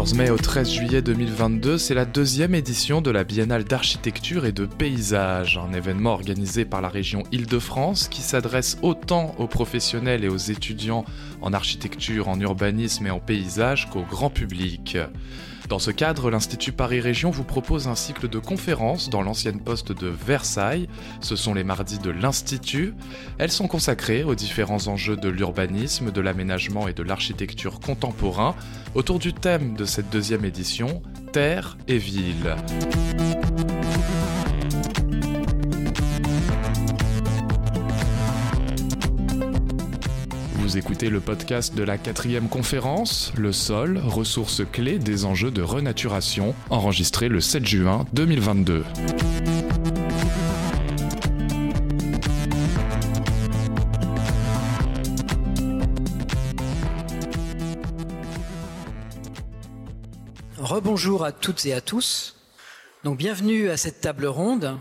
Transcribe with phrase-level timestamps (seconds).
[0.00, 4.52] 14 mai au 13 juillet 2022, c'est la deuxième édition de la Biennale d'architecture et
[4.52, 10.30] de paysage, un événement organisé par la région Île-de-France qui s'adresse autant aux professionnels et
[10.30, 11.04] aux étudiants
[11.42, 14.96] en architecture, en urbanisme et en paysage qu'au grand public.
[15.70, 19.92] Dans ce cadre, l'Institut Paris Région vous propose un cycle de conférences dans l'ancienne poste
[19.92, 20.88] de Versailles.
[21.20, 22.92] Ce sont les mardis de l'Institut.
[23.38, 28.56] Elles sont consacrées aux différents enjeux de l'urbanisme, de l'aménagement et de l'architecture contemporain
[28.96, 31.02] autour du thème de cette deuxième édition,
[31.32, 32.56] Terre et Ville.
[40.70, 45.62] Vous écoutez le podcast de la quatrième conférence, Le sol, ressources clés des enjeux de
[45.62, 48.84] renaturation, enregistré le 7 juin 2022.
[60.56, 62.36] Rebonjour à toutes et à tous.
[63.02, 64.78] Donc bienvenue à cette table ronde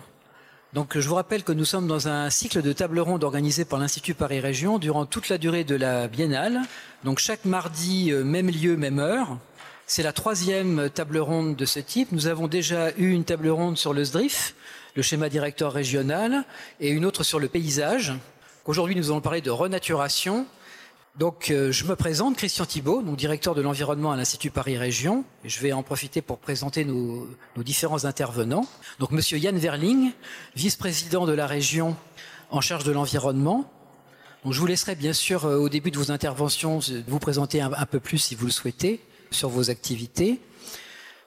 [0.73, 3.79] donc, je vous rappelle que nous sommes dans un cycle de table ronde organisé par
[3.79, 6.61] l'Institut Paris Région durant toute la durée de la biennale.
[7.03, 9.39] Donc, chaque mardi, euh, même lieu, même heure.
[9.87, 12.11] C'est la troisième table ronde de ce type.
[12.11, 14.53] Nous avons déjà eu une table ronde sur le SDRIF,
[14.93, 16.43] le schéma directeur régional,
[16.79, 18.13] et une autre sur le paysage.
[18.65, 20.45] Aujourd'hui, nous allons parler de renaturation
[21.19, 25.25] donc, euh, je me présente, Christian Thibault, directeur de l'environnement à l'Institut Paris Région.
[25.43, 28.65] Je vais en profiter pour présenter nos, différents intervenants.
[28.99, 30.13] Donc, Monsieur Yann Verling,
[30.55, 31.97] vice-président de la région
[32.51, 33.69] en charge de l'environnement.
[34.45, 37.85] Donc, je vous laisserai bien sûr euh, au début de vos interventions vous présenter un,
[37.85, 40.39] peu plus, si vous le souhaitez, sur vos activités.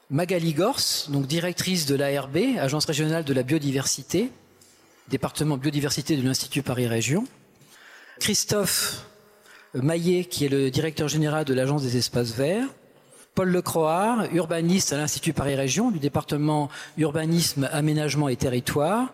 [0.09, 4.31] Magali Gors, donc directrice de l'ARB, Agence régionale de la biodiversité,
[5.09, 7.27] département biodiversité de l'Institut Paris Région.
[8.19, 9.05] Christophe
[9.75, 12.67] Maillet, qui est le directeur général de l'Agence des espaces verts,
[13.35, 19.11] Paul Lecroard, urbaniste à l'Institut Paris Région du département urbanisme, aménagement et territoire,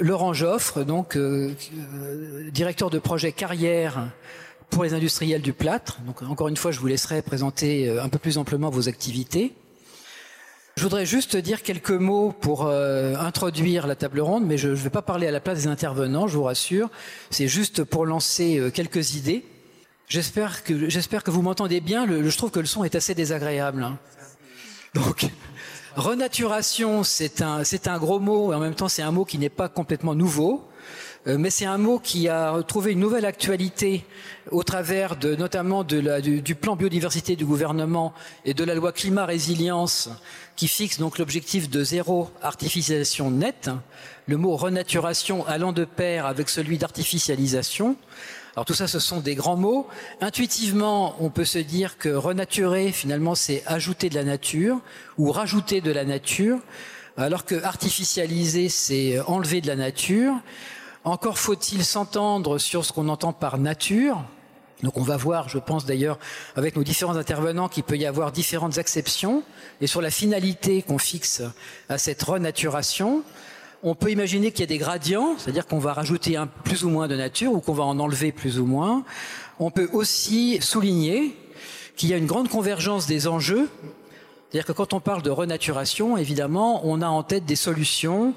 [0.00, 4.08] Laurent Joffre, donc euh, euh, directeur de projet carrière
[4.70, 5.98] pour les industriels du plâtre.
[6.06, 9.52] Donc encore une fois, je vous laisserai présenter euh, un peu plus amplement vos activités.
[10.76, 14.90] Je voudrais juste dire quelques mots pour introduire la table ronde, mais je ne vais
[14.90, 16.90] pas parler à la place des intervenants, je vous rassure.
[17.30, 19.42] C'est juste pour lancer quelques idées.
[20.08, 22.06] J'espère que, j'espère que vous m'entendez bien.
[22.06, 23.82] je trouve que le son est assez désagréable.
[23.82, 23.98] Hein.
[24.94, 25.26] Donc,
[25.96, 29.38] renaturation, c'est un, c'est un gros mot et en même temps c'est un mot qui
[29.38, 30.68] n'est pas complètement nouveau.
[31.26, 34.04] Euh, mais c'est un mot qui a trouvé une nouvelle actualité
[34.52, 38.76] au travers de, notamment de la, du, du, plan biodiversité du gouvernement et de la
[38.76, 40.08] loi climat résilience
[40.54, 43.70] qui fixe donc l'objectif de zéro artificialisation nette.
[44.28, 47.96] Le mot renaturation allant de pair avec celui d'artificialisation.
[48.56, 49.86] Alors tout ça, ce sont des grands mots.
[50.22, 54.80] Intuitivement, on peut se dire que renaturer, finalement, c'est ajouter de la nature
[55.18, 56.60] ou rajouter de la nature,
[57.18, 60.32] alors que artificialiser, c'est enlever de la nature.
[61.04, 64.24] Encore faut-il s'entendre sur ce qu'on entend par nature.
[64.82, 66.18] Donc on va voir, je pense d'ailleurs,
[66.54, 69.42] avec nos différents intervenants, qu'il peut y avoir différentes acceptions
[69.82, 71.42] et sur la finalité qu'on fixe
[71.90, 73.22] à cette renaturation.
[73.82, 76.88] On peut imaginer qu'il y a des gradients, c'est-à-dire qu'on va rajouter un plus ou
[76.88, 79.04] moins de nature ou qu'on va en enlever plus ou moins.
[79.60, 81.36] On peut aussi souligner
[81.96, 83.68] qu'il y a une grande convergence des enjeux.
[84.48, 88.34] C'est-à-dire que quand on parle de renaturation, évidemment, on a en tête des solutions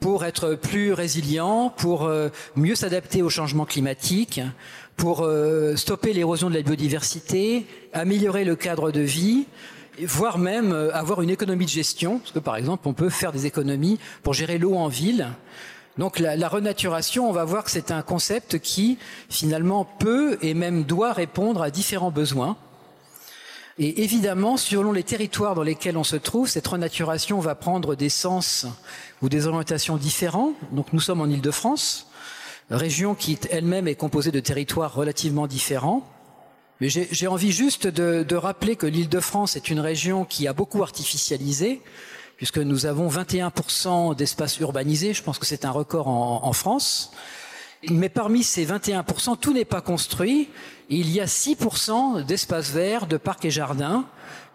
[0.00, 4.40] pour être plus résilient, pour euh, mieux s'adapter au changement climatique,
[4.96, 9.46] pour euh, stopper l'érosion de la biodiversité, améliorer le cadre de vie,
[10.00, 13.32] voire même euh, avoir une économie de gestion, parce que par exemple, on peut faire
[13.32, 15.28] des économies pour gérer l'eau en ville.
[15.98, 18.98] Donc la, la, renaturation, on va voir que c'est un concept qui
[19.28, 22.56] finalement peut et même doit répondre à différents besoins.
[23.78, 28.10] Et évidemment, selon les territoires dans lesquels on se trouve, cette renaturation va prendre des
[28.10, 28.66] sens
[29.22, 30.52] ou des orientations différents.
[30.72, 32.06] Donc nous sommes en Île-de-France,
[32.70, 36.06] région qui elle-même est composée de territoires relativement différents.
[36.82, 41.80] Mais j'ai envie juste de, rappeler que l'Île-de-France est une région qui a beaucoup artificialisé,
[42.36, 45.14] puisque nous avons 21% d'espace urbanisé.
[45.14, 47.12] Je pense que c'est un record en, en, France.
[47.88, 50.48] Mais parmi ces 21%, tout n'est pas construit.
[50.88, 54.04] Il y a 6% d'espaces verts, de parcs et jardins,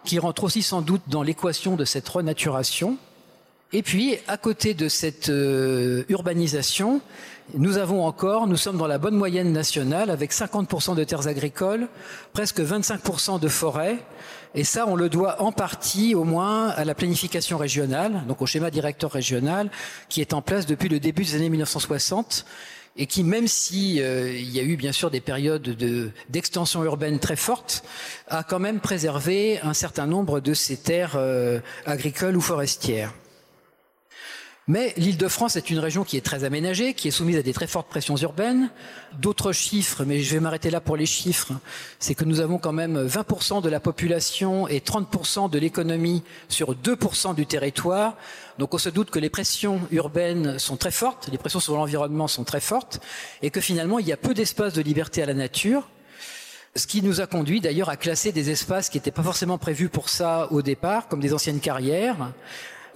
[0.04, 2.98] qui rentrent aussi sans doute dans l'équation de cette renaturation.
[3.72, 7.02] Et puis, à côté de cette euh, urbanisation,
[7.52, 11.88] nous avons encore, nous sommes dans la bonne moyenne nationale avec 50% de terres agricoles,
[12.32, 13.98] presque 25% de forêts,
[14.54, 18.46] et ça, on le doit en partie, au moins, à la planification régionale, donc au
[18.46, 19.70] schéma directeur régional,
[20.08, 22.46] qui est en place depuis le début des années 1960
[22.96, 25.76] et qui, même si euh, il y a eu bien sûr des périodes
[26.28, 27.84] d'extension urbaine très fortes,
[28.28, 33.12] a quand même préservé un certain nombre de ces terres euh, agricoles ou forestières.
[34.70, 37.66] Mais l'Île-de-France est une région qui est très aménagée, qui est soumise à des très
[37.66, 38.68] fortes pressions urbaines.
[39.18, 41.54] D'autres chiffres, mais je vais m'arrêter là pour les chiffres,
[41.98, 46.74] c'est que nous avons quand même 20% de la population et 30% de l'économie sur
[46.74, 48.18] 2% du territoire.
[48.58, 52.28] Donc on se doute que les pressions urbaines sont très fortes, les pressions sur l'environnement
[52.28, 53.00] sont très fortes,
[53.40, 55.88] et que finalement il y a peu d'espace de liberté à la nature.
[56.76, 59.88] Ce qui nous a conduit d'ailleurs à classer des espaces qui n'étaient pas forcément prévus
[59.88, 62.32] pour ça au départ, comme des anciennes carrières,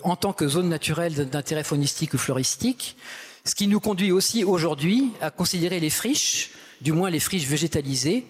[0.03, 2.97] en tant que zone naturelle d'intérêt faunistique ou floristique,
[3.45, 6.51] ce qui nous conduit aussi aujourd'hui à considérer les friches,
[6.81, 8.27] du moins les friches végétalisées,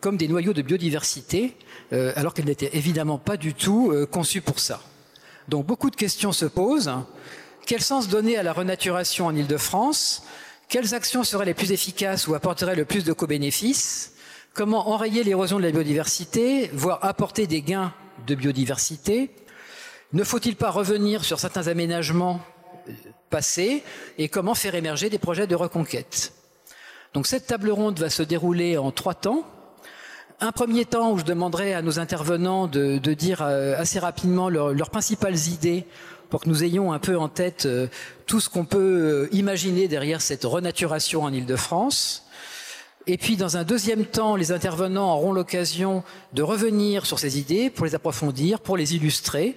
[0.00, 1.54] comme des noyaux de biodiversité,
[1.92, 4.80] euh, alors qu'elles n'étaient évidemment pas du tout euh, conçues pour ça.
[5.48, 6.92] Donc beaucoup de questions se posent.
[7.66, 10.22] Quel sens donner à la renaturation en Ile-de-France?
[10.68, 14.12] Quelles actions seraient les plus efficaces ou apporteraient le plus de co-bénéfices?
[14.54, 17.92] Comment enrayer l'érosion de la biodiversité, voire apporter des gains
[18.26, 19.30] de biodiversité?
[20.12, 22.40] Ne faut-il pas revenir sur certains aménagements
[22.88, 22.92] euh,
[23.30, 23.82] passés
[24.18, 26.32] et comment faire émerger des projets de reconquête?
[27.14, 29.44] Donc cette table ronde va se dérouler en trois temps.
[30.40, 34.90] Un premier temps où je demanderai à nos intervenants de, dire euh, assez rapidement leurs
[34.90, 35.86] principales idées
[36.28, 37.88] pour que nous ayons un peu en tête euh,
[38.26, 42.26] tout ce qu'on peut imaginer derrière cette renaturation en Ile-de-France.
[43.08, 47.70] Et puis, dans un deuxième temps, les intervenants auront l'occasion de revenir sur ces idées
[47.70, 49.56] pour les approfondir, pour les illustrer,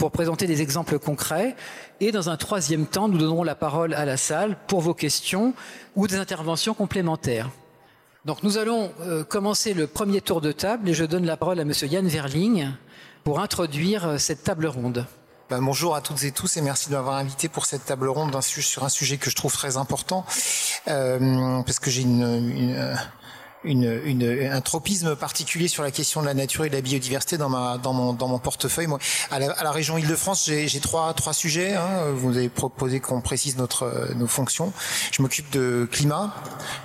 [0.00, 1.54] pour présenter des exemples concrets.
[2.00, 5.52] Et dans un troisième temps, nous donnerons la parole à la salle pour vos questions
[5.94, 7.50] ou des interventions complémentaires.
[8.24, 11.60] Donc nous allons euh, commencer le premier tour de table et je donne la parole
[11.60, 12.70] à Monsieur Yann Verling
[13.24, 15.04] pour introduire euh, cette table ronde.
[15.50, 18.40] Ben, bonjour à toutes et tous et merci de m'avoir invité pour cette table ronde
[18.40, 20.24] sur un sujet que je trouve très important
[20.88, 22.96] euh, parce que j'ai une, une
[23.64, 27.36] une, une, un tropisme particulier sur la question de la nature et de la biodiversité
[27.36, 28.86] dans, ma, dans, mon, dans mon portefeuille.
[28.86, 28.98] Moi,
[29.30, 31.74] à, la, à la région Île-de-France, j'ai trois, trois sujets.
[31.74, 32.10] Hein.
[32.14, 34.72] Vous avez proposé qu'on précise notre, nos fonctions.
[35.12, 36.34] Je m'occupe de climat,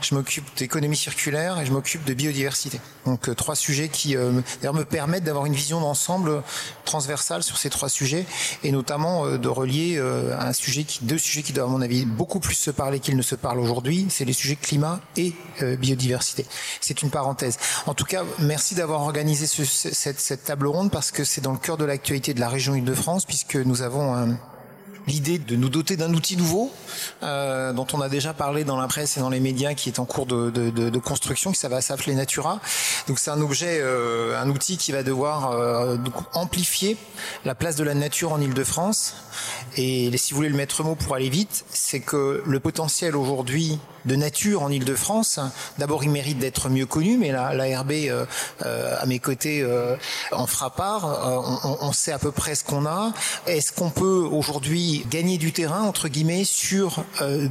[0.01, 2.80] je m'occupe d'économie circulaire et je m'occupe de biodiversité.
[3.06, 4.31] Donc euh, trois sujets qui euh,
[4.63, 6.42] me permettent d'avoir une vision d'ensemble
[6.86, 8.25] transversale sur ces trois sujets
[8.63, 12.06] et notamment euh, de relier un sujet qui, deux sujets qui doivent à mon avis
[12.06, 14.07] beaucoup plus se parler qu'ils ne se parlent aujourd'hui.
[14.10, 16.45] C'est les sujets climat et biodiversité.
[16.82, 17.58] C'est une parenthèse.
[17.86, 21.78] En tout cas, merci d'avoir organisé cette, table ronde parce que c'est dans le cœur
[21.78, 24.36] de l'actualité de la région Île-de-France puisque nous avons
[25.07, 26.72] l'idée de nous doter d'un outil nouveau
[27.24, 30.00] euh, dont on a déjà parlé dans la presse et dans les médias qui est
[30.00, 32.60] en cours de, construction qui ça va s'appeler Natura
[33.07, 35.98] donc c'est un objet euh, un outil qui va devoir euh,
[36.34, 36.98] amplifier
[37.44, 39.16] la place de la nature en Ile-de-France
[39.78, 43.80] et si vous voulez le mettre mot pour aller vite c'est que le potentiel aujourd'hui
[44.06, 45.40] de nature en Ile-de-France.
[45.78, 48.25] D'abord, il mérite d'être mieux connu, mais la, la euh,
[48.66, 49.96] euh, à mes côtés euh,
[50.31, 51.06] en fera part.
[51.63, 53.12] On, on, sait à peu près ce qu'on a.
[53.48, 57.03] Est-ce qu'on peut aujourd'hui gagner du terrain entre guillemets sur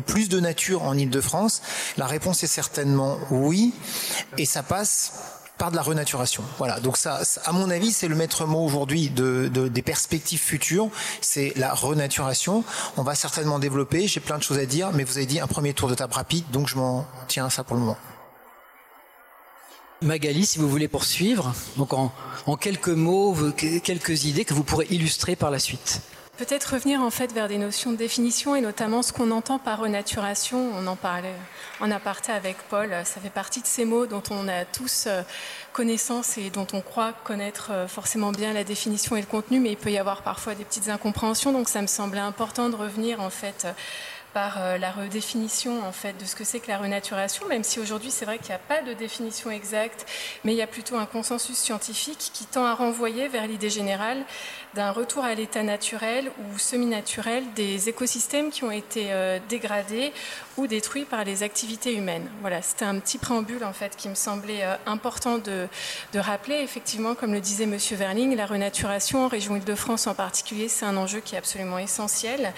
[0.06, 1.62] plus de nature en Ile-de-France
[1.96, 3.72] La réponse est certainement oui,
[4.38, 5.12] et ça passe
[5.58, 6.42] par de la renaturation.
[6.58, 6.80] Voilà.
[6.80, 10.88] Donc ça, à mon avis, c'est le maître mot aujourd'hui de, de, des perspectives futures.
[11.20, 12.64] C'est la renaturation.
[12.96, 14.08] On va certainement développer.
[14.08, 16.12] J'ai plein de choses à dire, mais vous avez dit un premier tour de table
[16.12, 17.98] rapide, donc je m'en tiens à ça pour le moment.
[20.02, 22.10] Magali, si vous voulez poursuivre, donc en
[22.60, 26.02] quelques mots, quelques idées que vous pourrez illustrer par la suite.
[26.36, 29.78] Peut-être revenir en fait vers des notions de définition et notamment ce qu'on entend par
[29.78, 30.68] renaturation.
[30.74, 31.36] On en parlait
[31.80, 32.90] en aparté avec Paul.
[33.04, 35.22] Ça fait partie de ces mots dont on a tous euh,
[35.72, 39.70] connaissance et dont on croit connaître euh, forcément bien la définition et le contenu, mais
[39.70, 41.52] il peut y avoir parfois des petites incompréhensions.
[41.52, 43.68] Donc ça me semblait important de revenir en fait
[44.34, 47.78] par euh, la redéfinition en fait de ce que c'est que la renaturation, même si
[47.78, 50.04] aujourd'hui c'est vrai qu'il n'y a pas de définition exacte,
[50.42, 54.24] mais il y a plutôt un consensus scientifique qui tend à renvoyer vers l'idée générale
[54.74, 60.12] d'un retour à l'état naturel ou semi-naturel des écosystèmes qui ont été euh, dégradés
[60.56, 62.28] ou détruits par les activités humaines.
[62.40, 65.68] Voilà, c'était un petit préambule en fait qui me semblait euh, important de,
[66.12, 66.56] de, rappeler.
[66.56, 70.96] Effectivement, comme le disait Monsieur Verling, la renaturation en région Île-de-France en particulier, c'est un
[70.96, 72.52] enjeu qui est absolument essentiel.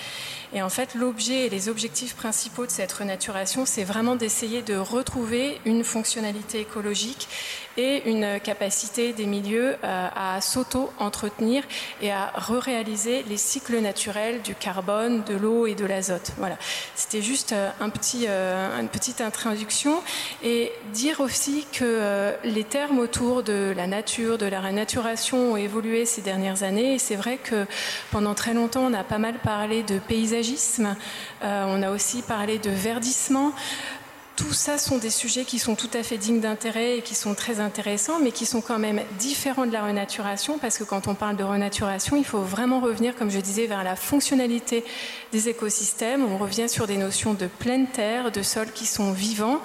[0.55, 4.77] Et en fait, l'objet et les objectifs principaux de cette renaturation, c'est vraiment d'essayer de
[4.77, 7.29] retrouver une fonctionnalité écologique
[7.77, 11.63] et une capacité des milieux euh, à s'auto-entretenir
[12.01, 16.33] et à re-réaliser les cycles naturels du carbone, de l'eau et de l'azote.
[16.39, 16.57] Voilà,
[16.95, 20.01] c'était juste euh, un petit, euh, une petite introduction
[20.43, 26.07] et dire aussi que les termes autour de la nature, de la renaturation ont évolué
[26.07, 27.67] ces dernières années et c'est vrai que
[28.11, 30.97] pendant très longtemps on a pas mal parlé de paysagisme,
[31.43, 33.53] on a aussi parlé de verdissement
[34.37, 37.35] tout ça sont des sujets qui sont tout à fait dignes d'intérêt et qui sont
[37.35, 41.15] très intéressants, mais qui sont quand même différents de la renaturation, parce que quand on
[41.15, 44.85] parle de renaturation, il faut vraiment revenir, comme je disais, vers la fonctionnalité
[45.33, 46.25] des écosystèmes.
[46.25, 49.61] On revient sur des notions de pleine terre, de sols qui sont vivants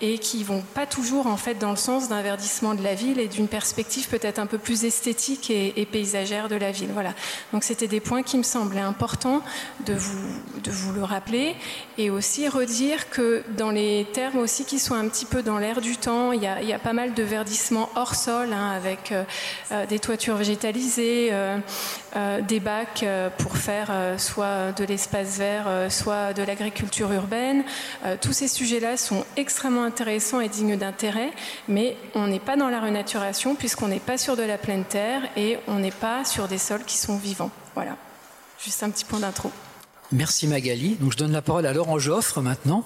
[0.00, 3.18] et qui vont pas toujours en fait dans le sens d'un verdissement de la ville
[3.18, 6.90] et d'une perspective peut-être un peu plus esthétique et, paysagère de la ville.
[6.92, 7.14] Voilà.
[7.52, 9.40] Donc c'était des points qui me semblaient importants
[9.86, 10.28] de vous,
[10.62, 11.56] de vous le rappeler
[11.96, 15.80] et aussi redire que dans les termes aussi qui sont un petit peu dans l'air
[15.80, 19.12] du temps, il y, a, y a, pas mal de verdissement hors sol hein, avec
[19.12, 19.24] euh,
[19.72, 21.58] euh, des toitures végétalisées, euh,
[22.42, 23.04] des bacs
[23.38, 27.64] pour faire soit de l'espace vert, soit de l'agriculture urbaine.
[28.20, 31.32] tous ces sujets-là sont extrêmement intéressant et digne d'intérêt,
[31.66, 35.22] mais on n'est pas dans la renaturation puisqu'on n'est pas sur de la pleine terre
[35.36, 37.50] et on n'est pas sur des sols qui sont vivants.
[37.74, 37.96] Voilà,
[38.62, 39.50] juste un petit point d'intro.
[40.12, 40.96] Merci Magali.
[40.96, 42.84] Donc je donne la parole à Laurent Joffre maintenant.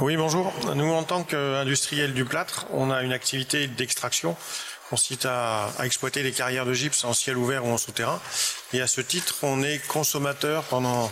[0.00, 0.52] Oui, bonjour.
[0.74, 4.36] Nous, en tant qu'industriels du plâtre, on a une activité d'extraction
[4.88, 8.20] consiste à, à, exploiter les carrières de gypse en ciel ouvert ou en souterrain.
[8.74, 11.10] Et à ce titre, on est consommateur pendant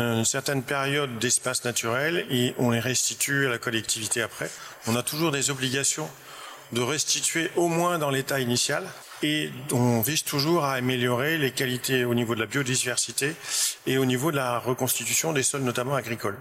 [0.00, 4.50] une certaine période d'espace naturel et on les restitue à la collectivité après.
[4.86, 6.08] On a toujours des obligations
[6.72, 8.86] de restituer au moins dans l'état initial
[9.22, 13.34] et on vise toujours à améliorer les qualités au niveau de la biodiversité
[13.86, 16.38] et au niveau de la reconstitution des sols, notamment agricoles.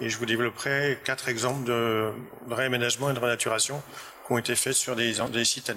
[0.00, 2.10] Et je vous développerai quatre exemples de
[2.50, 3.82] réaménagement et de renaturation
[4.26, 5.72] qui ont été faits sur des, des sites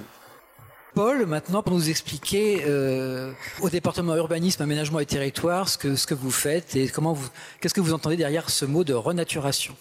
[0.96, 6.32] Paul, maintenant, pour nous expliquer euh, au département urbanisme, aménagement et territoire ce que, vous
[6.32, 6.90] faites et
[7.60, 9.76] qu'est-ce que vous entendez derrière ce mot de renaturation?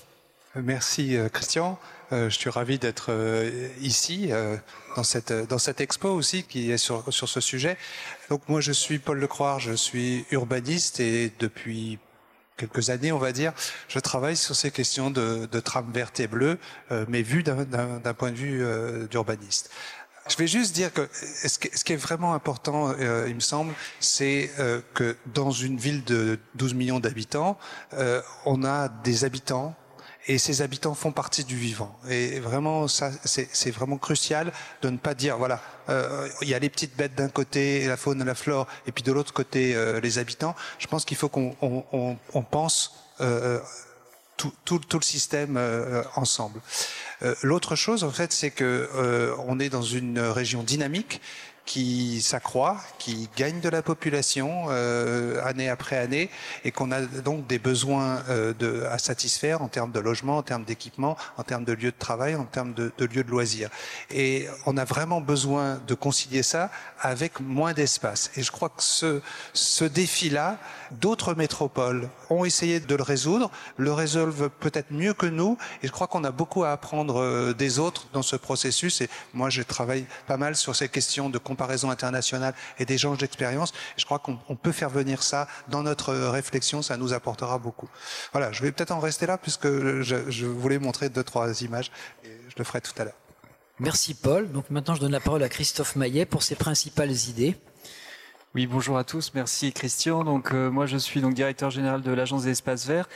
[0.56, 1.78] Merci euh, Christian.
[2.10, 4.30] Euh, je suis ravi d'être euh, ici
[4.96, 7.76] dans cette expo aussi qui est sur ce sujet.
[8.28, 12.00] Donc moi je suis Paul Lecroix, je suis urbaniste et depuis
[12.56, 13.52] quelques années, on va dire,
[13.88, 16.58] je travaille sur ces questions de, de trame verte et bleue,
[17.08, 18.64] mais vues d'un point de vue
[19.08, 19.70] d'urbaniste.
[20.26, 24.50] Je vais juste dire que ce qui est vraiment important, euh, il me semble, c'est
[24.58, 27.58] euh, que dans une ville de 12 millions d'habitants,
[27.92, 29.74] euh, on a des habitants
[30.26, 31.94] et ces habitants font partie du vivant.
[32.08, 34.50] Et vraiment, ça, c'est vraiment crucial
[34.80, 35.60] de ne pas dire, voilà,
[36.40, 39.12] il y a les petites bêtes d'un côté, la faune la flore, et puis de
[39.12, 40.56] l'autre côté, les habitants.
[40.78, 42.94] Je pense qu'il faut qu'on on, on, pense
[44.64, 45.58] tout, le système
[46.16, 46.60] ensemble.
[47.22, 51.20] Euh, l'autre chose, en fait, c'est que euh, on est dans une région dynamique
[51.64, 56.28] qui s'accroît, qui gagne de la population euh, année après année,
[56.62, 58.52] et qu'on a donc des besoins euh,
[58.90, 62.34] à satisfaire en termes de logement, en termes d'équipement, en termes de lieux de travail,
[62.34, 63.70] en termes de, lieux de loisirs.
[64.10, 66.70] Et on a vraiment besoin de concilier ça
[67.00, 68.30] avec moins d'espace.
[68.36, 68.82] Et je crois que
[69.54, 70.58] ce défi-là,
[71.00, 75.92] d'autres métropoles ont essayé de le résoudre, le résolvent peut-être mieux que nous, et je
[75.92, 79.00] crois qu'on a beaucoup à apprendre euh, des autres dans ce processus.
[79.00, 83.72] Et moi, je travaille pas mal sur ces questions de comparaison internationale et d'échange d'expériences.
[83.96, 87.88] Je crois qu'on peut faire venir ça dans notre réflexion, ça nous apportera beaucoup.
[88.32, 91.90] Voilà, je vais peut-être en rester là puisque je, je voulais montrer deux, trois images
[92.24, 93.14] et je le ferai tout à l'heure.
[93.80, 94.50] Merci Paul.
[94.52, 97.56] Donc maintenant je donne la parole à Christophe Maillet pour ses principales idées.
[98.56, 99.32] Oui, bonjour à tous.
[99.34, 100.22] Merci Christian.
[100.22, 103.08] Donc euh, moi je suis donc directeur général de l'agence des espaces verts.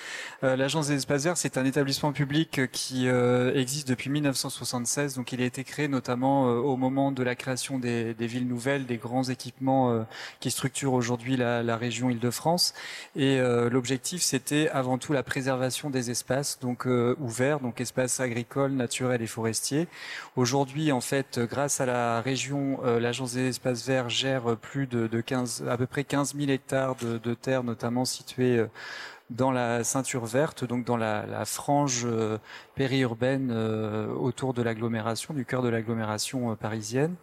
[0.42, 5.14] Euh, l'agence des espaces verts, c'est un établissement public qui euh, existe depuis 1976.
[5.14, 8.96] Donc il a été créé notamment au moment de la création des, villes nouvelles, des
[8.96, 10.04] grands équipements
[10.40, 12.74] qui structurent aujourd'hui la, la, région Île-de-France.
[13.14, 13.38] Et
[13.70, 16.86] l'objectif, c'était avant tout la préservation des espaces donc
[17.20, 19.86] ouverts, donc espaces agricoles, naturels et forestiers.
[20.34, 25.20] Aujourd'hui, en fait, grâce à la région, l'agence des espaces verts gère plus de, de
[25.32, 28.66] à peu près 15 000 hectares de, de terres, notamment situées euh,
[29.30, 32.38] dans la ceinture verte, donc dans la, frange euh,
[32.76, 37.14] périurbaine euh, autour de l'agglomération, du cœur de l'agglomération parisienne.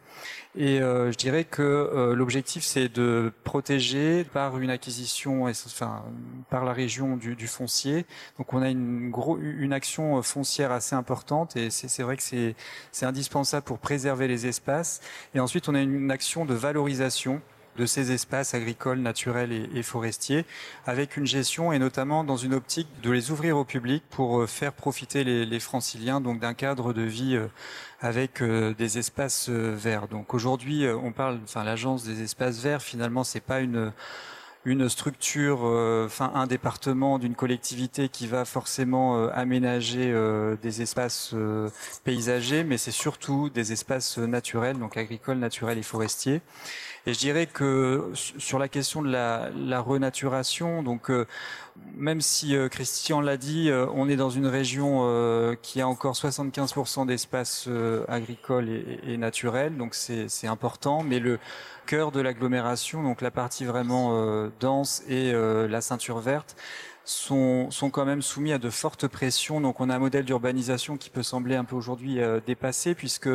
[0.56, 6.04] Et je dirais que l'objectif, c'est de protéger par une acquisition, enfin
[6.50, 8.06] par la région du, foncier.
[8.38, 13.66] Donc on a une, une action foncière assez importante et c'est vrai que c'est indispensable
[13.66, 15.02] pour préserver les espaces.
[15.34, 17.42] Et ensuite, on a une action de valorisation
[17.78, 20.46] de ces espaces agricoles, naturels et, forestiers,
[20.86, 24.48] avec une gestion et notamment dans une optique de les ouvrir au public pour euh,
[24.48, 27.48] faire profiter les, franciliens donc d'un cadre de vie euh,
[28.02, 30.08] avec euh, des espaces verts.
[30.08, 33.92] Donc aujourd'hui, on parle, enfin l'agence des espaces verts, finalement, c'est pas une
[34.68, 35.62] une structure,
[36.06, 40.12] enfin un département d'une collectivité qui va forcément aménager
[40.60, 41.36] des espaces
[42.04, 46.42] paysagers, mais c'est surtout des espaces naturels, donc agricoles, naturels et forestiers.
[47.08, 51.28] Et je dirais que sur la question de la, renaturation, donc euh,
[51.94, 54.76] même si euh, Christian l'a dit, euh, on est dans une région
[55.62, 57.70] qui a encore 75% d'espace
[58.08, 61.38] agricole et, et, naturel, donc c'est important, mais le
[61.86, 66.56] cœur de l'agglomération, donc la partie vraiment dense et la ceinture verte,
[67.06, 69.62] sont, quand même soumis à de fortes pressions.
[69.62, 73.30] Donc on a un modèle d'urbanisation qui peut sembler un peu aujourd'hui euh, dépassé puisque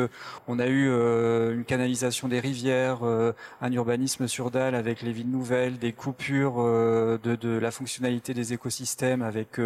[0.47, 5.13] on a eu euh, une canalisation des rivières, euh, un urbanisme sur dalle avec les
[5.13, 9.59] villes nouvelles, des coupures de, la fonctionnalité des écosystèmes avec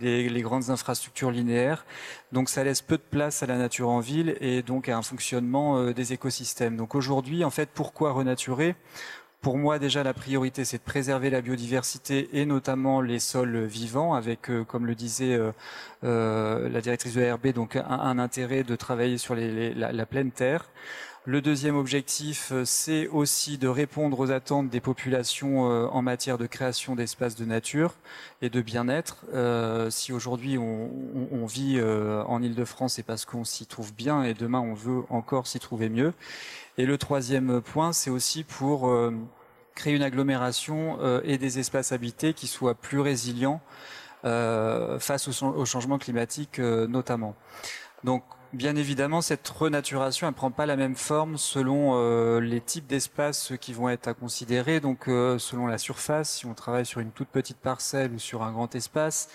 [0.00, 1.84] les grandes infrastructures linéaires.
[2.32, 5.02] Donc ça laisse peu de place à la nature en ville et donc à un
[5.02, 6.76] fonctionnement des écosystèmes.
[6.76, 8.74] Donc aujourd'hui, en fait, pourquoi renaturer?
[9.46, 14.14] Pour moi, déjà, la priorité, c'est de préserver la biodiversité et notamment les sols vivants,
[14.14, 15.52] avec, euh, comme le disait euh,
[16.02, 20.68] euh, la directrice de l'ARB, donc un, intérêt de travailler sur la, pleine terre.
[21.26, 26.96] Le deuxième objectif, c'est aussi de répondre aux attentes des populations en matière de création
[26.96, 27.94] d'espaces de nature
[28.42, 29.24] et de bien-être.
[29.90, 30.90] si aujourd'hui on,
[31.32, 35.48] on, vit en Ile-de-France, c'est parce qu'on s'y trouve bien et demain on veut encore
[35.48, 36.14] s'y trouver mieux.
[36.78, 38.88] Et le troisième point, c'est aussi pour
[39.76, 43.60] créer une agglomération euh, et des espaces habités qui soient plus résilients
[44.24, 47.36] euh, face au, changement climatique euh, notamment.
[48.02, 53.52] Donc bien évidemment, cette renaturation, elle prend pas la même forme selon les types d'espaces
[53.60, 54.80] qui vont être à considérer.
[54.80, 58.52] Donc, selon la surface, si on travaille sur une toute petite parcelle ou sur un
[58.52, 59.28] grand espace,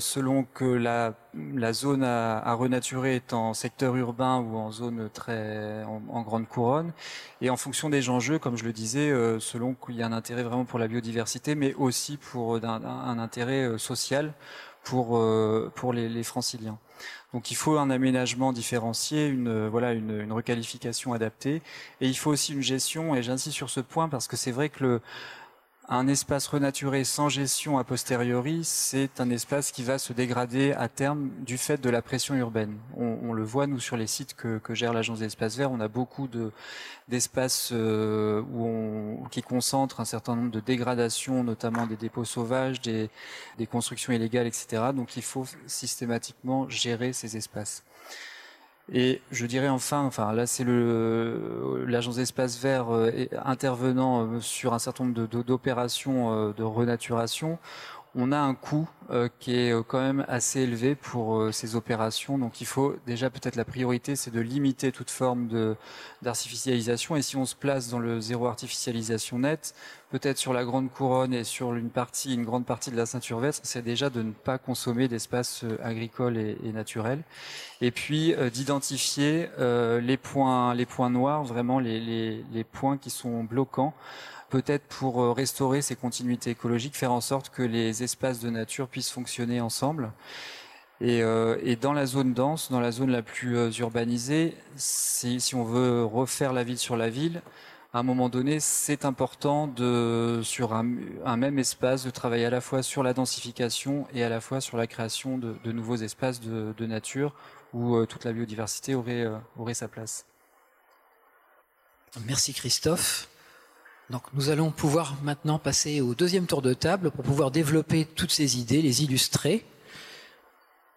[0.00, 1.14] selon que la,
[1.54, 6.48] la zone à, à, renaturer est en secteur urbain ou en zone très en, grande
[6.48, 6.92] couronne,
[7.40, 10.12] et en fonction des enjeux, comme je le disais, euh, selon qu'il y a un
[10.12, 14.32] intérêt vraiment pour la biodiversité, mais aussi pour un, un intérêt euh, social
[14.82, 16.78] pour euh, pour les, les, franciliens.
[17.32, 21.62] Donc il faut un aménagement différencié, une voilà une, une requalification adaptée,
[22.00, 23.14] et il faut aussi une gestion.
[23.14, 25.00] Et j'insiste sur ce point parce que c'est vrai que le
[25.92, 30.88] un espace renaturé sans gestion a posteriori, c'est un espace qui va se dégrader à
[30.88, 32.78] terme du fait de la pression urbaine.
[32.96, 35.88] On, le voit, nous, sur les sites que, gère l'Agence des espaces verts, on a
[35.88, 36.28] beaucoup
[37.08, 43.10] d'espaces euh, où qui concentrent un certain nombre de dégradations, notamment des dépôts sauvages, des
[43.68, 44.92] constructions illégales, etc.
[44.94, 47.82] Donc il faut systématiquement gérer ces espaces.
[48.92, 53.10] Et je dirais enfin, enfin là c'est le l'agence d'espace vert euh,
[53.44, 57.58] intervenant euh, sur un certain nombre d'opérations euh, de renaturation
[58.16, 58.88] on a un coût
[59.38, 62.38] qui est quand même assez élevé pour ces opérations.
[62.38, 65.76] Donc il faut déjà peut-être la priorité, c'est de limiter toute forme de
[66.20, 67.14] d'artificialisation.
[67.14, 69.76] Et si on se place dans le zéro artificialisation net,
[70.10, 73.38] peut-être sur la grande couronne et sur une partie, une grande partie de la ceinture
[73.38, 77.22] verte, c'est déjà de ne pas consommer d'espaces agricoles et, et, naturels.
[77.80, 83.94] Et puis d'identifier les points, les points noirs, vraiment les, points qui sont bloquants
[84.50, 88.88] peut-être pour euh, restaurer ces continuités écologiques, faire en sorte que les espaces de nature
[88.88, 90.12] puissent fonctionner ensemble.
[91.00, 95.54] Et, euh, dans la zone dense, dans la zone la plus euh, urbanisée, si, si
[95.54, 97.40] on veut refaire la ville sur la ville,
[97.92, 100.86] à un moment donné, c'est important de, sur un,
[101.24, 104.60] un, même espace, de travailler à la fois sur la densification et à la fois
[104.60, 107.34] sur la création de, de nouveaux espaces de, de nature
[107.72, 109.26] où toute la biodiversité aurait,
[109.56, 110.24] aurait sa place.
[112.26, 113.28] Merci Christophe.
[114.10, 118.32] Donc nous allons pouvoir maintenant passer au deuxième tour de table pour pouvoir développer toutes
[118.32, 119.64] ces idées, les illustrer.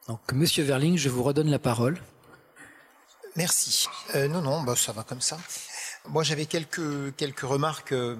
[0.08, 2.02] Donc Monsieur Verling, je vous redonne la parole.
[3.36, 3.88] Merci.
[4.16, 5.38] Euh, non, non, bah, ça va comme ça.
[6.10, 8.18] Moi, j'avais quelques quelques remarques euh,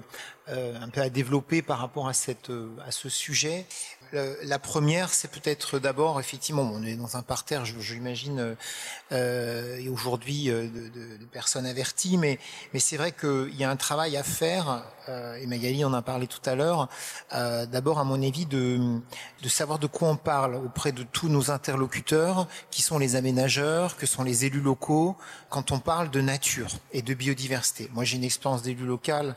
[0.48, 2.50] un peu à développer par rapport à cette
[2.86, 3.66] à ce sujet.
[4.44, 8.56] La première, c'est peut-être d'abord, effectivement, on est dans un parterre, j'imagine,
[9.10, 12.38] euh, et aujourd'hui euh, de, de, de, personnes averties, mais,
[12.72, 16.02] mais c'est vrai qu'il y a un travail à faire, euh, et Magali en a
[16.02, 16.88] parlé tout à l'heure,
[17.34, 18.78] euh, d'abord, à mon avis, de,
[19.42, 23.96] de savoir de quoi on parle auprès de tous nos interlocuteurs, qui sont les aménageurs,
[23.96, 25.16] que sont les élus locaux,
[25.48, 27.90] quand on parle de nature et de biodiversité.
[27.92, 29.34] Moi, j'ai une expérience d'élu local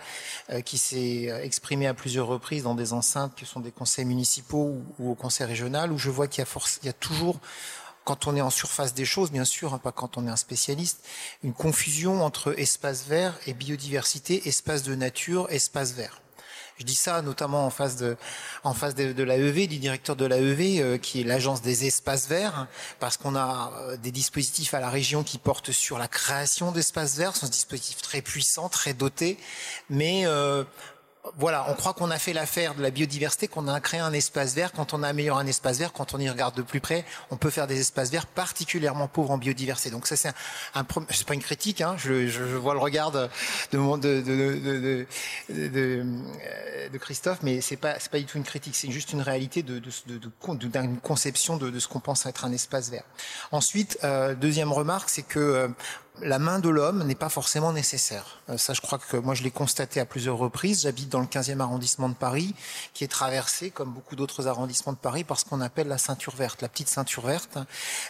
[0.51, 4.66] euh, qui s'est exprimée à plusieurs reprises dans des enceintes qui sont des conseils municipaux
[4.99, 6.43] ou, au conseil régional où je vois qu'il
[6.83, 7.39] y a, toujours
[8.03, 10.37] quand on est en surface des choses, bien sûr, hein, pas quand on est un
[10.37, 11.05] spécialiste,
[11.43, 16.21] une confusion entre espace vert et biodiversité, espace de nature, espace vert.
[16.77, 18.17] Je dis ça notamment en face de,
[18.63, 22.67] en face l'AEV, du directeur de l'AEV, euh, qui est l'agence des espaces verts,
[22.99, 27.17] parce qu'on a euh, des dispositifs à la région qui portent sur la création d'espaces
[27.17, 27.33] verts.
[27.33, 29.39] Ce sont des dispositifs très puissants, très dotés,
[29.89, 30.63] mais euh,
[31.37, 34.53] voilà, on croit qu'on a fait l'affaire de la biodiversité, qu'on a créé un espace
[34.53, 34.71] vert.
[34.71, 37.49] Quand on améliore un espace vert, quand on y regarde de plus près, on peut
[37.49, 39.89] faire des espaces verts particulièrement pauvres en biodiversité.
[39.89, 40.29] Donc ça, c'est
[40.75, 41.81] un, c'est pas une critique.
[41.81, 43.27] Hein, je, je, vois le regard de
[43.71, 45.07] de, de, de,
[45.49, 46.05] de,
[46.91, 48.75] de Christophe, mais c'est pas c'est pas du tout une critique.
[48.75, 53.03] C'est juste une réalité de d'une conception de, ce qu'on pense être un espace vert.
[53.51, 55.67] Ensuite, euh, deuxième remarque, c'est que euh,
[56.21, 58.39] la main de l'homme n'est pas forcément nécessaire.
[58.49, 60.83] Euh, ça, je crois que moi, je l'ai constaté à plusieurs reprises.
[60.83, 62.55] J'habite dans le 15e arrondissement de Paris,
[62.93, 66.35] qui est traversé, comme beaucoup d'autres arrondissements de Paris, par ce qu'on appelle la ceinture
[66.35, 67.57] verte, la petite ceinture verte,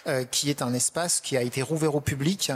[0.08, 2.52] euh, qui est un espace qui a été rouvert au public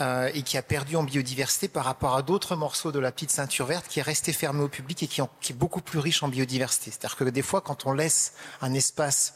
[0.00, 3.30] euh, et qui a perdu en biodiversité par rapport à d'autres morceaux de la petite
[3.30, 6.28] ceinture verte qui est resté fermé au public et qui, est beaucoup plus riche en
[6.28, 6.90] biodiversité.
[6.90, 9.34] C'est-à-dire que des fois, quand on laisse un espace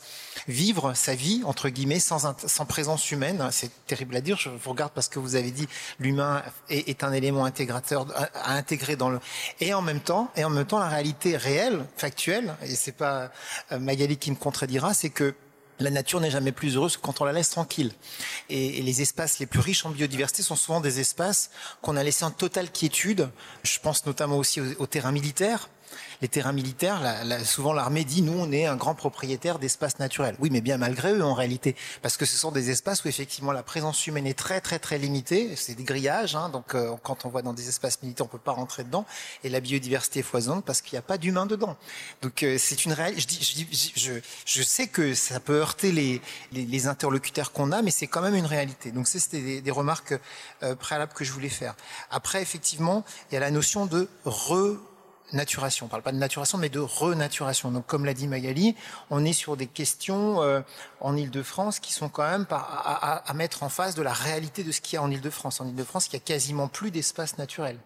[0.48, 4.70] vivre sa vie, entre guillemets, sans, sans présence humaine, c'est terrible à dire, je vous
[4.70, 9.20] regarde parce que vous avez dit l'humain est, un élément intégrateur à, intégrer dans le
[9.60, 13.30] et en même temps et en même temps la réalité réelle, factuelle, et c'est pas
[13.70, 15.34] euh, Magali qui me contredira, c'est que
[15.80, 17.92] la nature n'est jamais plus heureuse que quand on la laisse tranquille.
[18.48, 22.24] Et, les espaces les plus riches en biodiversité sont souvent des espaces qu'on a laissés
[22.24, 23.30] en totale quiétude.
[23.64, 25.68] Je pense notamment aussi aux, aux terrains militaires
[26.20, 27.00] les terrains militaires,
[27.44, 30.36] souvent l'armée dit nous on est un grand propriétaire d'espaces naturels.
[30.38, 33.52] Oui, mais bien malgré eux en réalité, parce que ce sont des espaces où effectivement
[33.52, 35.54] la présence humaine est très très très limitée.
[35.56, 38.38] C'est des grillages, hein, donc euh, quand on voit dans des espaces militaires, on peut
[38.38, 39.04] pas rentrer dedans,
[39.44, 41.76] et la biodiversité foisonne parce qu'il n'y a pas d'humains dedans.
[42.22, 43.22] Donc euh, c'est une réalité.
[43.22, 44.12] Je, dis, je,
[44.44, 46.20] je, sais que ça peut heurter les,
[46.52, 48.90] les, interlocuteurs qu'on a, mais c'est quand même une réalité.
[48.90, 50.14] Donc c'était des, remarques
[50.62, 51.74] euh, préalables que je voulais faire.
[52.10, 54.78] Après, effectivement, il y a la notion de re
[55.32, 55.86] naturation.
[55.86, 57.70] On parle pas de naturation, mais de renaturation.
[57.70, 58.74] Donc, comme l'a dit Magali,
[59.10, 60.60] on est sur des questions euh,
[61.00, 64.72] en Ile-de-France qui sont quand même à, à, mettre en face de la réalité de
[64.72, 65.60] ce qu'il y a en Ile-de-France.
[65.60, 67.78] En Ile-de-France, il y a quasiment plus d'espace naturel.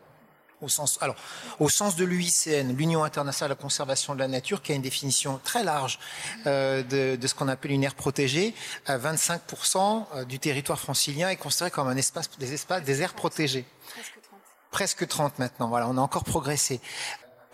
[0.62, 1.16] Au sens, alors,
[1.60, 4.80] au sens de l'UICN, l'Union internationale de la conservation de la nature, qui a une
[4.80, 5.98] définition très large
[6.46, 8.54] euh, de, de, ce qu'on appelle une aire protégée,
[8.88, 13.66] 25% euh, du territoire francilien est considéré comme un espace, des espaces, des aires protégées.
[13.90, 14.40] Presque 30.
[14.70, 15.68] Presque 30 maintenant.
[15.68, 16.80] Voilà, on a encore progressé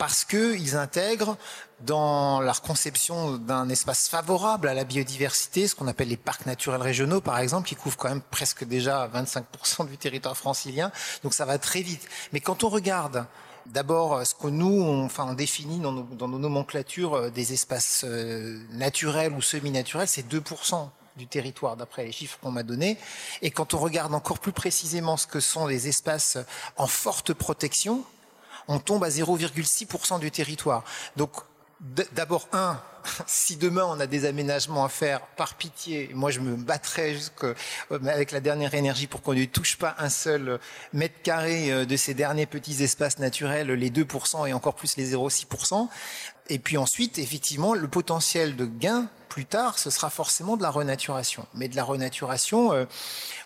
[0.03, 1.37] parce qu'ils intègrent
[1.79, 6.83] dans leur conception d'un espace favorable à la biodiversité, ce qu'on appelle les parcs naturels
[6.83, 10.91] régionaux, par exemple, qui couvrent quand même presque déjà 25% du territoire francilien.
[11.23, 12.09] Donc ça va très vite.
[12.33, 13.27] Mais quand on regarde
[13.67, 18.05] D'abord, ce que nous, on, enfin, définit dans nos, dans nos nomenclatures euh, des espaces
[18.05, 22.99] euh, naturels ou semi-naturels, c'est 2% du territoire, d'après les chiffres qu'on m'a donnés.
[23.41, 26.39] Et quand on regarde encore plus précisément ce que sont les espaces
[26.77, 28.05] en forte protection,
[28.69, 30.85] on tombe à 0,6% du territoire.
[31.17, 31.33] Donc
[32.13, 32.81] d'abord un,
[33.27, 37.55] si demain on a des aménagements à faire, par pitié, moi je me battrai euh,
[37.91, 40.61] avec la dernière énergie pour qu'on ne touche pas un seul
[40.93, 45.15] mètre carré euh, de ces derniers petits espaces naturels, les 2% et encore plus les
[45.15, 45.89] 0,6%.
[46.49, 50.71] Et puis ensuite, effectivement, le potentiel de gain plus tard, ce sera forcément de la
[50.71, 51.47] renaturation.
[51.55, 52.85] Mais de la renaturation euh,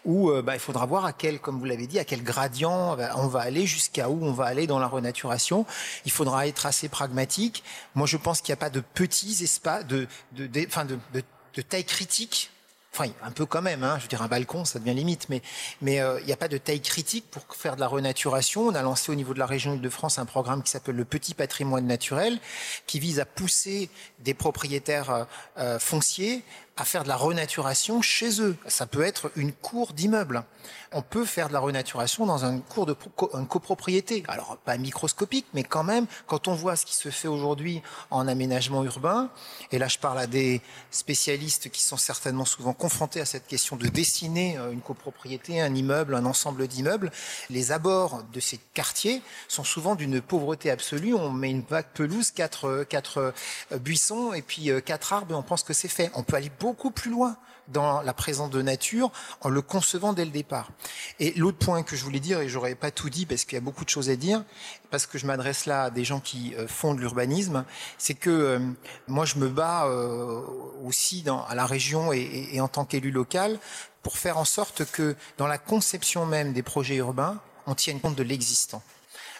[0.04, 2.96] où euh, bah, il faudra voir à quel, comme vous l'avez dit, à quel gradient
[3.16, 5.64] on va aller, jusqu'à où on va aller dans la renaturation.
[6.04, 7.62] Il faudra être assez pragmatique.
[7.94, 10.66] Moi, je pense qu'il n'y a pas de petits espaces, de, de, de,
[11.12, 11.22] de,
[11.54, 12.50] de taille critique
[12.96, 16.00] enfin un peu quand même, hein, je veux dire un balcon, ça devient limite, mais
[16.00, 18.62] euh, il n'y a pas de taille critique pour faire de la renaturation.
[18.62, 21.34] On a lancé au niveau de la région Île-de-France un programme qui s'appelle le Petit
[21.34, 22.38] Patrimoine Naturel,
[22.86, 25.24] qui vise à pousser des propriétaires euh,
[25.58, 26.42] euh, fonciers
[26.76, 28.56] à faire de la renaturation chez eux.
[28.66, 30.44] Ça peut être une cour d'immeuble.
[30.92, 34.22] On peut faire de la renaturation dans un cours de copropriété.
[34.28, 38.28] Alors pas microscopique, mais quand même, quand on voit ce qui se fait aujourd'hui en
[38.28, 39.30] aménagement urbain,
[39.72, 40.60] et là je parle à des
[40.90, 45.74] spécialistes qui sont certainement souvent confrontés à cette question de dessiner euh, une copropriété, un
[45.74, 47.10] immeuble, un ensemble d'immeubles,
[47.50, 51.14] les abords de ces quartiers sont souvent d'une pauvreté absolue.
[51.14, 53.34] On met une vague pelouse, quatre, quatre
[53.72, 56.10] euh, buissons et puis euh, quatre arbres et on pense que c'est fait.
[56.14, 57.36] On peut aller plus loin
[57.68, 60.70] dans la présence de nature en le concevant dès le départ.
[61.18, 63.58] Et l'autre point que je voulais dire, et j'aurais pas tout dit parce qu'il y
[63.58, 64.44] a beaucoup de choses à dire,
[64.90, 67.64] parce que je m'adresse là à des gens qui euh, font de l'urbanisme,
[67.98, 68.58] c'est que euh,
[69.08, 70.42] moi je me bats euh,
[70.84, 73.58] aussi dans, à la région et, et en tant qu'élu local
[74.02, 78.14] pour faire en sorte que dans la conception même des projets urbains, on tienne compte
[78.14, 78.82] de l'existant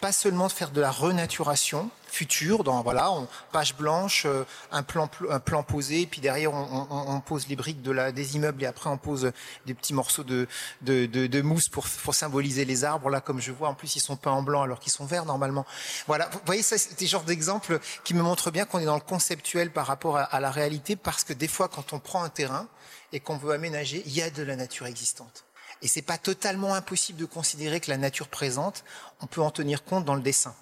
[0.01, 4.83] pas seulement de faire de la renaturation future, dans voilà, on, page blanche, euh, un
[4.83, 8.37] plan un plan posé, puis derrière on, on, on, pose les briques de la des
[8.37, 9.33] immeubles et après on pose
[9.67, 10.49] des petits morceaux de
[10.83, 13.11] de, de, de mousse pour, pour symboliser les arbres.
[13.11, 15.27] Là, comme je vois, en plus ils sont peints en blanc alors qu'ils sont verts
[15.27, 15.67] normalement.
[16.07, 18.95] Voilà, vous voyez ça, c'est des genres d'exemples qui me montrent bien qu'on est dans
[18.95, 22.23] le conceptuel par rapport à, à la réalité, parce que des fois quand on prend
[22.23, 22.67] un terrain
[23.13, 25.46] et qu'on veut aménager, il y a de la nature existante.
[25.83, 28.85] Et c'est pas totalement impossible de considérer que la nature présente,
[29.21, 30.55] on peut en tenir compte dans le dessin.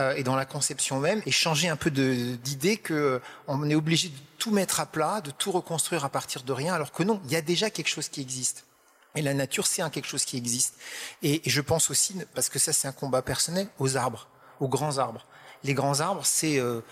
[0.00, 4.08] euh, et dans la conception même, et changer un peu d'idée que on est obligé
[4.08, 7.20] de tout mettre à plat, de tout reconstruire à partir de rien, alors que non,
[7.24, 8.64] il y a déjà quelque chose qui existe.
[9.14, 10.74] Et la nature, c'est un quelque chose qui existe.
[11.22, 14.28] Et, je pense aussi, parce que ça c'est un combat personnel, aux arbres,
[14.60, 15.26] aux grands arbres.
[15.64, 16.82] Les grands arbres, c'est euh,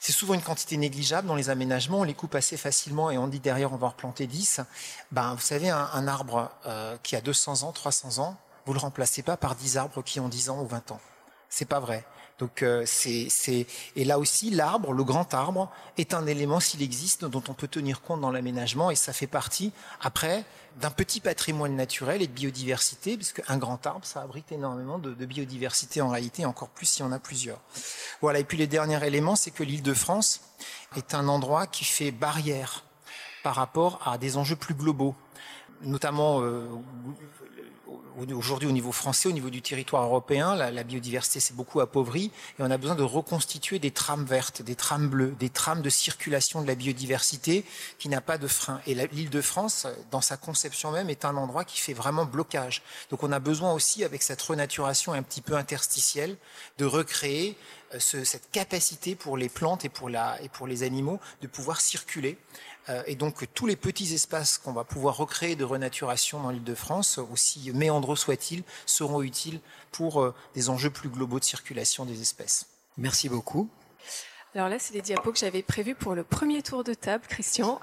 [0.00, 2.00] c'est souvent une quantité négligeable dans les aménagements.
[2.00, 4.60] On les coupe assez facilement et on dit derrière on va replanter 10.
[5.10, 9.22] Ben, vous savez, un, arbre euh, qui a 200 ans, 300 ans, vous le remplacez
[9.22, 11.00] pas par 10 arbres qui ont 10 ans ou 20 ans.
[11.48, 12.04] C'est pas vrai.
[12.38, 17.24] Donc euh, c'est et là aussi l'arbre, le grand arbre, est un élément s'il existe
[17.24, 20.44] dont on peut tenir compte dans l'aménagement et ça fait partie après
[20.80, 25.12] d'un petit patrimoine naturel et de biodiversité parce qu'un grand arbre ça abrite énormément de,
[25.26, 27.60] biodiversité en réalité encore plus si on a plusieurs.
[28.20, 30.42] Voilà et puis le dernier élément c'est que l'Île-de-France
[30.96, 32.84] est un endroit qui fait barrière
[33.42, 35.14] par rapport à des enjeux plus globaux
[35.82, 36.66] notamment euh,
[38.32, 42.62] aujourd'hui au niveau français, au niveau du territoire européen, la, biodiversité s'est beaucoup appauvrie et
[42.62, 46.62] on a besoin de reconstituer des trames vertes, des trames bleues, des trames de circulation
[46.62, 47.64] de la biodiversité
[47.98, 48.80] qui n'a pas de frein.
[48.86, 52.82] Et l'île de France, dans sa conception même, est un endroit qui fait vraiment blocage.
[53.10, 56.36] Donc on a besoin aussi, avec cette renaturation un petit peu interstitielle,
[56.78, 57.56] de recréer
[57.94, 61.80] euh, cette capacité pour les plantes et pour, la, et pour les animaux de pouvoir
[61.80, 62.38] circuler
[63.06, 66.74] et donc tous les petits espaces qu'on va pouvoir recréer de renaturation dans l'île de
[66.74, 69.60] France, aussi méandreux soient-ils, seront utiles
[69.92, 72.66] pour euh, des enjeux plus globaux de circulation des espèces.
[72.96, 73.68] Merci beaucoup.
[74.54, 77.80] Alors là, c'est les diapos que j'avais prévus pour le premier tour de table, Christian.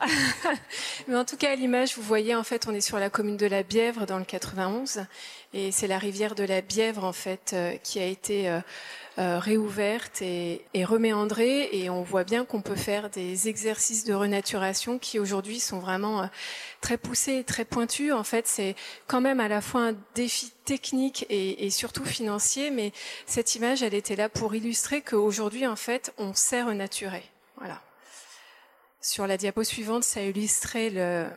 [1.08, 3.38] Mais en tout cas, à l'image, vous voyez, en fait, on est sur la commune
[3.38, 5.06] de la Bièvre, dans le 91,
[5.54, 8.50] et c'est la rivière de la Bièvre, en fait, euh, qui a été
[9.18, 11.70] euh, réouverte et, et reméandrée.
[11.72, 16.24] Et on voit bien qu'on peut faire des exercices de renaturation qui aujourd'hui sont vraiment
[16.24, 16.26] euh,
[16.82, 18.12] très poussés et très pointus.
[18.12, 18.76] En fait, c'est
[19.08, 22.92] quand même à la fois un défi technique et, et, surtout financier, mais
[23.26, 27.24] cette image, elle était là pour illustrer qu'aujourd'hui, en fait, on sait renaturer.
[27.58, 27.82] Voilà.
[29.02, 31.28] Sur la diapo suivante, ça illustrait le,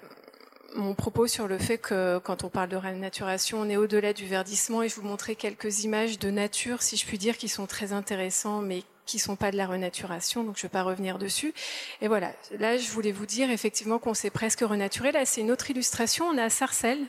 [0.75, 4.27] mon propos sur le fait que quand on parle de renaturation, on est au-delà du
[4.27, 7.67] verdissement et je vous montrer quelques images de nature, si je puis dire, qui sont
[7.67, 11.19] très intéressants, mais qui sont pas de la renaturation, donc je ne vais pas revenir
[11.19, 11.55] dessus.
[12.03, 15.11] Et voilà, là je voulais vous dire effectivement qu'on s'est presque renaturé.
[15.11, 17.07] Là c'est une autre illustration, on est à Sarcelles,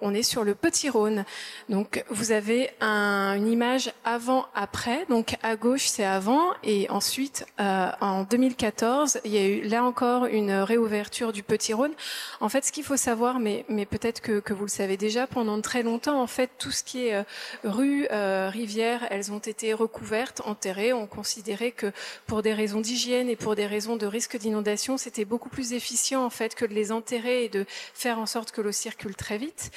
[0.00, 1.24] on est sur le Petit Rhône.
[1.68, 5.06] Donc vous avez un, une image avant-après.
[5.08, 9.84] Donc à gauche c'est avant et ensuite euh, en 2014 il y a eu là
[9.84, 11.92] encore une réouverture du Petit Rhône.
[12.40, 15.26] En fait ce qu'il faut savoir, mais, mais peut-être que, que, vous le savez déjà,
[15.26, 17.22] pendant très longtemps en fait tout ce qui est euh,
[17.64, 20.92] rue, euh, rivière, elles ont été recouvertes, enterrées.
[20.92, 21.92] On considérait que
[22.26, 26.24] pour des raisons d'hygiène et pour des raisons de risque d'inondation, c'était beaucoup plus efficient
[26.24, 29.38] en fait que de les enterrer et de faire en sorte que l'eau circule très
[29.38, 29.70] vite.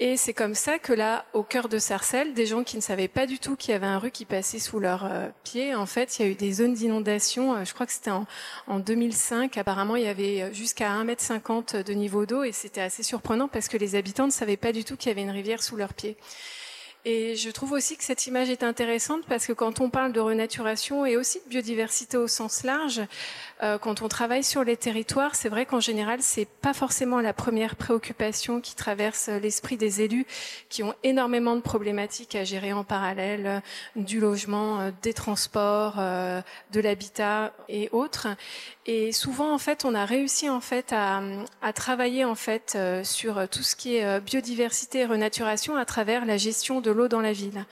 [0.00, 3.08] Et c'est comme ça que là, au cœur de Sarcelles, des gens qui ne savaient
[3.08, 5.86] pas du tout qu'il y avait un rue qui passait sous leurs euh, pieds, en
[5.86, 7.56] fait, il y a eu des zones d'inondation.
[7.56, 8.24] Euh, je crois que c'était en,
[8.68, 9.58] en, 2005.
[9.58, 13.48] Apparemment, il y avait euh, jusqu'à 1,50 m de niveau d'eau et c'était assez surprenant
[13.48, 15.74] parce que les habitants ne savaient pas du tout qu'il y avait une rivière sous
[15.74, 16.16] leurs pieds.
[17.10, 20.20] Et je trouve aussi que cette image est intéressante parce que quand on parle de
[20.20, 23.00] renaturation et aussi de biodiversité au sens large,
[23.62, 27.32] euh, quand on travaille sur les territoires, c'est vrai qu'en général, c'est pas forcément la
[27.32, 30.26] première préoccupation qui traverse l'esprit des élus
[30.68, 33.60] qui ont énormément de problématiques à gérer en parallèle, euh,
[33.96, 38.28] du logement, euh, des transports, de l'habitat et autres.
[38.84, 41.22] Et souvent, en fait, on a réussi en fait à,
[41.74, 46.80] travailler en fait sur tout ce qui est biodiversité et renaturation à travers la gestion
[46.80, 47.64] de l'eau dans la ville,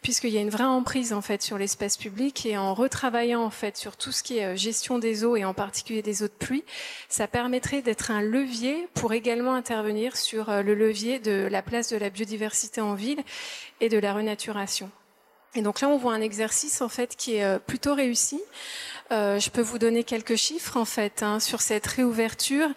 [0.00, 3.50] puisqu'il y a une vraie emprise en fait sur l'espace public et en retravaillant en
[3.50, 6.32] fait sur tout ce qui est gestion des eaux et en particulier des eaux de
[6.32, 6.64] pluie,
[7.08, 11.90] ça permettrait d'être un levier pour également intervenir sur euh, le levier de la place
[11.90, 13.22] de la biodiversité en ville
[13.80, 14.90] et de la renaturation.
[15.56, 18.40] Et donc là, on voit un exercice en fait qui est euh, plutôt réussi.
[19.12, 21.38] Euh, je peux vous donner quelques chiffres en fait hein.
[21.38, 22.68] sur cette réouverture.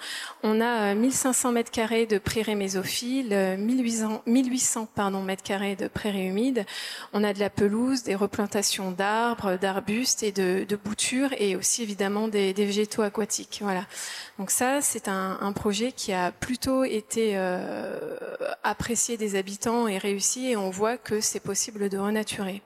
[0.44, 6.28] On a 1500 mètres carrés de prairies mésophiles, 1800, 1800 pardon mètres carrés de prairies
[6.28, 6.66] humides.
[7.13, 12.28] On a de la pelouse, des replantations d'arbres, d'arbustes et de, boutures et aussi évidemment
[12.28, 13.60] des, des, végétaux aquatiques.
[13.62, 13.86] Voilà.
[14.38, 18.18] Donc ça, c'est un, un, projet qui a plutôt été euh,
[18.63, 22.62] apprécié des habitants et réussi et on voit que c'est possible de renaturer.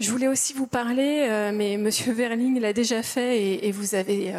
[0.00, 3.94] Je voulais aussi vous parler, euh, mais Monsieur Verling l'a déjà fait et, et vous
[3.94, 4.38] avez euh,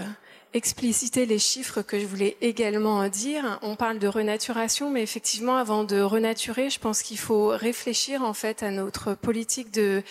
[0.56, 3.60] explicité les chiffres que je voulais également dire.
[3.62, 8.34] On parle de renaturation, mais effectivement, avant de renaturer, je pense qu'il faut réfléchir en
[8.34, 10.02] fait à notre politique de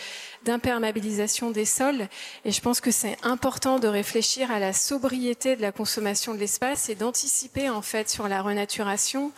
[0.44, 2.09] d'imperméabilisation des sols.
[2.44, 6.38] Et je pense que c'est important de réfléchir à la sobriété de la consommation de
[6.38, 9.33] l'espace et d'anticiper en fait sur la renaturation.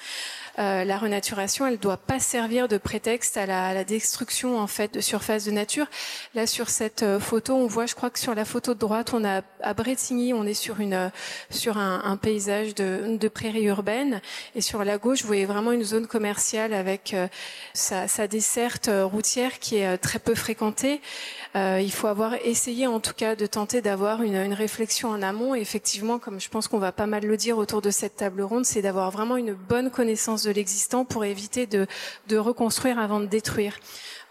[0.58, 4.92] Euh, la renaturation, elle ne doit pas servir de prétexte à la, destruction en fait
[4.94, 5.86] de surface de nature.
[6.34, 9.12] Là, sur cette euh, photo, on voit, je crois que sur la photo de droite,
[9.14, 11.08] on a à Bretigny, on est sur une euh,
[11.50, 14.20] sur un, paysage de, de prairie urbaine,
[14.54, 17.16] et sur la gauche, vous voyez vraiment une zone commerciale avec
[17.72, 20.91] sa, sa, desserte routière qui est très peu fréquentée.
[21.54, 25.54] Il faut avoir essayé, en tout cas, de tenter d'avoir une, une réflexion en amont.
[25.54, 28.42] Et effectivement, comme je pense qu'on va pas mal le dire autour de cette table
[28.42, 31.86] ronde, c'est d'avoir vraiment une bonne connaissance de l'existant pour éviter de,
[32.36, 33.78] reconstruire avant de détruire.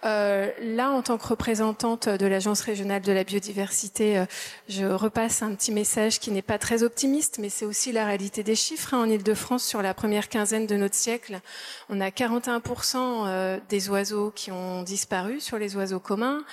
[0.04, 4.26] Euh, là, en tant que représentante de l'Agence régionale de la biodiversité, euh,
[4.68, 8.42] je repasse un petit message qui n'est pas très optimiste, mais c'est aussi la réalité
[8.44, 8.94] des chiffres.
[8.94, 9.02] Hein.
[9.02, 11.40] En Ile-de-France, sur la première quinzaine de notre siècle,
[11.90, 16.44] on a 41% euh, des oiseaux qui ont disparu sur les oiseaux communs.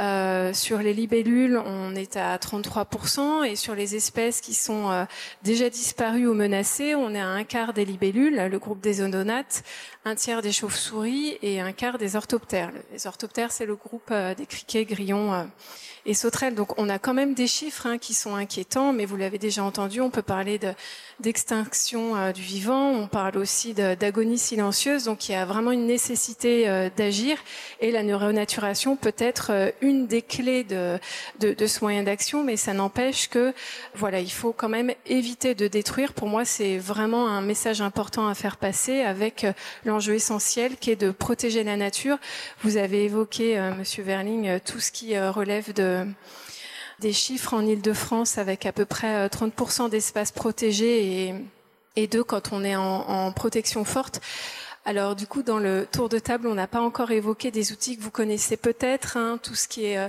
[0.00, 5.04] Euh, sur les libellules, on est à 33%, et sur les espèces qui sont euh,
[5.42, 9.62] déjà disparues ou menacées, on est à un quart des libellules, le groupe des odonates,
[10.04, 12.72] un tiers des chauves-souris et un quart des orthoptères.
[12.92, 15.48] Les orthoptères, c'est le groupe euh, des criquets, grillons
[16.06, 16.54] et sauterelles.
[16.54, 19.64] Donc on a quand même des chiffres hein, qui sont inquiétants, mais vous l'avez déjà
[19.64, 20.58] entendu, on peut parler
[21.20, 26.90] d'extinction du vivant, on parle aussi d'agonie silencieuse, donc il y a vraiment une nécessité
[26.96, 27.38] d'agir,
[27.80, 30.98] et la neuronaturation peut être une des clés de,
[31.40, 33.52] de, ce moyen d'action, mais ça n'empêche que
[33.94, 36.12] voilà, il faut quand même éviter de détruire.
[36.12, 39.52] Pour moi, c'est vraiment un message important à faire passer avec euh,
[39.84, 42.18] l'enjeu essentiel qui est de protéger la nature.
[42.62, 45.91] Vous avez évoqué, euh, Monsieur Verling, euh, tout ce qui relève de
[47.00, 51.34] des chiffres en ile de france avec à peu près 30% d'espaces protégés
[51.96, 54.20] et, deux quand on est en protection forte.
[54.84, 57.96] Alors du coup, dans le tour de table, on n'a pas encore évoqué des outils
[57.96, 60.08] que vous connaissez peut-être, hein, tout ce qui est euh,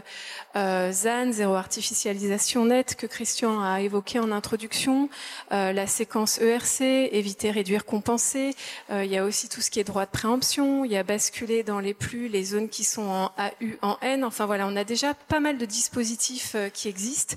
[0.55, 5.09] euh ZAN, zéro artificialisation nette, que Christian a évoqué en introduction,
[5.51, 8.55] euh, la séquence ERC, éviter, réduire, compenser.
[8.89, 10.85] Il y a aussi tout ce qui est droit de préemption.
[10.85, 14.23] Il y a basculer dans les plus les zones qui sont en AU, en N.
[14.23, 17.35] Enfin voilà, on a déjà pas mal de dispositifs qui existent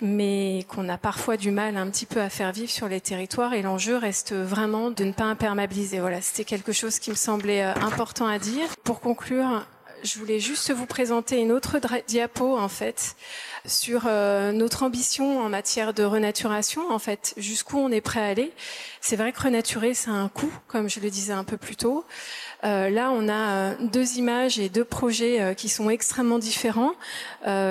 [0.00, 3.54] mais qu'on a parfois du mal un petit peu à faire vivre sur les territoires.
[3.54, 6.00] Et l'enjeu reste vraiment de ne pas imperméabiliser.
[6.00, 8.66] Voilà, c'était quelque chose qui me semblait euh, important à dire.
[8.84, 9.64] Pour conclure,
[10.02, 13.16] je voulais juste vous présenter une autre diapo en fait
[13.64, 18.26] sur euh, notre ambition en matière de renaturation en fait jusqu'où on est prêt à
[18.26, 18.52] aller.
[19.00, 22.04] C'est vrai que renaturer c'est un coût comme je le disais un peu plus tôt.
[22.64, 26.94] Euh, là, on a euh, deux images et deux projets euh, qui sont extrêmement différents.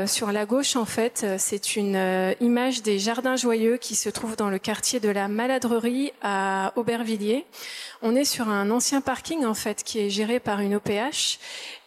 [0.08, 4.50] sur la gauche, en fait, c'est une image des jardins joyeux qui se trouvent dans
[4.50, 7.46] le quartier de la Maladrerie à Aubervilliers.
[8.02, 11.40] On est sur un ancien parking, en fait, qui est géré par une OPH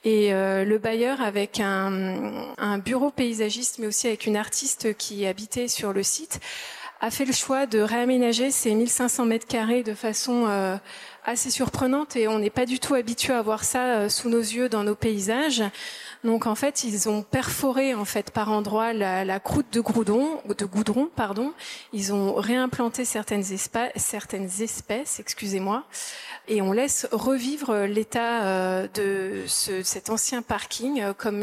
[0.04, 5.68] et le bailleur avec un, un, bureau paysagiste mais aussi avec une artiste qui habitait
[5.68, 6.40] sur le site
[7.00, 10.46] a fait le choix de réaménager ces 1500 mètres carrés de façon
[11.28, 14.40] assez surprenante et on n'est pas du tout habitué à voir ça euh, sous nos
[14.40, 15.62] yeux dans nos paysages.
[16.24, 20.64] Donc en fait, ils ont perforé en fait par endroits la, croûte de goudron, de
[20.64, 21.52] goudron, pardon.
[21.92, 23.44] Ils ont réimplanté certaines,
[23.96, 25.84] certaines espèces, excusez-moi,
[26.48, 31.42] et on laisse revivre l'état euh, de ce, cet ancien parking euh, comme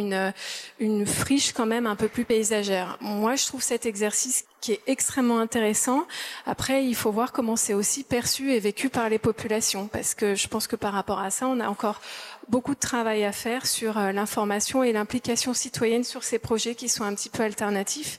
[0.79, 2.97] une friche quand même un peu plus paysagère.
[2.99, 6.07] Moi, je trouve cet exercice qui est extrêmement intéressant.
[6.47, 10.33] Après, il faut voir comment c'est aussi perçu et vécu par les populations, parce que
[10.33, 12.01] je pense que par rapport à ça, on a encore
[12.49, 16.89] beaucoup de travail à faire sur euh, l'information et l'implication citoyenne sur ces projets qui
[16.89, 18.17] sont un petit peu alternatifs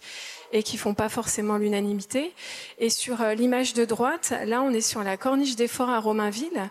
[0.56, 2.32] et qui font pas forcément l'unanimité.
[2.78, 6.00] Et sur euh, l'image de droite, là, on est sur la corniche des forts à
[6.00, 6.70] Romainville.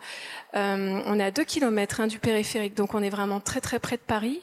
[0.55, 3.77] Euh, on est à deux kilomètres hein, du périphérique, donc on est vraiment très très
[3.77, 4.41] près de Paris.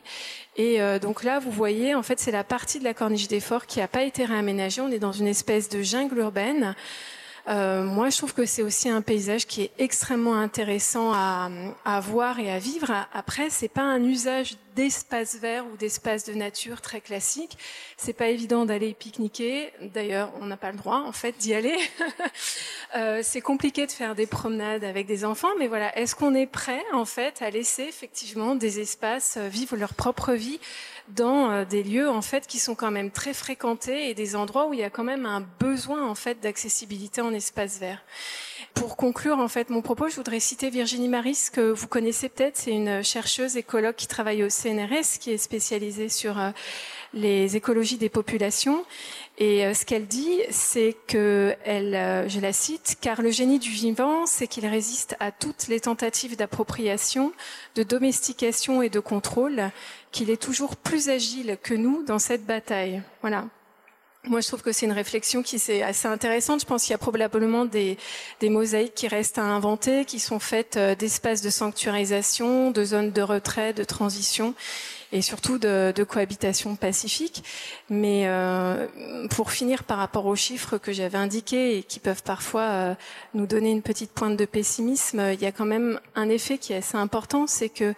[0.56, 3.40] Et euh, donc là, vous voyez, en fait, c'est la partie de la corniche des
[3.40, 4.80] forts qui n'a pas été réaménagée.
[4.80, 6.76] On est dans une espèce de jungle urbaine.
[7.48, 11.50] Euh, moi, je trouve que c'est aussi un paysage qui est extrêmement intéressant à,
[11.84, 12.92] à voir et à vivre.
[13.12, 17.58] Après, c'est pas un usage d'espace vert ou d'espace de nature très classique.
[17.96, 19.72] C'est pas évident d'aller pique-niquer.
[19.92, 21.76] D'ailleurs, on n'a pas le droit, en fait, d'y aller.
[22.96, 26.46] euh, c'est compliqué de faire des promenades avec des enfants, mais voilà, est-ce qu'on est
[26.46, 30.60] prêt, en fait, à laisser effectivement des espaces euh, vivre leur propre vie
[31.08, 34.68] dans euh, des lieux en fait qui sont quand même très fréquentés et des endroits
[34.68, 38.02] où il y a quand même un besoin en fait d'accessibilité en espace vert.
[38.74, 42.56] Pour conclure en fait mon propos, je voudrais citer Virginie Maris que vous connaissez peut-être,
[42.56, 46.50] c'est une chercheuse écologue qui travaille au CNRS qui est spécialisée sur euh,
[47.12, 48.84] les écologies des populations
[49.38, 53.70] et euh, ce qu'elle dit, c'est que, elle, je la cite, car le génie du
[53.70, 57.32] vivant, c'est qu'il résiste à toutes les tentatives d'appropriation,
[57.74, 59.70] de domestication et de contrôle,
[60.12, 63.02] qu'il est toujours plus agile que nous dans cette bataille.
[63.22, 63.46] Voilà.
[64.24, 66.60] Moi, je trouve que c'est une réflexion qui est assez intéressante.
[66.60, 67.98] Je pense qu'il y a probablement des,
[68.38, 73.10] des, mosaïques qui restent à inventer, qui sont faites euh, d'espaces de sanctuarisation, de zones
[73.10, 74.54] de retrait, de transition
[75.12, 77.44] et surtout de, de cohabitation pacifique.
[77.90, 78.86] Mais euh,
[79.30, 82.94] pour finir par rapport aux chiffres que j'avais indiqués et qui peuvent parfois euh,
[83.34, 86.72] nous donner une petite pointe de pessimisme, il y a quand même un effet qui
[86.72, 87.92] est assez important, c'est que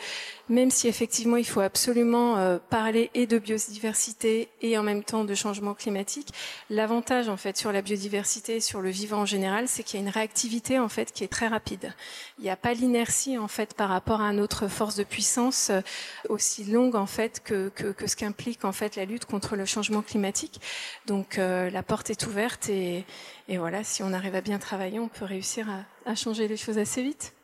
[0.48, 5.24] même si effectivement il faut absolument euh, parler et de biodiversité et en même temps
[5.24, 6.28] de changement climatique,
[6.70, 10.02] l'avantage en fait sur la biodiversité et sur le vivant en général, c'est qu'il y
[10.02, 11.94] a une réactivité en fait qui est très rapide.
[12.38, 15.80] Il n'y a pas l'inertie en fait par rapport à notre force de puissance euh,
[16.28, 17.70] aussi longue en fait que,
[18.06, 20.60] ce qu'implique en fait la lutte contre le changement climatique.
[21.06, 23.04] Donc euh, la porte est ouverte et,
[23.48, 25.68] voilà, si on arrive à bien travailler, on peut réussir
[26.06, 27.34] à changer les choses assez vite.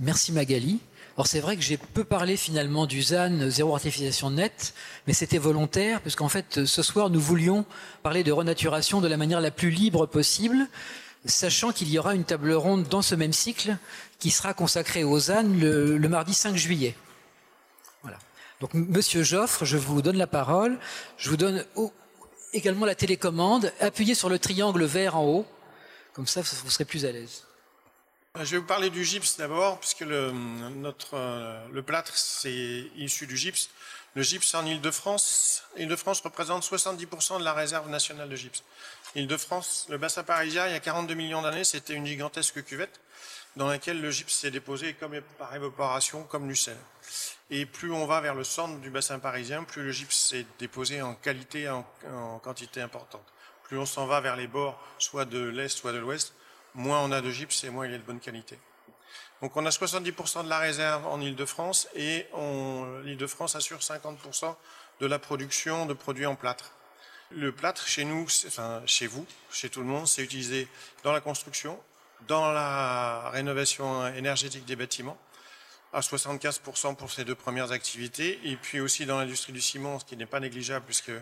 [0.00, 0.80] Merci Magali.
[1.16, 4.74] Alors c'est vrai que j'ai peu parlé finalement du ZAN, zéro artificialisation nette,
[5.06, 7.64] mais c'était volontaire, puisqu'en fait ce soir nous voulions
[8.02, 10.66] parler de renaturation de la manière la plus libre possible,
[11.26, 13.76] sachant qu'il y aura une table ronde dans ce même cycle
[14.18, 16.94] qui sera consacrée au ZAN le, le mardi 5 juillet.
[18.02, 18.18] Voilà.
[18.60, 20.78] Donc Monsieur Joffre, je vous donne la parole.
[21.16, 21.64] Je vous donne
[22.52, 23.72] également la télécommande.
[23.80, 25.46] Appuyez sur le triangle vert en haut,
[26.12, 27.44] comme ça vous serez plus à l'aise.
[28.42, 33.26] Je vais vous parler du gypse d'abord, puisque le, notre, euh, le plâtre, c'est issu
[33.26, 33.68] du gypse.
[34.14, 38.64] Le gypse en Ile-de-France, Ile-de-France représente 70% de la réserve nationale de gypse.
[39.14, 43.00] Ile-de-France, le bassin parisien, il y a 42 millions d'années, c'était une gigantesque cuvette
[43.56, 46.78] dans laquelle le gypse s'est déposé comme par évaporation, comme du sel.
[47.50, 51.02] Et plus on va vers le centre du bassin parisien, plus le gypse s'est déposé
[51.02, 53.26] en qualité, en, en quantité importante.
[53.64, 56.32] Plus on s'en va vers les bords, soit de l'est, soit de l'ouest,
[56.74, 58.58] moins on a de gypse et moins il est de bonne qualité.
[59.42, 62.26] Donc on a 70% de la réserve en Ile-de-France et
[63.04, 64.54] l'Île-de-France assure 50%
[65.00, 66.72] de la production de produits en plâtre.
[67.30, 70.68] Le plâtre, chez nous, enfin chez vous, chez tout le monde, c'est utilisé
[71.04, 71.80] dans la construction,
[72.26, 75.16] dans la rénovation énergétique des bâtiments,
[75.92, 80.04] à 75% pour ces deux premières activités, et puis aussi dans l'industrie du ciment, ce
[80.04, 81.12] qui n'est pas négligeable puisque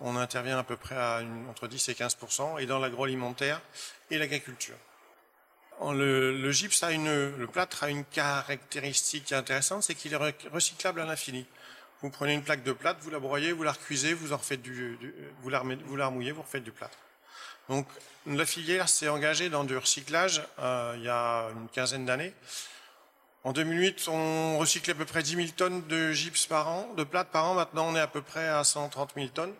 [0.00, 3.60] on intervient à peu près à entre 10 et 15%, et dans l'agroalimentaire
[4.10, 4.76] et l'agriculture.
[5.82, 11.04] Le, gypse a une, le plâtre a une caractéristique intéressante, c'est qu'il est recyclable à
[11.04, 11.46] l'infini.
[12.00, 14.62] Vous prenez une plaque de plâtre, vous la broyez, vous la recuisez, vous en refaites
[14.62, 14.98] du,
[15.42, 16.98] vous, la vous la remouillez, vous refaites du plâtre.
[17.68, 17.86] Donc
[18.26, 22.34] la filière s'est engagée dans du recyclage euh, il y a une quinzaine d'années.
[23.44, 27.04] En 2008, on recyclait à peu près 10 000 tonnes de gypse par an, de
[27.04, 27.54] plâtre par an.
[27.54, 29.52] Maintenant, on est à peu près à 130 000 tonnes.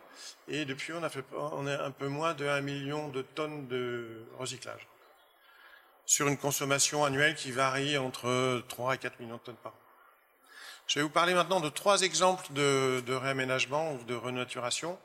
[0.49, 3.69] Et depuis, on, a fait, on est un peu moins de 1 million de tonnes
[3.69, 4.89] de recyclage.
[6.07, 9.79] Sur une consommation annuelle qui varie entre 3 et 4 millions de tonnes par an.
[10.87, 14.99] Je vais vous parler maintenant de trois exemples de, réaménagement ou de renaturation.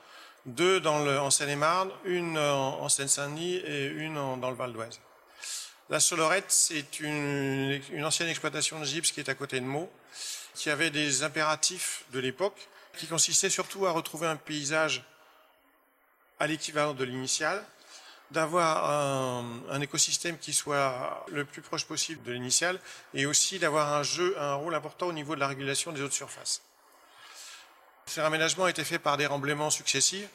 [0.45, 4.99] Deux dans le, en Seine-et-Marne, une en, en Seine-Saint-Denis et une dans le Val d'Oise.
[5.89, 9.91] La Solorette, c'est une, ancienne exploitation de gypse qui est à côté de Meaux,
[10.53, 15.03] qui avait des impératifs de l'époque, qui consistaient surtout à retrouver un paysage
[16.39, 17.65] à l'équivalent de l'initial,
[18.29, 18.87] d'avoir
[19.71, 22.79] un, écosystème qui soit le plus proche possible de l'initial
[23.15, 26.07] et aussi d'avoir un jeu, un rôle important au niveau de la régulation des eaux
[26.07, 26.61] de surface.
[28.05, 30.29] Ces raménagements ont été faits par des remblaiements successifs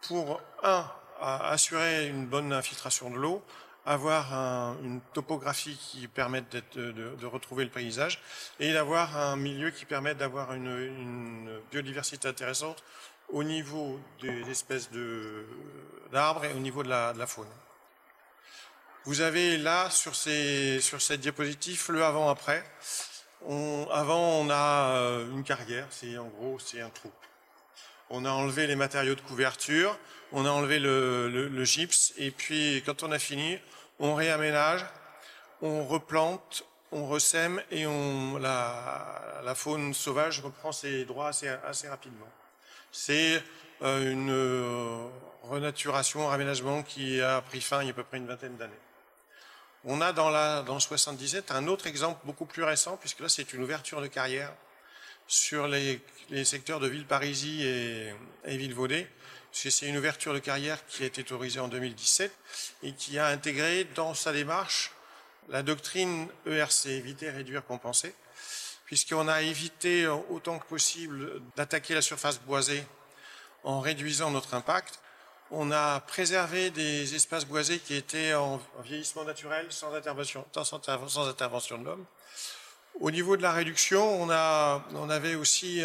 [0.00, 0.90] pour, un,
[1.20, 3.44] assurer une bonne infiltration de l'eau,
[3.86, 8.20] avoir un, une topographie qui permette de, retrouver le paysage
[8.60, 12.82] et d'avoir un milieu qui permette d'avoir une, biodiversité intéressante
[13.28, 14.90] au niveau des espèces
[16.12, 17.48] d'arbres et au niveau de la, faune.
[19.04, 22.64] Vous avez là, sur, ces, cette diapositive, le avant-après.
[23.90, 27.10] avant, on a euh, une carrière, c'est en gros, c'est un trou.
[28.16, 29.98] On a enlevé les matériaux de couverture,
[30.30, 33.58] on a enlevé le, gypse, et puis quand on a fini,
[33.98, 34.86] on réaménage,
[35.60, 37.86] on replante, on ressème, et
[38.40, 42.28] la, faune sauvage reprend ses droits assez, rapidement.
[42.92, 43.42] C'est
[43.82, 45.08] euh, une euh,
[45.42, 48.56] renaturation, un raménagement qui a pris fin il y a à peu près une vingtaine
[48.56, 48.72] d'années.
[49.84, 53.28] On a dans, la, dans le 77 un autre exemple beaucoup plus récent, puisque là
[53.28, 54.52] c'est une ouverture de carrière
[55.26, 56.00] sur les,
[56.44, 58.14] secteurs de Villeparisis et,
[58.44, 59.06] et Villevaudée.
[59.52, 62.32] C'est une ouverture de carrière qui a été autorisée en 2017
[62.82, 64.90] et qui a intégré dans sa démarche
[65.48, 68.14] la doctrine ERC, éviter, réduire, compenser,
[68.86, 72.84] puisqu'on a évité autant que possible d'attaquer la surface boisée
[73.62, 75.00] en réduisant notre impact.
[75.50, 81.78] On a préservé des espaces boisés qui étaient en vieillissement naturel, sans intervention, sans intervention
[81.78, 82.04] de l'homme.
[83.00, 85.82] Au niveau de la réduction, on, a, on avait aussi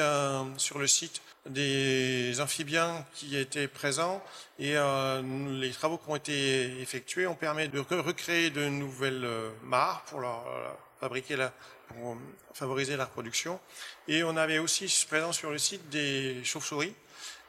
[0.57, 4.23] sur le site des amphibiens qui étaient présents
[4.59, 5.21] et euh,
[5.59, 10.19] les travaux qui ont été effectués ont permis de recréer de nouvelles euh, mares pour
[10.19, 11.53] leur euh, fabriquer la,
[11.87, 12.17] pour
[12.53, 13.59] favoriser la reproduction.
[14.07, 16.93] Et on avait aussi présent sur le site des chauves-souris.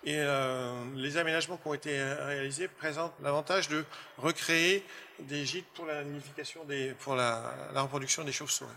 [0.03, 0.19] Et
[0.95, 3.85] les aménagements qui ont été réalisés présentent l'avantage de
[4.17, 4.83] recréer
[5.19, 6.05] des gîtes pour la
[6.67, 8.71] des, pour la reproduction des chauves-souris.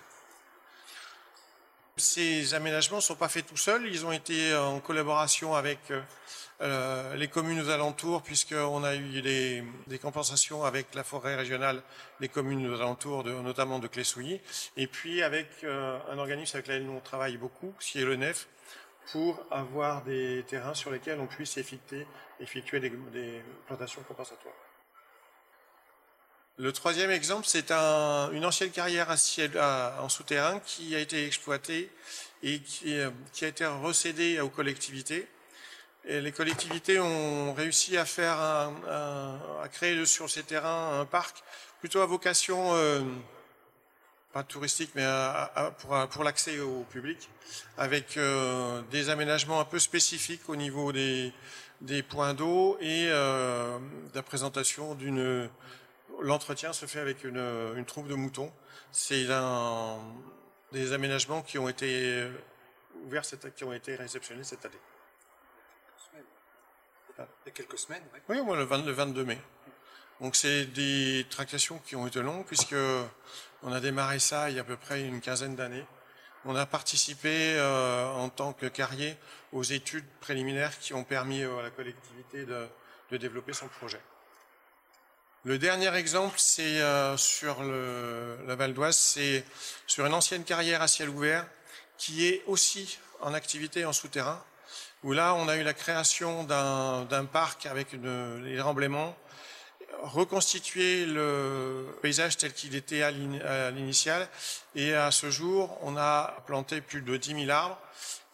[1.96, 5.80] Ces aménagements ne sont pas faits tout seuls, ils ont été en collaboration avec
[6.62, 9.64] euh, les communes aux alentours, puisqu'on a eu des,
[10.02, 11.84] compensations avec la forêt régionale
[12.20, 14.39] des communes aux alentours, notamment de Clessouilly,
[14.78, 18.16] et puis avec euh, un organisme avec lequel nous on travaille beaucoup, qui est le
[18.16, 18.48] NEF,
[19.12, 24.56] pour avoir des terrains sur lesquels on puisse effectuer, des plantations compensatoires.
[26.60, 31.89] Le troisième exemple, c'est une ancienne carrière en souterrain qui a été exploitée
[32.43, 33.10] et qui, euh,
[33.41, 35.28] a été recédée aux collectivités.
[36.06, 41.43] Les collectivités ont réussi à faire à créer sur ces terrains un parc
[41.80, 43.01] plutôt à vocation euh,
[44.32, 45.08] pas touristique, mais
[46.12, 47.30] pour, l'accès au public,
[47.80, 51.34] avec euh, des aménagements un peu spécifiques au niveau des,
[52.10, 55.49] points d'eau et la présentation d'une
[56.24, 58.50] L'entretien se fait avec une, troupe de moutons.
[58.94, 59.26] C'est
[60.72, 62.26] des aménagements qui ont été
[63.04, 64.80] ouverts, qui ont été réceptionnés cette année.
[67.20, 68.40] Il y a quelques semaines, oui.
[68.42, 69.38] Oui, le, 22 mai.
[70.22, 72.76] Donc c'est des tractations qui ont été longues puisque
[73.62, 75.86] on a démarré ça il y a à peu près une quinzaine d'années.
[76.46, 79.18] On a participé euh, en tant que carrier
[79.52, 84.02] aux études préliminaires qui ont permis à la collectivité de développer son projet.
[85.46, 89.44] Le dernier exemple, c'est euh, sur la Val d'Oise, c'est
[89.88, 91.46] sur une ancienne carrière à ciel ouvert
[91.98, 94.41] qui est aussi en activité en souterrain,
[95.04, 99.18] où là, on a eu la création d'un parc avec une, les remblaiements,
[100.02, 104.30] reconstituer le paysage tel qu'il était à l'initial,
[104.76, 107.78] et à ce jour, on a planté plus de 10 000 arbres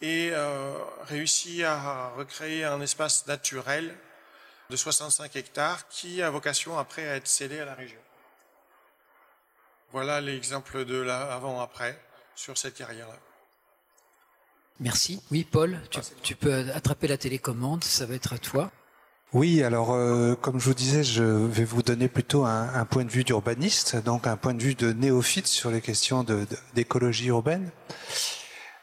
[0.00, 0.74] et euh,
[1.08, 3.96] réussi à recréer un espace naturel
[4.70, 7.98] de 65 hectares qui a vocation après à être cédé à la région.
[9.92, 12.00] Voilà l'exemple de l'avant-après
[12.36, 13.18] sur cette carrière-là.
[14.78, 15.20] Merci.
[15.30, 15.78] Oui, Paul,
[16.22, 18.70] tu, peux attraper la télécommande, ça va être à toi.
[19.32, 23.10] Oui, alors euh, comme je vous disais, je vais vous donner plutôt un, point de
[23.10, 26.24] vue d'urbaniste, donc un point de vue de néophyte sur les questions
[26.74, 27.70] d'écologie urbaine.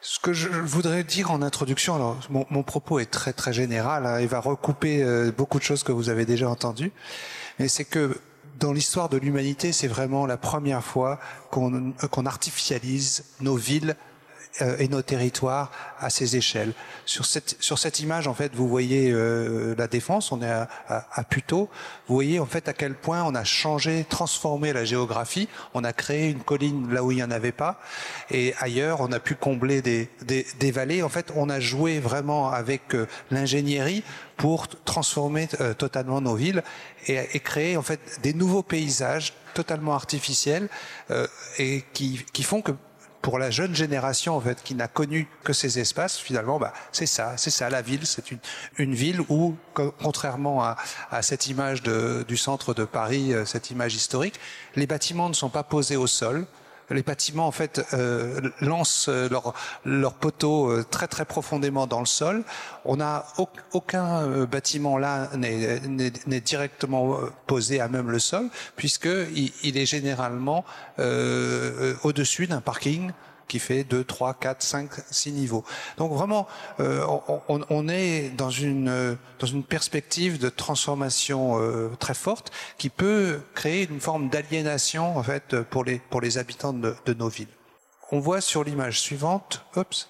[0.01, 4.17] Ce que je voudrais dire en introduction, alors mon, propos est très très général hein,
[4.19, 6.91] et va recouper euh, beaucoup de choses que vous avez déjà entendues,
[7.57, 8.19] mais c'est que
[8.59, 11.19] dans l'histoire de l'humanité, c'est vraiment la première fois
[11.51, 14.06] qu'on artificialise nos villes euh,
[14.79, 16.73] et nos territoires à ces échelles.
[17.05, 20.67] Sur cette, sur cette image, en fait, vous voyez euh, la défense, on est à,
[20.87, 21.69] à, Puteaux.
[22.07, 25.47] Vous voyez en fait à quel point on a changé, transformé la géographie.
[25.73, 27.79] On a créé une colline là où il n'y en avait pas,
[28.31, 31.03] et ailleurs on a pu combler des, des, des vallées.
[31.03, 34.03] En fait, on a joué vraiment avec euh, l'ingénierie
[34.37, 35.47] pour transformer
[35.79, 36.61] totalement nos villes
[37.07, 40.69] et, et, créer en fait des nouveaux paysages totalement artificiels
[41.57, 42.71] et qui, qui font que
[43.21, 47.05] pour la jeune génération en fait qui n'a connu que ces espaces, finalement, bah, c'est
[47.05, 48.05] ça, c'est ça la ville.
[48.05, 48.39] C'est une,
[48.77, 50.77] une ville où, contrairement à,
[51.11, 54.39] à cette image de, du centre de Paris, euh, cette image historique,
[54.75, 56.45] les bâtiments ne sont pas posés au sol
[56.89, 59.53] les bâtiments en fait euh, lancent euh, leurs
[59.85, 62.43] leur poteaux euh, très très profondément dans le sol.
[62.85, 63.25] On n'a
[63.73, 69.85] aucun euh, bâtiment là n'est directement posé à même le sol puisque il, il est
[69.85, 70.63] généralement
[70.97, 73.11] au-dessus d'un parking
[73.47, 75.63] qui fait 2, 3, 4, 5, 6 niveaux.
[75.97, 76.47] Donc vraiment,
[76.79, 77.05] euh,
[77.47, 83.39] on, on, est dans une, dans une perspective de transformation euh, très forte qui peut
[83.53, 87.47] créer une forme d'aliénation en fait pour les, pour les habitants de, nos villes.
[88.11, 90.09] On voit sur l'image suivante, oups,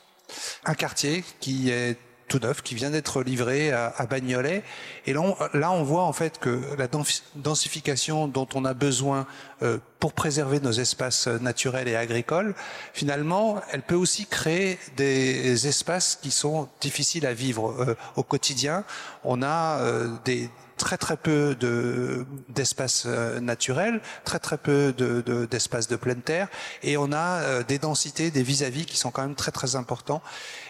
[0.65, 4.63] un quartier qui est tout neuf qui vient d'être livré à, à, Bagnolet.
[5.05, 6.87] Et là on, là, on voit en fait que la
[7.35, 9.25] densification dont on a besoin
[9.61, 12.53] euh, pour préserver nos espaces naturels et agricoles,
[12.93, 18.83] finalement, elle peut aussi créer des espaces qui sont difficiles à vivre euh, au quotidien.
[19.23, 25.47] On a euh, des très très peu de d'espace euh, naturel, très très peu de
[25.49, 26.47] d'espace de, pleine terre,
[26.83, 30.21] et on a des densités, des vis-à-vis qui sont quand même très très importants.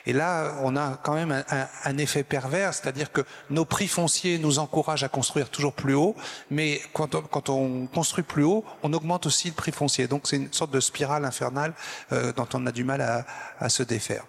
[0.05, 1.43] Et là, on a quand même
[1.83, 6.15] un, effet pervers, c'est-à-dire que nos prix fonciers nous encouragent à construire toujours plus haut,
[6.49, 10.07] mais quand on construit plus haut, on augmente aussi le prix foncier.
[10.07, 11.73] Donc c'est une sorte de spirale infernale
[12.11, 13.01] euh, dont on a du mal
[13.59, 14.23] à, se défaire.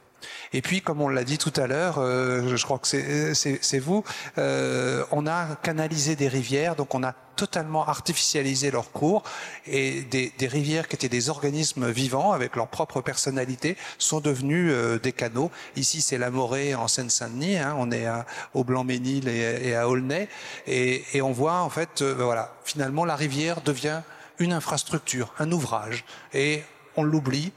[0.53, 4.03] Et puis, comme on l'a dit tout à l'heure, euh, je crois que c'est vous,
[4.36, 9.22] euh, on a canalisé des rivières, donc on a totalement artificialisé leur cours
[9.68, 15.12] et des, rivières qui étaient des organismes vivants avec leur propre personnalité sont devenues des
[15.12, 15.53] canaux.
[15.76, 17.59] Ici, c'est la Morée en Seine-Saint-Denis.
[17.59, 18.09] Hein, on est
[18.55, 20.28] au Blanc-Ménil et, à Aulnay
[20.66, 24.01] et, on voit en fait, voilà, finalement, la rivière devient
[24.39, 26.62] une infrastructure, un ouvrage et
[26.97, 27.53] on l'oublie.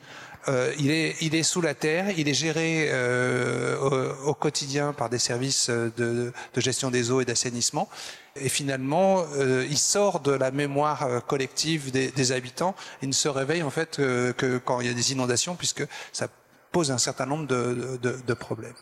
[0.47, 5.07] Euh, il, est, il est sous la terre, il est géré euh, au, quotidien par
[5.07, 7.88] des services de, de gestion des eaux et d'assainissement.
[8.36, 12.75] Et finalement, euh, il sort de la mémoire euh, collective des, des, habitants.
[13.01, 15.86] Il ne se réveille en fait euh, que quand il y a des inondations, puisque
[16.13, 16.27] ça
[16.71, 18.73] pose un certain nombre de, de, de problèmes.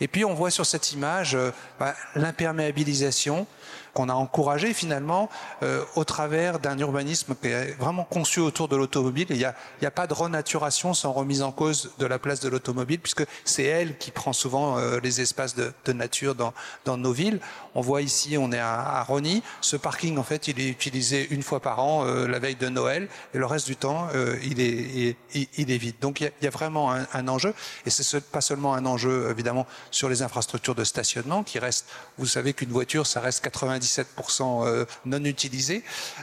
[0.00, 3.46] Et puis on voit sur cette image euh, bah, l'imperméabilisation
[3.94, 5.28] qu'on a encouragé finalement
[5.62, 9.26] euh, au travers d'un urbanisme qui est vraiment conçu autour de l'automobile.
[9.30, 13.00] Il n'y a, pas de renaturation sans remise en cause de la place de l'automobile,
[13.00, 17.40] puisque c'est elle qui prend souvent euh, les espaces de, nature dans, nos villes.
[17.74, 19.42] On voit ici, on est à, à Rony.
[19.60, 22.68] Ce parking, en fait, il est utilisé une fois par an, euh, la veille de
[22.68, 25.96] Noël, et le reste du temps, euh, il, est, il, est vide.
[26.00, 27.54] Donc il y a, vraiment un, enjeu,
[27.86, 31.86] et c'est pas seulement un enjeu, évidemment, sur les infrastructures de stationnement, qui restent,
[32.18, 35.82] vous savez qu'une voiture, ça reste 90 97% euh, non utilisé,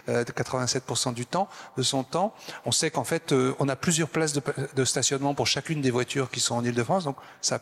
[0.09, 1.47] euh, 87% du temps,
[1.77, 2.33] de son temps.
[2.65, 6.29] On sait qu'en fait, euh, on a plusieurs places de, stationnement pour chacune des voitures
[6.29, 7.59] qui sont en Ile-de-France, donc ça,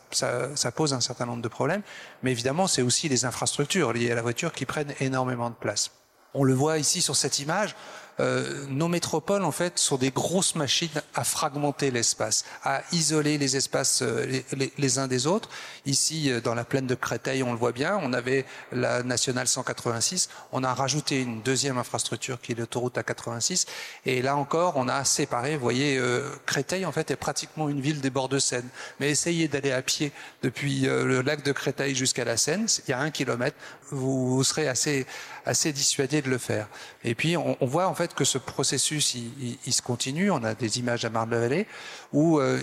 [0.74, 1.82] pose un certain nombre de problèmes.
[2.22, 5.90] Mais évidemment, c'est aussi les infrastructures liées à la voiture qui prennent énormément de place.
[6.34, 7.74] On le voit ici sur cette image.
[8.20, 13.56] Euh, nos métropoles, en fait, sont des grosses machines à fragmenter l'espace, à isoler les
[13.56, 14.40] espaces euh,
[14.78, 15.48] les, uns des autres.
[15.84, 19.48] Ici, euh, dans la plaine de Créteil, on le voit bien, on avait la nationale
[19.48, 23.66] 186, on a rajouté une deuxième infrastructure qui est l'autoroute A86,
[24.04, 27.80] et là encore, on a séparé, vous voyez, euh, Créteil, en fait, est pratiquement une
[27.80, 28.68] ville des bords de Seine.
[29.00, 30.12] Mais essayez d'aller à pied
[30.42, 33.56] depuis euh, le lac de Créteil jusqu'à la Seine, il y a un kilomètre,
[33.90, 35.06] vous, serez assez,
[35.44, 36.68] assez dissuadé de le faire.
[37.04, 40.30] Et puis, on voit, en fait, que ce processus, il, se continue.
[40.30, 41.66] On a des images à Marne-la-Vallée
[42.12, 42.60] où euh,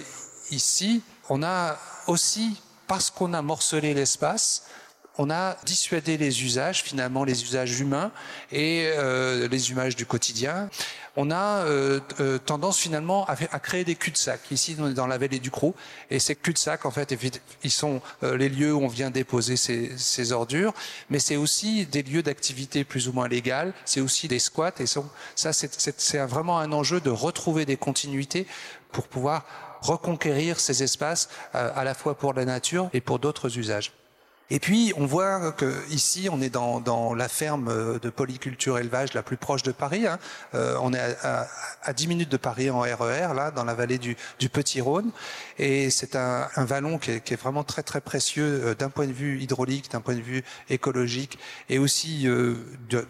[0.51, 1.77] ici, on a
[2.07, 4.63] aussi, parce qu'on a morcelé l'espace,
[5.17, 8.11] on a dissuadé les usages, finalement les usages humains
[8.51, 10.69] et euh, les usages du quotidien.
[11.15, 14.39] On a euh, euh, tendance finalement à, créer des cul-de-sac.
[14.49, 15.75] Ici, on est dans la vallée du Crou,
[16.09, 17.15] et ces cul-de-sac, en fait,
[17.63, 20.73] ils sont euh, les lieux où on vient déposer ces, ordures,
[21.09, 24.85] mais c'est aussi des lieux d'activité plus ou moins légales, c'est aussi des squats, et
[24.87, 28.47] ça, c'est vraiment un enjeu de retrouver des continuités
[28.91, 29.45] pour pouvoir
[29.81, 33.91] reconquérir ces espaces à la fois pour la nature et pour d'autres usages.
[34.49, 39.13] Et puis, on voit que ici, on est dans, dans, la ferme de polyculture élevage
[39.13, 40.05] la plus proche de Paris.
[40.05, 40.19] Hein.
[40.53, 41.47] Euh, on est à, à,
[41.83, 44.81] à, 10 minutes de Paris en RER, e là, dans la vallée du, du Petit
[44.81, 45.11] Rhône.
[45.57, 48.89] Et c'est un, un, vallon qui est, qui est, vraiment très, très précieux euh, d'un
[48.89, 51.39] point de vue hydraulique, d'un point de vue écologique
[51.69, 52.55] et aussi euh,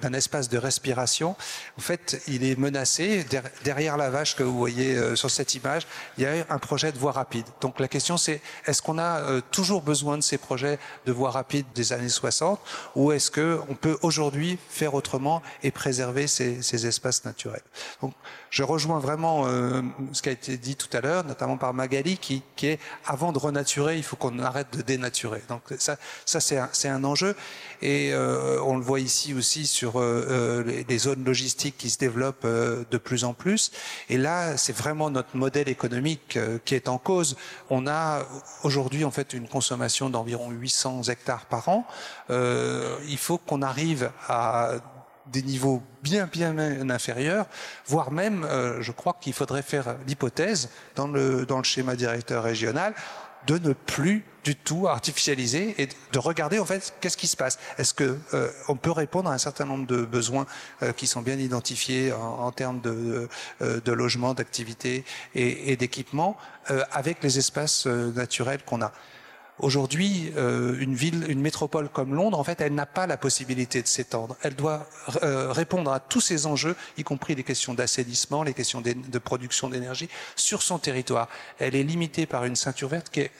[0.02, 1.36] d'un espace de respiration.
[1.78, 3.24] En fait, il est menacé.
[3.30, 6.60] Der, derrière la vache que vous voyez euh, sur cette image, il y a un
[6.60, 7.46] projet de voie rapide.
[7.62, 11.32] Donc la question, c'est est-ce qu'on a euh, toujours besoin de ces projets de voie
[11.34, 12.60] rapide des années 60
[12.96, 17.64] ou est-ce qu'on peut aujourd'hui faire autrement et préserver ces, ces, espaces naturels?
[18.54, 19.82] Je rejoins vraiment euh,
[20.12, 23.32] ce qui a été dit tout à l'heure, notamment par Magali, qui, qui, est avant
[23.32, 25.42] de renaturer, il faut qu'on arrête de dénaturer.
[25.50, 27.36] Donc ça, ça c'est un, un, enjeu
[27.82, 31.90] et euh, on le voit ici aussi sur euh, euh les, les, zones logistiques qui
[31.90, 33.72] se développent euh, de plus en plus.
[34.08, 37.36] Et là, c'est vraiment notre modèle économique euh, qui est en cause.
[37.72, 38.22] On a
[38.62, 41.88] aujourd'hui en fait une consommation d'environ 800 hectares par an.
[42.30, 44.76] il faut qu'on arrive à
[45.28, 46.58] des niveaux bien bien
[46.90, 47.46] inférieurs,
[47.86, 52.44] voire même, euh, je crois qu'il faudrait faire l'hypothèse dans le, dans le schéma directeur
[52.44, 52.94] régional
[53.48, 57.60] de ne plus du tout artificialiser et de regarder en fait qu'est-ce qui se passe.
[57.78, 60.46] Est-ce que euh, on peut répondre à un certain nombre de besoins
[60.82, 63.28] euh, qui sont bien identifiés en, termes de,
[63.60, 65.04] de, de logement, d'activité
[65.36, 66.38] et, et d'équipement
[66.92, 68.94] avec les espaces naturels qu'on a?
[69.60, 73.84] Aujourd'hui, euh, une ville, une métropole comme Londres, en fait, elle n'a pas la possibilité
[73.84, 74.36] de s'étendre.
[74.42, 74.88] Elle doit
[75.22, 79.70] euh, répondre à tous ces enjeux, y compris les questions d'assainissement, les questions de production
[79.70, 81.30] d'énergie, sur son territoire.
[81.60, 83.32] Elle est limitée par une ceinture verte qui est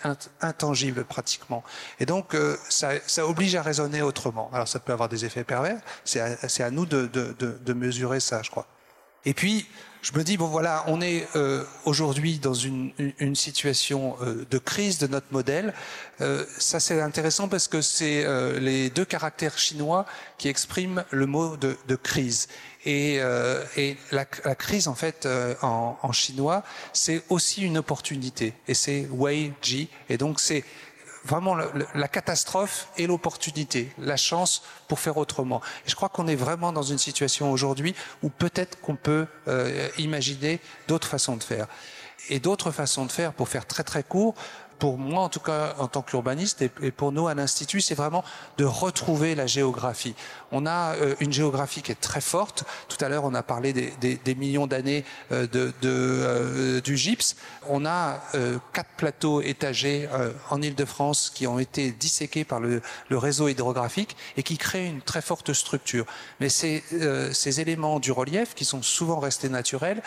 [0.42, 1.64] intangible pratiquement.
[2.00, 4.52] Et donc, euh, ça, ça, oblige à raisonner autrement.
[4.54, 5.82] Alors, ça peut avoir des effets pervers.
[6.06, 8.68] C'est à, à, nous de, de, de, de mesurer ça, je crois.
[9.26, 9.66] Et puis,
[10.04, 14.58] je me dis, bon voilà, on est euh, aujourd'hui dans une, une situation euh, de
[14.58, 15.74] crise de notre modèle.
[16.20, 20.06] Euh, ça c'est intéressant parce que c'est euh, les deux caractères chinois
[20.38, 22.50] qui expriment le mot de, de crise.
[22.86, 25.26] Et, euh, et la, la, crise en fait
[25.62, 28.54] en, en chinois, c'est aussi une opportunité.
[28.68, 29.88] Et c'est Wei Ji.
[30.10, 30.66] Et donc c'est
[31.26, 35.62] vraiment la, catastrophe et l'opportunité, la chance pour faire autrement.
[35.86, 39.90] Et je crois qu'on est vraiment dans une situation aujourd'hui où peut-être qu'on peut euh,
[39.98, 41.68] imaginer d'autres façons de faire.
[42.30, 44.34] Et d'autres façons de faire, pour faire très très court,
[44.84, 48.22] pour moi en tout cas en tant qu'urbaniste et, pour nous à l'Institut, c'est vraiment
[48.58, 50.14] de retrouver la géographie.
[50.52, 52.66] On a euh, une géographie qui est très forte.
[52.90, 57.38] Tout à l'heure, on a parlé des, millions d'années euh, de, euh, du gypse.
[57.70, 58.20] On a
[58.74, 60.10] quatre plateaux étagés
[60.50, 65.22] en Ile-de-France qui ont été disséqués par le, réseau hydrographique et qui créent une très
[65.22, 66.06] forte structure.
[66.42, 66.84] Mais ces,
[67.62, 70.04] éléments du relief, qui sont souvent restés naturels,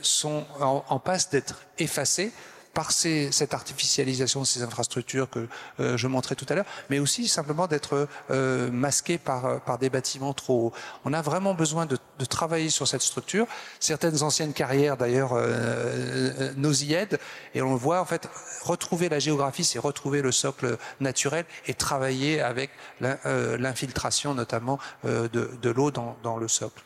[0.00, 2.32] sont en passe d'être effacés
[2.74, 5.46] par ces, cette artificialisation de ces infrastructures que
[5.80, 9.78] euh, je montrais tout à l'heure, mais aussi simplement d'être euh, masqué par, euh, par
[9.78, 10.72] des bâtiments trop hauts.
[11.04, 13.46] On a vraiment besoin de, de travailler sur cette structure.
[13.80, 17.18] Certaines anciennes carrières, d'ailleurs, euh, euh nous y aident,
[17.54, 18.28] et on voit, en fait,
[18.62, 22.70] retrouver la géographie, c'est retrouver le socle naturel et travailler avec
[23.02, 26.82] euh, l'infiltration, notamment, de, de l'eau dans, dans le socle.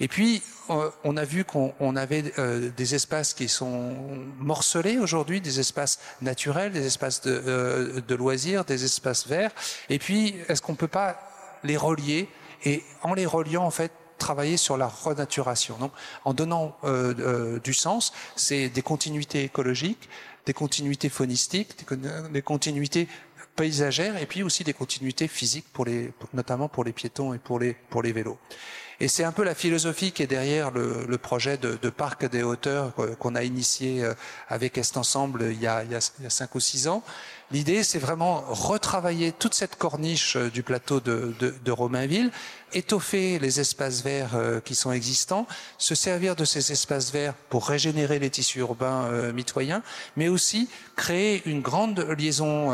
[0.00, 3.94] Et puis, euh, on a vu qu'on avait euh, des espaces qui sont
[4.38, 9.52] morcelés aujourd'hui, des espaces naturels, des espaces de, euh, de, loisirs, des espaces verts.
[9.88, 11.18] Et puis, est-ce qu'on peut pas
[11.62, 12.28] les relier
[12.64, 15.76] et en les reliant, en fait, travailler sur la renaturation?
[15.78, 15.92] Donc,
[16.24, 20.08] en donnant euh, du sens, c'est des continuités écologiques,
[20.46, 21.86] des continuités faunistiques,
[22.32, 23.08] des, continuités
[23.56, 27.58] paysagères, et puis aussi des continuités physiques, pour les, notamment pour les piétons et pour
[27.58, 28.38] les, pour les vélos.
[29.00, 32.92] Et c'est un peu la philosophie qui est derrière le, projet de, parc des hauteurs
[33.18, 34.14] qu'on a initié euh,
[34.48, 35.84] avec Est Ensemble il y a,
[36.28, 37.02] cinq ou six ans.
[37.50, 42.30] L'idée, c'est vraiment retravailler toute cette corniche euh, du plateau de, Romainville,
[42.72, 45.46] étoffer les espaces verts euh, qui sont existants,
[45.78, 49.82] se servir de ces espaces verts pour régénérer les tissus urbains mitoyens,
[50.16, 52.72] mais aussi créer une grande liaison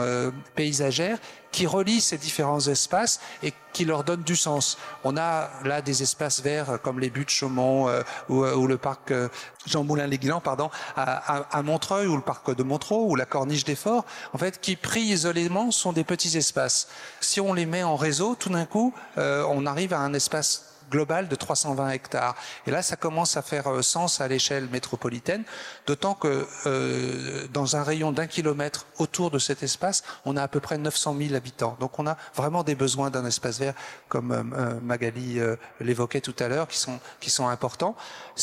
[0.55, 1.18] paysagère
[1.53, 4.78] qui relie ces différents espaces et qui leur donne du sens.
[5.05, 9.11] On a là des espaces verts comme les buttes Chaumont euh, ou, ou, le parc
[9.11, 9.28] euh,
[9.66, 13.64] Jean Moulin-les-Guilans, pardon, à, à, à, Montreuil ou le parc de Montreux ou la Corniche
[13.64, 16.88] des Forts, en fait, qui pris isolément sont des petits espaces.
[17.20, 20.70] Si on les met en réseau, tout d'un coup, euh, on arrive à un espace
[20.91, 22.34] global de 320 hectares.
[22.66, 25.45] Et là, ça commence à faire euh, sens à l'échelle métropolitaine,
[25.86, 30.49] d'autant que euh, dans un rayon d'un kilomètre autour de cet espace, on a à
[30.49, 31.76] peu près 900 000 habitants.
[31.80, 33.74] Donc on a vraiment des besoins d'un espace vert,
[34.09, 37.95] comme euh, Magali euh, l'évoquait tout à l'heure, qui sont, qui sont importants.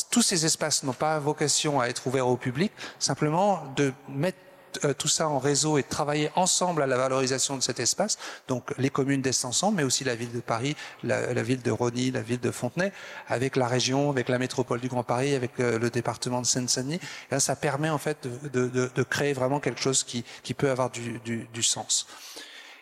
[0.09, 4.46] Tous ces espaces n'ont pas vocation à être ouverts au public, simplement de mettre euh,
[4.97, 8.89] tout ça en réseau et travailler ensemble à la valorisation de cet espace, donc les
[8.89, 12.21] communes d'Est ensemble, mais aussi la ville de Paris, la, la, ville de Rony, la
[12.21, 12.91] ville de Fontenay,
[13.27, 16.99] avec la région, avec la métropole du Grand Paris, avec euh, le département de Seine-Saint-Denis.
[17.39, 20.89] ça permet en fait de, de, de, créer vraiment quelque chose qui, qui peut avoir
[20.89, 22.07] du, du, du sens.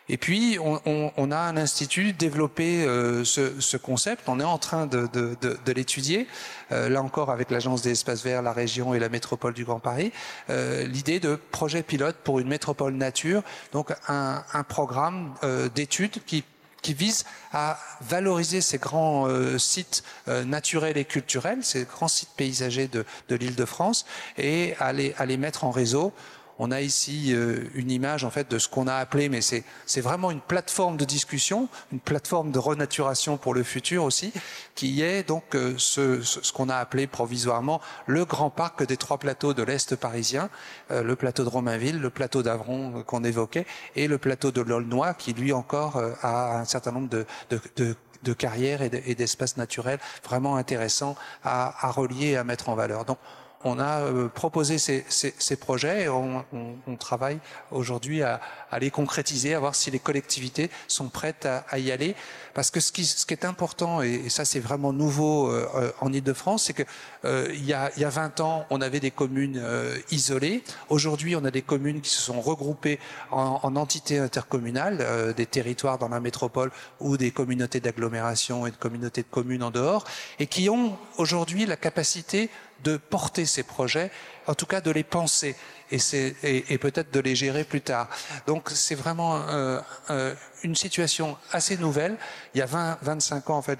[0.07, 4.23] Et puis, on, on, on, a un institut développé euh, ce, ce, concept.
[4.27, 6.27] On est en train de, de, de, de l'étudier.
[6.71, 9.79] Euh, là encore, avec l'Agence des espaces verts, la région et la métropole du Grand
[9.79, 10.11] Paris,
[10.51, 13.41] euh, l'idée de projet pilote pour une métropole nature.
[13.71, 16.43] Donc, un, un programme euh, d'études qui
[16.85, 22.29] qui vise à valoriser ces grands euh, sites euh, naturels et culturels, ces grands sites
[22.37, 24.05] paysagers de, de l'île de France,
[24.37, 26.13] et à les, à les mettre en réseau
[26.59, 30.01] on a ici euh, une image en fait de ce qu'on a appelé, mais c'est
[30.01, 34.31] vraiment une plateforme de discussion, une plateforme de renaturation pour le futur aussi,
[34.75, 39.17] qui est donc euh, ce, ce, qu'on a appelé provisoirement le grand parc des trois
[39.17, 40.49] plateaux de l'est parisien,
[40.91, 45.13] euh, le plateau de Romainville, le plateau d'Avron qu'on évoquait, et le plateau de l'Aulnois
[45.13, 49.99] qui lui encore a un certain nombre de, de, de de carrières et d'espaces naturels
[50.23, 53.05] vraiment intéressants à, à relier et à mettre en valeur.
[53.05, 53.19] Donc,
[53.65, 57.39] on a euh, proposé ces, ces, ces, projets et on, on, on travaille
[57.71, 58.39] aujourd'hui à,
[58.71, 62.15] à, les concrétiser, à voir si les collectivités sont prêtes à, à y aller.
[62.53, 66.13] Parce que ce qui, ce qui est important, et, ça c'est vraiment nouveau euh, en
[66.13, 66.83] Ile-de-France, c'est que
[67.25, 70.63] euh, il, y a, il y a 20 ans, on avait des communes euh, isolées.
[70.89, 72.99] Aujourd'hui, on a des communes qui se sont regroupées
[73.31, 78.71] en, en entités intercommunales, euh, des territoires dans la métropole ou des communautés d'agglomération et
[78.71, 80.03] de communautés de communes en dehors,
[80.39, 82.49] et qui ont aujourd'hui la capacité
[82.83, 84.11] de porter ces projets,
[84.47, 85.55] en tout cas de les penser.
[85.91, 88.09] et, et peut-être de les gérer plus tard.
[88.47, 92.17] Donc c'est vraiment euh, euh, une situation assez nouvelle.
[92.53, 93.79] Il y a 20, 25 ans, en fait,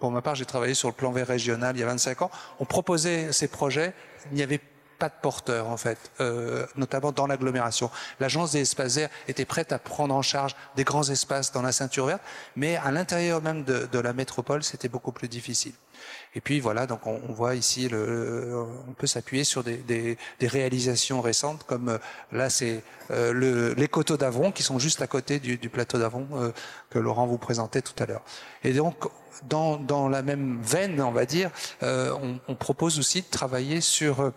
[0.00, 2.30] pour ma part, j'ai travaillé sur le plan vert régional il y a 25 ans.
[2.58, 3.94] On proposait ces projets,
[4.30, 4.60] il n'y avait
[4.98, 7.90] pas de porteurs en fait, euh, notamment dans l'agglomération.
[8.20, 11.72] L'agence des espaces verts était prête à prendre en charge des grands espaces dans la
[11.72, 12.22] ceinture verte,
[12.56, 15.72] mais à l'intérieur même de, la métropole, c'était beaucoup plus difficile.
[16.34, 21.88] Et puis voilà, donc on, voit ici, on peut s'appuyer sur des, réalisations récentes, comme
[21.88, 21.98] euh,
[22.32, 26.52] là c'est euh, les coteaux d'Avron qui sont juste à côté du, plateau d'Avron
[26.90, 28.22] que Laurent vous présentait tout à l'heure.
[28.64, 29.08] Et donc
[29.44, 31.50] dans, la même veine, on va dire,
[31.82, 34.32] on, propose aussi de travailler sur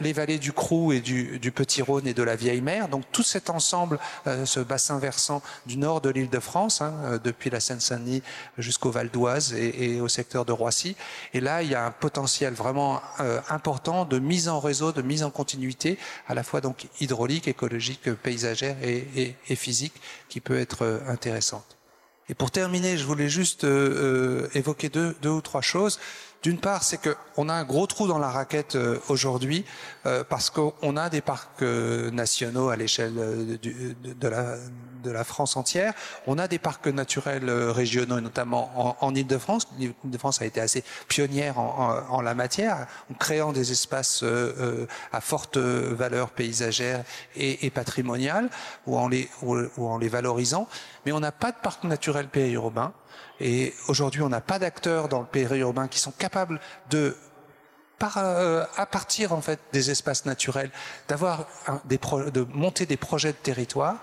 [0.00, 2.88] les vallées du Crou et du, Petit Rhône et de la Vieille Mer.
[2.88, 6.94] Donc tout cet ensemble, euh, ce bassin versant du nord de l'île de France, hein,
[7.04, 8.22] euh, depuis la Seine-Saint-Denis
[8.58, 10.96] jusqu'au Val d'Oise et, au secteur de Roissy.
[11.32, 15.02] Et là, il y a un potentiel vraiment euh, important de mise en réseau, de
[15.02, 15.98] mise en continuité,
[16.28, 19.94] à la fois donc hydraulique, écologique, paysagère et, et physique,
[20.28, 21.76] qui peut être intéressante.
[22.28, 23.64] Et pour terminer, je voulais juste
[24.54, 26.00] évoquer deux, deux ou trois choses.
[26.46, 29.64] D'une part, c'est qu'on a un gros trou dans la raquette euh, aujourd'hui
[30.06, 35.92] euh, parce qu'on a des parcs euh, nationaux à l'échelle de, la, France entière.
[36.28, 39.66] On a des parcs naturels régionaux, notamment en, Ile-de-France.
[39.76, 44.24] L'Île-de-France a été assez pionnière en, la matière, en créant des espaces
[45.12, 47.04] à forte valeur paysagère
[47.36, 48.50] et, patrimoniale,
[48.86, 50.68] ou en, les, ou en les valorisant.
[51.04, 52.92] Mais on n'a pas de parc naturel périurbain.
[53.40, 56.60] Et aujourd'hui, on n'a pas d'acteurs dans le périurbain qui sont capables
[56.90, 57.16] de
[57.98, 60.70] par, euh, à partir en fait des espaces naturels,
[61.08, 61.46] d'avoir
[61.84, 63.96] des de monter des projets de territoire.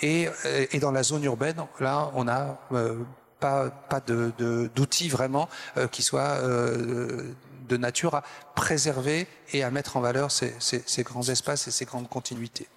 [0.00, 3.02] Et, euh, dans la zone urbaine, là, on n'a euh,
[3.40, 5.48] pas, pas d'outils de, vraiment
[5.90, 8.22] qui soient de nature à
[8.54, 12.68] préserver et à mettre en valeur ces, ces grands espaces et ces grandes continuités.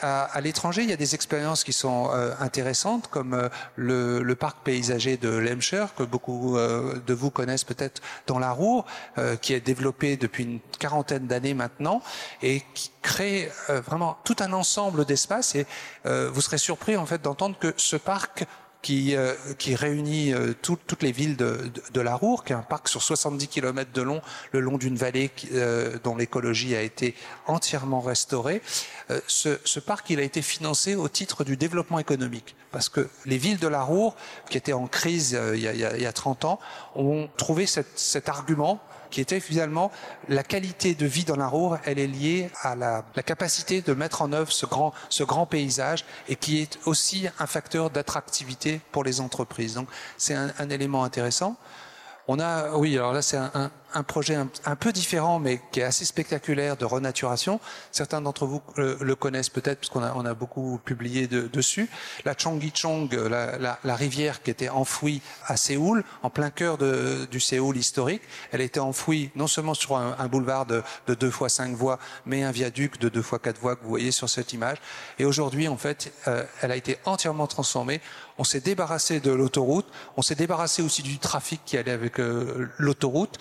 [0.00, 4.58] À, l'étranger, il y a des expériences qui sont euh, intéressantes, comme euh, le, parc
[4.62, 8.84] paysager de Lemscher, que beaucoup euh, de vous connaissent peut-être dans la Roue,
[9.42, 12.00] qui est développé depuis une quarantaine d'années maintenant,
[12.42, 15.54] et qui crée vraiment tout un ensemble d'espaces.
[15.54, 15.66] Et
[16.04, 18.46] vous serez surpris en fait d'entendre que ce parc
[18.82, 22.62] qui, euh, qui réunit euh, toutes les villes de, de, la Roure, qui est un
[22.62, 24.22] parc sur 70 km de long,
[24.52, 27.14] le long d'une vallée euh, dont l'écologie a été
[27.46, 28.62] entièrement restaurée.
[29.26, 33.38] Ce, ce, parc, il a été financé au titre du développement économique, parce que les
[33.38, 34.14] villes de la Roure,
[34.50, 36.60] qui étaient en crise il y a, il y a 30 ans,
[36.94, 39.90] ont trouvé cet argument qui était finalement
[40.28, 44.22] la qualité de vie dans la Roure, elle est liée à la, capacité de mettre
[44.22, 49.04] en œuvre ce grand, ce grand paysage et qui est aussi un facteur d'attractivité pour
[49.04, 49.74] les entreprises.
[49.74, 51.56] Donc c'est un, élément intéressant.
[52.26, 53.70] On a, oui, alors là c'est un
[54.02, 57.60] projet un, peu différent, mais qui est assez spectaculaire de renaturation.
[57.90, 61.88] Certains d'entre vous le, connaissent peut-être, parce qu'on a, on a beaucoup publié dessus.
[62.24, 62.60] La Chong,
[63.12, 68.22] la, la, la, rivière qui était enfouie à Séoul, en plein cœur du Séoul historique.
[68.52, 72.42] Elle était enfouie non seulement sur un, boulevard de, de, deux fois cinq voies, mais
[72.42, 74.78] un viaduc de deux fois quatre voies que vous voyez sur cette image.
[75.18, 78.00] Et aujourd'hui, en fait, euh, elle a été entièrement transformée.
[78.38, 79.86] On s'est débarrassé de l'autoroute,
[80.16, 83.38] on s'est débarrassé aussi du trafic qui allait avec euh, l'autoroute.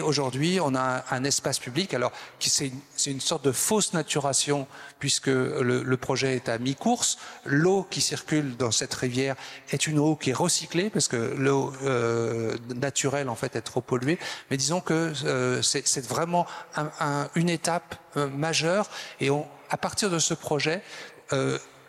[0.00, 2.70] Aujourd'hui, on a un, espace public, alors c'est
[3.06, 4.66] une, sorte de fausse naturation
[4.98, 7.18] puisque le, projet est à mi-course.
[7.44, 9.36] L'eau qui circule dans cette rivière
[9.70, 13.80] est une eau qui est recyclée parce que l'eau euh, naturelle en fait est trop
[13.80, 14.18] polluée.
[14.50, 18.88] Mais disons que euh, c'est vraiment un, un, une étape euh, majeure
[19.20, 19.30] et
[19.70, 20.82] à partir de ce projet,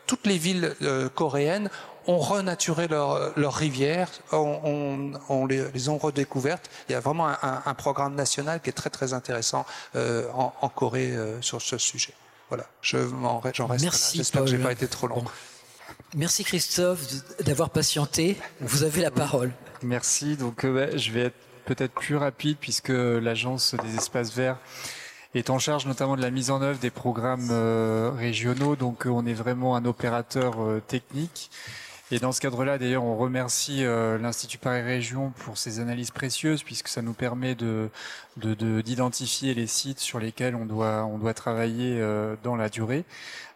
[0.07, 0.73] toutes les villes
[1.15, 1.69] coréennes
[2.07, 6.69] ont renaturé leurs leur rivières, on, on, les, les, ont redécouvertes.
[6.89, 10.53] Il y a vraiment un, un, programme national qui est très très intéressant euh, en,
[10.61, 12.13] en, Corée euh, sur ce sujet.
[12.49, 12.97] Voilà, je
[13.53, 13.83] j'en reste.
[13.83, 14.17] Merci.
[14.17, 15.23] J'espère que j'ai pas été trop long.
[16.15, 17.01] Merci Christophe
[17.43, 18.37] d'avoir patienté.
[18.61, 19.51] Vous avez la parole.
[19.81, 20.35] Merci.
[20.35, 21.35] Donc euh, je vais être
[21.65, 24.57] peut-être plus rapide puisque l'agence des espaces verts
[25.33, 28.75] est en charge notamment de la mise en œuvre des programmes euh, régionaux.
[28.75, 31.49] Donc on est vraiment un opérateur technique.
[32.13, 36.61] Et dans ce cadre-là, d'ailleurs, on remercie euh, l'Institut Paris Région pour ses analyses précieuses,
[36.61, 37.89] puisque ça nous permet de
[38.37, 43.03] d'identifier les sites sur lesquels on doit on doit travailler euh, dans la durée.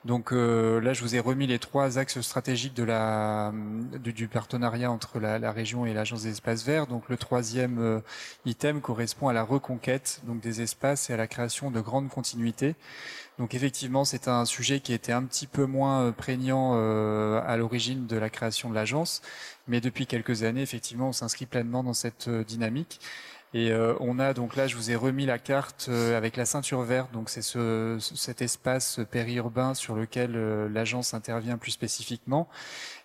[0.06, 5.38] Donc euh, là, je vous ai remis les trois axes stratégiques du partenariat entre la,
[5.38, 6.88] la, région et l'agence des espaces verts.
[6.88, 8.02] Donc le troisième
[8.46, 12.74] item correspond à la reconquête donc des espaces et à la création de grandes continuités.
[13.38, 17.56] Donc effectivement, c'est un sujet qui était un petit peu moins euh, prégnant euh, à
[17.56, 19.22] l'origine de la création de l'agence,
[19.68, 23.00] mais depuis quelques années, effectivement, on s'inscrit pleinement dans cette euh, dynamique.
[23.54, 26.46] Et euh, on a donc là, je vous ai remis la carte euh, avec la
[26.46, 27.12] ceinture verte.
[27.14, 32.50] Donc c'est ce, cet espace périurbain sur lequel euh, l'agence intervient plus spécifiquement.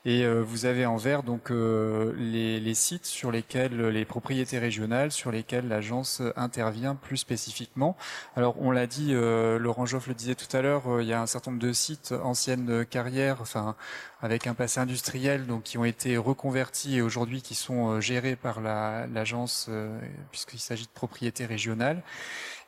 [0.04, 5.30] Et vous avez en vert donc les, les, sites sur lesquels les propriétés régionales sur
[5.30, 7.96] lesquelles l'agence intervient plus spécifiquement.
[8.34, 11.28] Alors on l'a dit, Laurent Joff le disait tout à l'heure, il y a un
[11.28, 13.76] certain nombre de sites anciennes carrières, enfin
[14.22, 18.36] avec un passé industriel, donc qui ont été reconvertis et aujourd'hui qui sont euh, gérés
[18.36, 20.00] par l'agence, euh,
[20.32, 22.02] puisqu'il s'agit de propriétés régionales.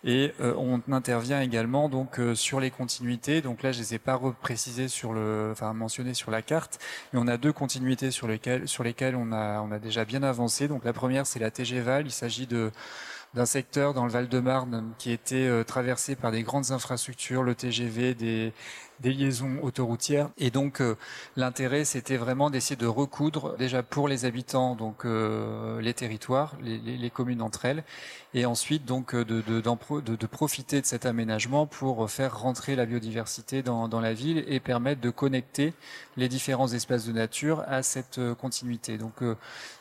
[0.07, 3.41] Et euh, on intervient également donc sur les continuités.
[3.41, 6.79] Donc là, je les ai pas reprécisées sur le, enfin mentionnées sur la carte,
[7.13, 10.69] mais on a deux continuités sur lesquelles on a déjà bien avancé.
[10.69, 12.07] Donc la première, c'est la TGVAL.
[12.07, 17.55] Il s'agit d'un secteur dans le Val-de-Marne qui était traversé par des grandes infrastructures, le
[17.55, 18.53] TGV, des,
[19.01, 20.31] des liaisons autoroutières.
[20.39, 20.97] Et donc euh,
[21.37, 27.11] l'intérêt, c'était vraiment d'essayer de recoudre déjà pour les habitants, donc euh, les territoires, les,
[27.11, 27.85] communes entre elles,
[28.35, 32.77] et ensuite donc euh, de, de, de, de, profiter de cet aménagement pour faire rentrer
[32.77, 35.73] la biodiversité dans, la ville et permettre de connecter
[36.17, 38.99] les différents espaces de nature à cette continuité.
[38.99, 39.15] Donc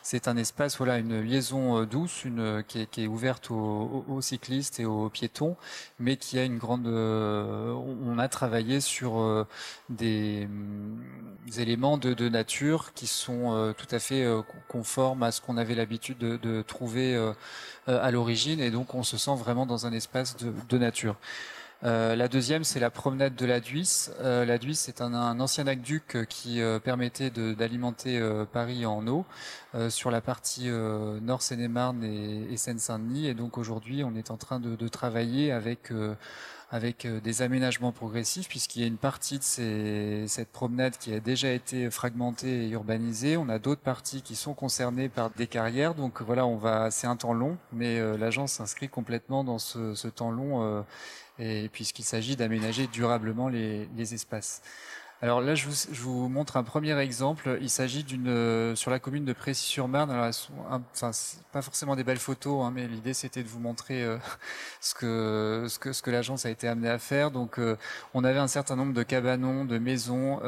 [0.02, 5.08] c'est un espace, voilà, une liaison douce, une qui est, ouverte aux, cyclistes et aux
[5.08, 5.56] piétons,
[5.98, 6.86] mais qui a une grande.
[6.86, 9.44] on a travaillé sur euh,
[9.88, 15.40] des, mm, éléments de, nature qui sont euh, tout à fait euh, conformes à ce
[15.40, 17.16] qu'on avait l'habitude de, trouver
[17.86, 21.16] à l'origine et donc on se sent vraiment dans un espace de, nature.
[21.82, 24.10] la deuxième, c'est la promenade de la Duisse.
[24.20, 28.20] la Duisse, c'est un, ancien aqueduc qui permettait d'alimenter
[28.52, 29.26] Paris en eau
[29.88, 33.26] sur la partie nord Seine-et-Marne et, Seine-Saint-Denis.
[33.28, 35.92] Et donc aujourd'hui, on est en train de, travailler avec
[36.74, 41.14] avec euh, des aménagements progressifs, puisqu'il y a une partie de ces, cette promenade qui
[41.14, 43.36] a déjà été fragmentée et urbanisée.
[43.36, 45.94] On a d'autres parties qui sont concernées par des carrières.
[45.94, 49.94] Donc voilà, on va, c'est un temps long, mais euh, l'agence s'inscrit complètement dans ce,
[49.94, 50.82] ce temps long, euh,
[51.38, 54.60] et puisqu'il s'agit d'aménager durablement les, les espaces.
[55.24, 55.66] Alors là, je
[56.02, 57.56] vous, montre un premier exemple.
[57.62, 60.10] Il s'agit d'une euh, sur la commune de Précy-sur-Marne.
[60.10, 61.12] Enfin,
[61.50, 64.18] pas forcément des belles photos, hein, mais l'idée c'était de vous montrer euh,
[64.82, 67.30] ce que ce que ce que l'agence a été amenée à faire.
[67.30, 67.78] Donc, euh,
[68.12, 70.40] on avait un certain nombre de cabanons, de maisons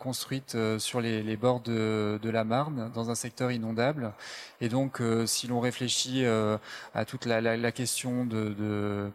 [0.00, 4.14] construites sur les, bords de, de, la Marne, dans un secteur inondable.
[4.60, 9.10] Et donc, si l'on réfléchit à toute la, la, la question de, de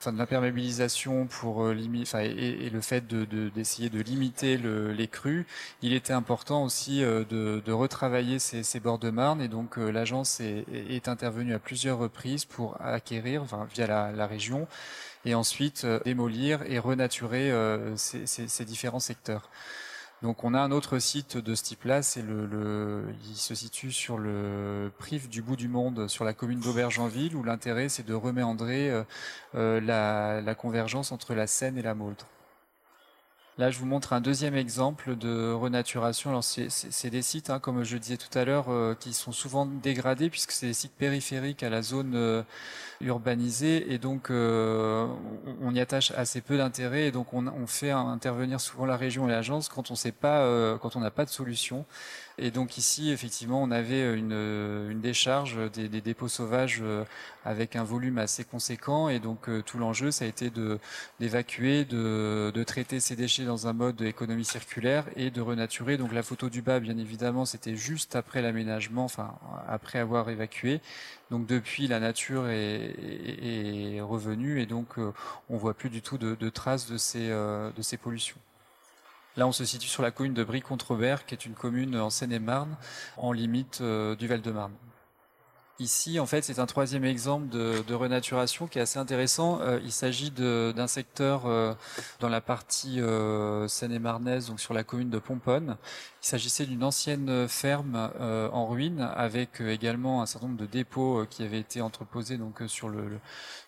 [0.00, 3.06] enfin de l'imperméabilisation pour euh, enfin, et, le fait
[3.54, 5.46] d'essayer de, de, limiter le, les crues,
[5.82, 9.78] il était important aussi euh, de, de, retravailler ces, ces, bords de Marne et donc
[9.78, 14.66] euh, l'agence est, est, intervenue à plusieurs reprises pour acquérir, enfin, via la, la région,
[15.26, 17.52] et ensuite démolir et renaturer
[17.96, 19.50] ces, ces différents secteurs.
[20.22, 23.90] Donc on a un autre site de ce type-là, c'est le, le, il se situe
[23.90, 28.12] sur le Prif du bout du monde, sur la commune d'Aubergenville, où l'intérêt c'est de
[28.12, 29.02] reméandrer euh,
[29.54, 32.26] euh, la, la, convergence entre la Seine et la Mauldre.
[33.58, 36.30] Là, je vous montre un deuxième exemple de renaturation.
[36.30, 39.66] Alors, c'est des sites, hein, comme je disais tout à l'heure, euh, qui sont souvent
[39.66, 42.42] dégradés puisque c'est des sites périphériques à la zone euh,
[43.00, 45.06] urbanisée et donc euh,
[45.60, 49.28] on, y attache assez peu d'intérêt et donc on, on, fait intervenir souvent la région
[49.28, 51.84] et l'agence quand on sait pas, quand on n'a pas de solution.
[52.42, 57.04] Et donc ici, effectivement, on avait une, une décharge des, des, dépôts sauvages euh,
[57.44, 59.10] avec un volume assez conséquent.
[59.10, 60.50] Et donc euh, tout l'enjeu, ça a été
[61.20, 65.98] d'évacuer, de, traiter ces déchets dans un mode d'économie circulaire et de renaturer.
[65.98, 69.34] Donc la photo du bas, bien évidemment, c'était juste après l'aménagement, enfin
[69.68, 70.80] après avoir évacué.
[71.30, 75.12] Donc depuis, la nature est, revenue et donc euh,
[75.50, 78.38] on voit plus du tout de, traces de ces, de ces pollutions.
[79.36, 82.76] Là, on se situe sur la commune de Brie-Contrebert, qui est une commune en Seine-et-Marne,
[83.16, 84.72] en limite euh, du Val-de-Marne.
[85.78, 89.60] Ici, en fait, c'est un troisième exemple de, renaturation qui est assez intéressant.
[89.62, 91.72] Euh, il s'agit d'un secteur euh,
[92.18, 93.00] dans la partie
[93.66, 95.78] seine-et-marnaise, donc sur la commune de Pomponne.
[96.22, 101.42] Il s'agissait d'une ancienne ferme en ruine, avec également un certain nombre de dépôts qui
[101.42, 103.18] avaient été entreposés donc sur le,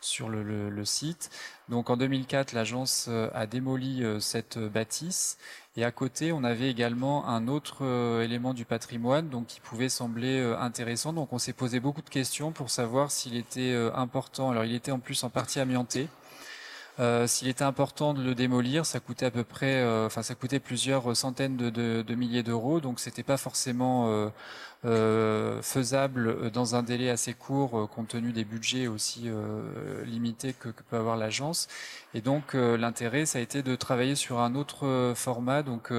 [0.01, 1.31] sur le, le, site.
[1.71, 5.39] Donc en 2004, l'agence a démoli cette bâtisse
[5.77, 9.89] et à côté, on avait également un autre euh, élément du patrimoine donc qui pouvait
[9.89, 11.15] sembler euh, intéressant.
[11.15, 14.51] Donc on s'est posé beaucoup de questions pour savoir s'il était euh, important.
[14.51, 16.09] Alors il était en plus en partie amianté.
[16.99, 20.35] Euh, S'il était important de le démolir, ça coûtait à peu près, euh, enfin ça
[20.35, 24.29] coûtait plusieurs centaines de, de, de milliers d'euros, donc c'était pas forcément euh,
[24.85, 29.31] euh, faisable dans un délai assez court, compte tenu des budgets aussi
[30.05, 31.67] limités que, que, peut avoir l'agence.
[32.15, 35.63] Et donc l'intérêt, ça a été de travailler sur un autre format.
[35.63, 35.93] Donc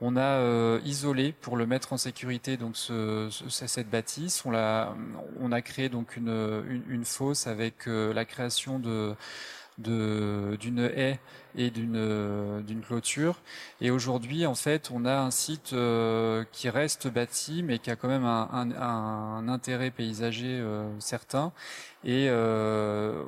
[0.00, 4.44] on a isolé pour le mettre en sécurité donc ce, ce, cette bâtisse.
[4.44, 4.94] On a,
[5.40, 6.28] on a créé donc une,
[6.68, 9.14] une, une fosse avec la création de
[9.78, 11.20] d'une haie
[11.56, 13.40] et d'une clôture.
[13.80, 17.96] Et aujourd'hui, en fait, on a un site euh, qui reste bâti, mais qui a
[17.96, 21.52] quand même un, un, un intérêt paysager euh, certain.
[22.04, 23.24] Et euh,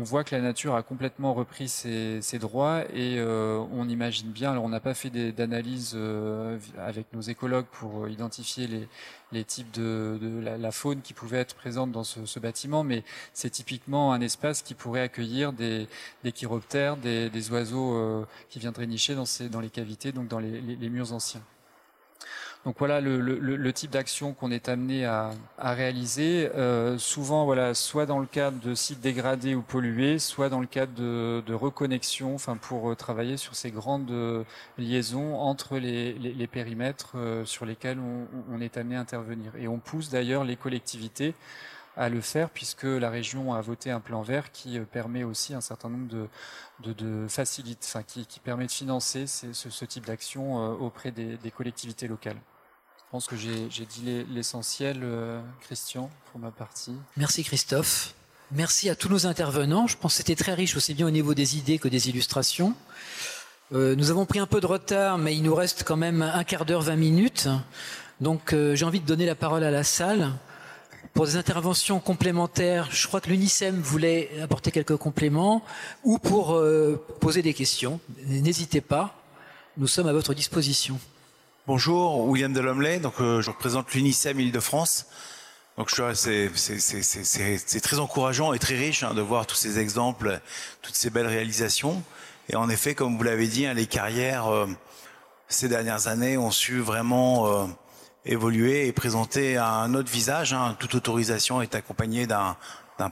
[0.00, 2.84] on, voit que la nature a complètement repris ses, droits.
[2.94, 4.52] Et euh, on imagine bien.
[4.52, 8.88] Alors, on n'a pas fait d'analyse euh, avec nos écologues pour identifier
[9.32, 14.12] les types de, la, faune qui pouvait être présente dans ce, bâtiment, mais c'est typiquement
[14.12, 15.88] un espace qui pourrait accueillir des,
[16.24, 20.38] des chiroptères, des, oiseaux euh, qui viendraient nicher dans, ces, dans les cavités, donc dans
[20.38, 21.42] les murs anciens.
[22.66, 26.50] Donc voilà le, type d'action qu'on est amené à, réaliser.
[26.54, 30.66] Euh, souvent, voilà, soit dans le cadre de sites dégradés ou pollués, soit dans le
[30.66, 34.44] cadre de, de reconnexion, enfin pour euh, travailler sur ces grandes euh,
[34.76, 39.52] liaisons entre les, périmètres sur lesquels on, on, est amené à intervenir.
[39.58, 41.34] Et on pousse d'ailleurs les collectivités
[42.00, 45.60] à le faire puisque la région a voté un plan vert qui permet aussi un
[45.60, 51.50] certain nombre de, de, facilites, enfin qui, permet de financer ce, type d'action auprès des,
[51.54, 52.38] collectivités locales.
[52.96, 56.94] Je pense que j'ai dit l'essentiel, euh, Christian, pour ma partie.
[57.16, 58.14] Merci Christophe.
[58.52, 59.86] Merci à tous nos intervenants.
[59.86, 62.74] Je pense que c'était très riche aussi bien au niveau des idées que des illustrations.
[63.72, 66.44] Euh, nous avons pris un peu de retard, mais il nous reste quand même un
[66.44, 67.48] quart d'heure, 20 minutes.
[68.20, 70.32] Donc euh, j'ai envie de donner la parole à la salle.
[71.14, 75.62] Pour des interventions complémentaires, je crois que l'UNICEM voulait apporter quelques compléments
[76.04, 78.00] ou pour euh, poser des questions.
[78.26, 79.20] N'hésitez pas,
[79.76, 80.98] nous sommes à votre disposition.
[81.66, 85.06] Bonjour, William donc euh, je représente l'UNICEM Île-de-France.
[85.76, 90.40] Donc c'est très encourageant et très riche hein, de voir tous ces exemples,
[90.80, 92.02] toutes ces belles réalisations.
[92.48, 94.66] Et en effet, comme vous l'avez dit, hein, les carrières euh,
[95.48, 97.68] ces dernières années ont su vraiment
[98.24, 100.52] évoluer et présenter un autre visage.
[100.52, 100.76] Hein.
[100.78, 102.56] Toute autorisation est accompagnée d'un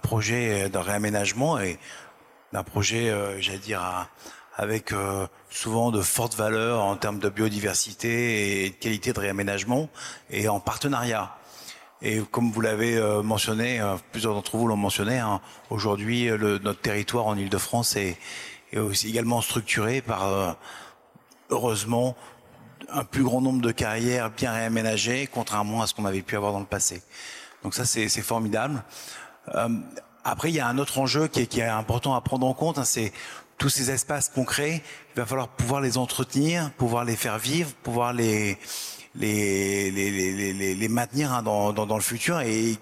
[0.03, 1.79] projet de réaménagement et
[2.53, 4.09] d'un projet, euh, j'allais dire,
[4.57, 9.89] avec euh, souvent de fortes valeurs en termes de biodiversité et de qualité de réaménagement
[10.31, 11.39] et en partenariat.
[12.01, 15.41] Et comme vous l'avez euh, mentionné, euh, plusieurs d'entre vous l'ont mentionné, hein,
[15.71, 18.17] aujourd'hui notre territoire en Ile-de-France est,
[18.73, 20.53] est, aussi également structuré par, euh,
[21.51, 22.17] heureusement,
[22.91, 26.53] un plus grand nombre de carrières bien réaménagées, contrairement à ce qu'on avait pu avoir
[26.53, 27.03] dans le passé.
[27.63, 28.83] Donc ça, c'est formidable.
[29.55, 29.69] Euh,
[30.25, 32.55] après, il y a un autre enjeu qui est, qui est important à prendre en
[32.55, 33.13] compte, hein, c'est
[33.57, 34.83] tous ces espaces concrets,
[35.15, 38.59] il va falloir pouvoir les entretenir, pouvoir les faire vivre, pouvoir les
[39.15, 42.77] les, les, les, les, maintenir hein, dans, dans, dans, le futur et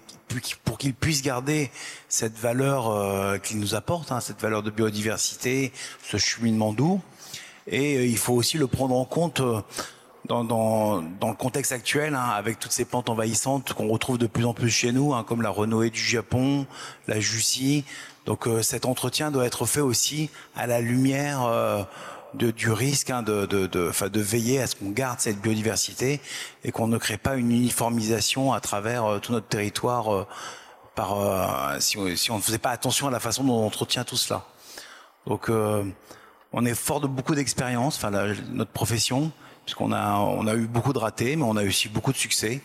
[0.63, 1.71] pour qu'ils puissent garder
[2.09, 5.71] cette valeur euh, qu'ils nous apportent, hein, cette valeur de biodiversité,
[6.03, 7.01] ce cheminement doux.
[7.65, 9.61] Et euh, il faut aussi le prendre en compte euh,
[10.27, 14.27] dans, dans, dans, le contexte actuel, hein, avec toutes ces plantes envahissantes qu'on retrouve de
[14.27, 16.65] plus en plus chez nous, hein, comme la renoée du Japon,
[17.07, 17.85] la Jussie,
[18.25, 21.83] donc euh, cet entretien doit être fait aussi à la lumière euh,
[22.33, 26.21] de, du risque hein, de, de, de, de, veiller à ce qu'on garde cette biodiversité
[26.63, 30.27] et qu'on ne crée pas une uniformisation à travers euh, tout notre territoire euh,
[30.95, 33.65] par, euh, si, on, si, on, ne faisait pas attention à la façon dont on
[33.65, 34.45] entretient tout cela.
[35.25, 35.51] Donc
[36.53, 39.33] on est fort de beaucoup d'expérience, enfin notre profession,
[39.67, 42.17] puisqu'on a, on a eu beaucoup de ratés, mais on a eu aussi beaucoup de
[42.17, 42.61] succès.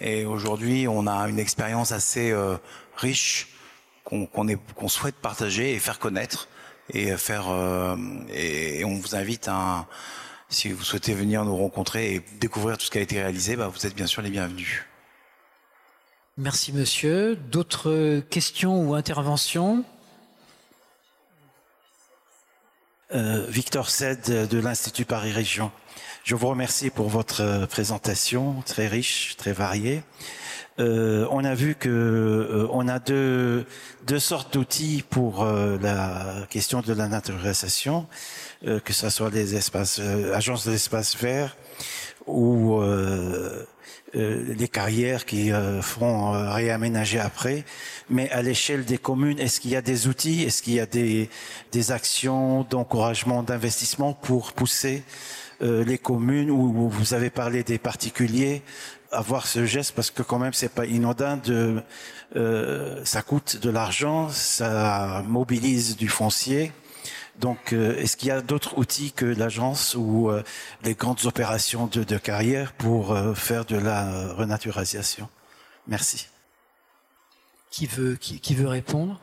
[0.00, 2.34] Et aujourd'hui, on a une expérience assez
[2.96, 3.48] riche
[4.04, 6.48] qu'on qu qu souhaite partager et faire connaître
[6.90, 7.96] et faire euh,
[8.32, 9.86] et, on vous invite à
[10.48, 13.68] si vous souhaitez venir nous rencontrer et découvrir tout ce qui a été réalisé, bah,
[13.68, 14.82] vous êtes bien sûr les bienvenus.
[16.38, 17.36] Merci monsieur.
[17.36, 19.84] D'autres questions ou interventions?
[23.14, 25.70] Euh, Victor Sed de l'Institut Paris Région.
[26.28, 30.02] Je vous remercie pour votre présentation très riche, très variée.
[30.78, 33.64] Euh, on a vu que euh, on a deux,
[34.06, 38.06] deux sortes d'outils pour euh, la question de la naturalisation,
[38.66, 41.56] euh, que ce soit les espaces, euh, agences de l'espace vert
[42.26, 42.82] ou
[44.12, 45.50] les carrières qui
[45.80, 47.64] feront réaménager après.
[48.10, 50.84] Mais à l'échelle des communes, est-ce qu'il y a des outils, est-ce qu'il y a
[50.84, 51.30] des,
[51.72, 55.04] des actions d'encouragement, d'investissement pour pousser
[55.60, 58.62] les communes où vous avez parlé des particuliers
[59.10, 61.82] avoir ce geste parce que quand même c'est pas inondant de
[62.36, 66.72] euh, ça coûte de l'argent ça mobilise du foncier.
[67.38, 70.28] Donc, est-ce qu'il y a d'autres outils que l'agence ou
[70.82, 75.28] les grandes opérations de, carrière pour faire de la renaturalisation
[75.86, 76.26] Merci.
[77.70, 79.20] Qui veut, qui veut répondre?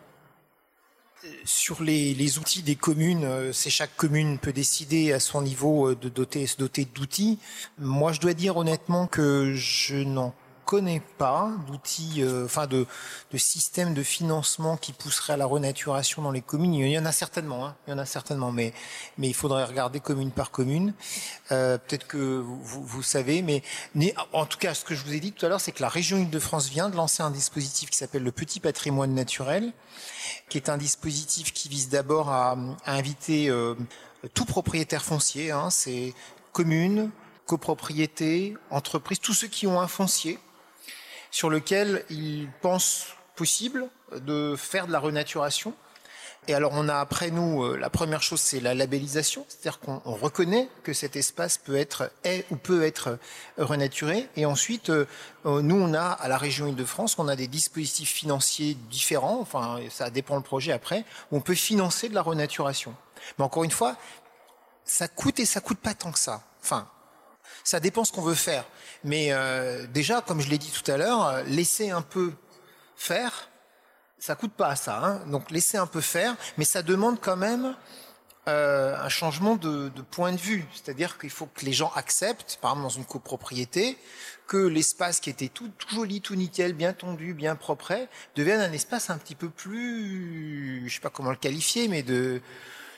[1.45, 5.95] Sur les, outils des communes, euh, c'est chaque commune peut décider à son niveau euh,
[5.95, 7.39] de doter, se doter d'outils.
[7.77, 10.33] Moi, je dois dire honnêtement que je n'en
[10.65, 12.85] connais pas d'outils, euh, enfin de,
[13.37, 16.73] systèmes de financement qui pousseraient à la renaturation dans les communes.
[16.73, 18.73] Il y en a certainement, hein, il y en a certainement, mais
[19.19, 20.93] il faudrait regarder commune par commune.
[21.51, 23.63] Euh, Peut-être que vous, savez, mais,
[24.33, 25.89] en tout cas, ce que je vous ai dit tout à l'heure, c'est que la
[25.89, 29.71] région Île-de-France vient de lancer un dispositif qui s'appelle le Petit Patrimoine Naturel,
[30.49, 33.75] qui est un dispositif qui vise d'abord à, à, inviter euh,
[34.33, 36.13] tout propriétaire foncier, hein, c'est
[36.53, 37.11] communes,
[37.45, 40.39] copropriétés, entreprises, tous ceux qui ont un foncier
[41.35, 43.89] sur lequel ils pensent possible
[44.21, 45.73] de faire de la renaturation.
[46.47, 49.99] Et alors on a après nous, euh, la première chose c'est la labellisation, c'est-à-dire qu'on
[50.05, 54.29] reconnaît que cet espace peut être, est ou peut être euh, renaturé.
[54.37, 55.05] Et ensuite, euh,
[55.43, 60.09] nous on a à la région Île-de-France, on a des dispositifs financiers différents, enfin ça
[60.09, 62.95] dépend le projet après, où on peut financer de la renaturation.
[63.37, 63.97] Mais encore une fois,
[64.85, 66.43] ça coûte et ça coûte pas tant que ça.
[66.63, 66.87] Enfin,
[67.63, 68.65] ça dépend ce qu'on veut faire.
[69.03, 72.33] Mais euh, déjà, comme je l'ai dit tout à l'heure, euh, laisser un peu
[72.95, 73.49] faire,
[74.17, 74.99] ça coûte pas ça.
[75.03, 75.21] Hein.
[75.27, 77.75] Donc laisser un peu faire, mais ça demande quand même
[78.47, 80.65] euh, un changement de, point de vue.
[80.73, 83.97] C'est-à-dire qu'il faut que les gens acceptent, par exemple dans une copropriété,
[84.47, 89.09] que l'espace qui était tout, joli, tout nickel, bien tondu, bien propre, devienne un espace
[89.09, 92.41] un petit peu plus, je sais pas comment le qualifier, mais de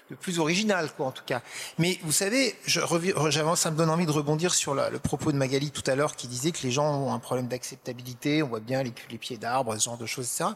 [0.09, 1.41] de plus original, quoi, en tout cas.
[1.77, 5.71] Mais vous savez, j'avance, ça me donne envie de rebondir sur le propos de Magali
[5.71, 8.83] tout à l'heure qui disait que les gens ont un problème d'acceptabilité, on voit bien
[8.83, 10.51] les, les pieds d'arbre, ce genre de choses, etc.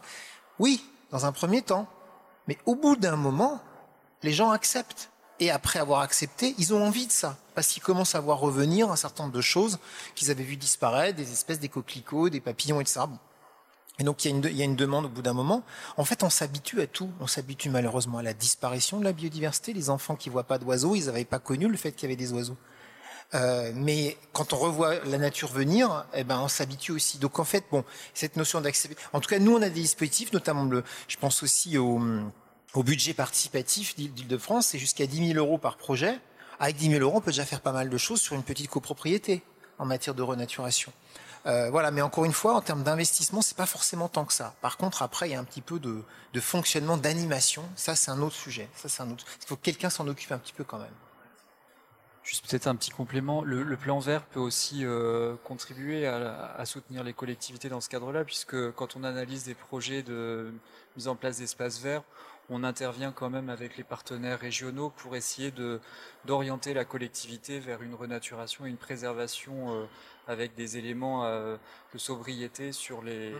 [0.58, 1.88] Oui, dans un premier temps.
[2.48, 3.60] Mais au bout d'un moment,
[4.22, 5.10] les gens acceptent.
[5.40, 7.36] Et après avoir accepté, ils ont envie de ça.
[7.54, 9.78] Parce qu'ils commencent à voir revenir un certain nombre de choses
[10.14, 13.00] qu'ils avaient vu disparaître, des espèces, des coquelicots, des papillons, etc.
[14.02, 15.62] et donc il y, a une, demande au bout d'un moment.
[15.96, 17.08] En fait, on s'habitue à tout.
[17.20, 19.72] On s'habitue malheureusement à la disparition de la biodiversité.
[19.72, 22.16] Les enfants qui voient pas d'oiseaux, ils n'avaient pas connu le fait qu'il y avait
[22.16, 22.56] des oiseaux.
[23.34, 27.18] Euh, mais quand on revoit la nature venir, eh ben on s'habitue aussi.
[27.18, 29.00] Donc en fait, bon, cette notion d'accepter.
[29.12, 30.82] En tout cas, nous on a des dispositifs, notamment le.
[31.06, 32.00] Je pense aussi au,
[32.74, 36.18] au budget participatif d'Île-de-France, c'est jusqu'à 10 000 euros par projet.
[36.58, 38.68] Avec 10 000 euros, on peut déjà faire pas mal de choses sur une petite
[38.68, 39.42] copropriété
[39.78, 40.92] en matière de renaturation.
[41.46, 44.54] Euh, voilà, mais encore une fois, en termes d'investissement, c'est pas forcément tant que ça.
[44.60, 46.02] Par contre, après, il y a un petit peu de,
[46.40, 47.64] fonctionnement, d'animation.
[47.74, 48.68] Ça, c'est un autre sujet.
[48.74, 49.24] Ça, c'est un autre.
[49.42, 50.94] Il faut que quelqu'un s'en occupe un petit peu quand même.
[52.22, 53.42] Juste peut-être un petit complément.
[53.42, 58.70] Le, plan vert peut aussi euh, contribuer à, soutenir les collectivités dans ce cadre-là, puisque
[58.72, 60.52] quand on analyse des projets de
[60.96, 62.04] mise en place d'espaces verts,
[62.48, 65.80] on intervient quand même avec les partenaires régionaux pour essayer de
[66.24, 69.84] d'orienter la collectivité vers une renaturation et une préservation euh,
[70.26, 71.56] avec des éléments euh,
[71.92, 73.34] de sobriété sur les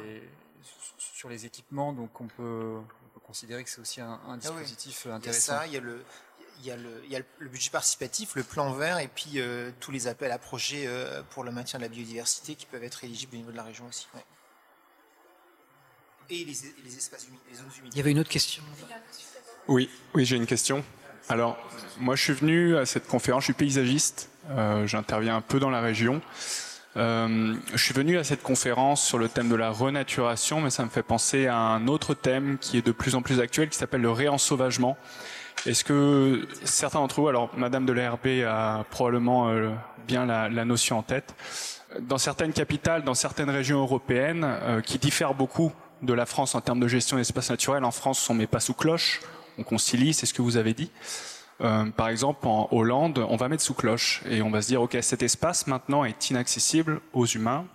[0.96, 1.92] sur les équipements.
[1.92, 5.52] Donc on peut, on peut considérer que c'est aussi un, un ah dispositif intéressant.
[5.52, 6.04] Il y a ça, il y a le
[6.58, 9.40] il y, a le, il y a le budget participatif, le plan vert et puis
[9.40, 10.88] euh, tous les appels à projets
[11.30, 13.86] pour le maintien de la biodiversité qui peuvent être éligibles au niveau de la région
[13.86, 14.06] aussi.
[14.14, 14.24] Ouais.
[16.30, 16.54] Et les,
[16.84, 17.92] les, espaces humides, les zones humides.
[17.94, 18.62] Il y avait une autre question.
[19.68, 20.84] Oui, oui, j'ai une question.
[21.28, 21.56] Alors,
[21.98, 25.70] moi, je suis venu à cette conférence, je suis paysagiste, euh, j'interviens un peu dans
[25.70, 26.20] la région.
[26.96, 30.84] Euh, je suis venu à cette conférence sur le thème de la renaturation, mais ça
[30.84, 33.78] me fait penser à un autre thème qui est de plus en plus actuel, qui
[33.78, 34.96] s'appelle le réensauvagement.
[35.64, 39.70] Est-ce que certains d'entre vous, alors Madame de l'ARB a probablement euh,
[40.06, 41.34] bien la, la, notion en tête,
[42.00, 45.72] dans certaines capitales, dans certaines régions européennes, euh, qui diffèrent beaucoup
[46.02, 48.74] de la France en termes de gestion d'espace naturel, en France on met pas sous
[48.74, 49.20] cloche,
[49.58, 50.90] on concilie, c'est ce que vous avez dit.
[51.60, 54.82] Euh, par exemple, en Hollande, on va mettre sous cloche et on va se dire,
[54.82, 57.66] OK, cet espace maintenant est inaccessible aux humains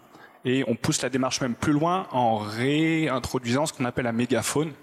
[0.44, 4.74] et on pousse la démarche même plus loin en réintroduisant ce qu'on appelle la mégafaune,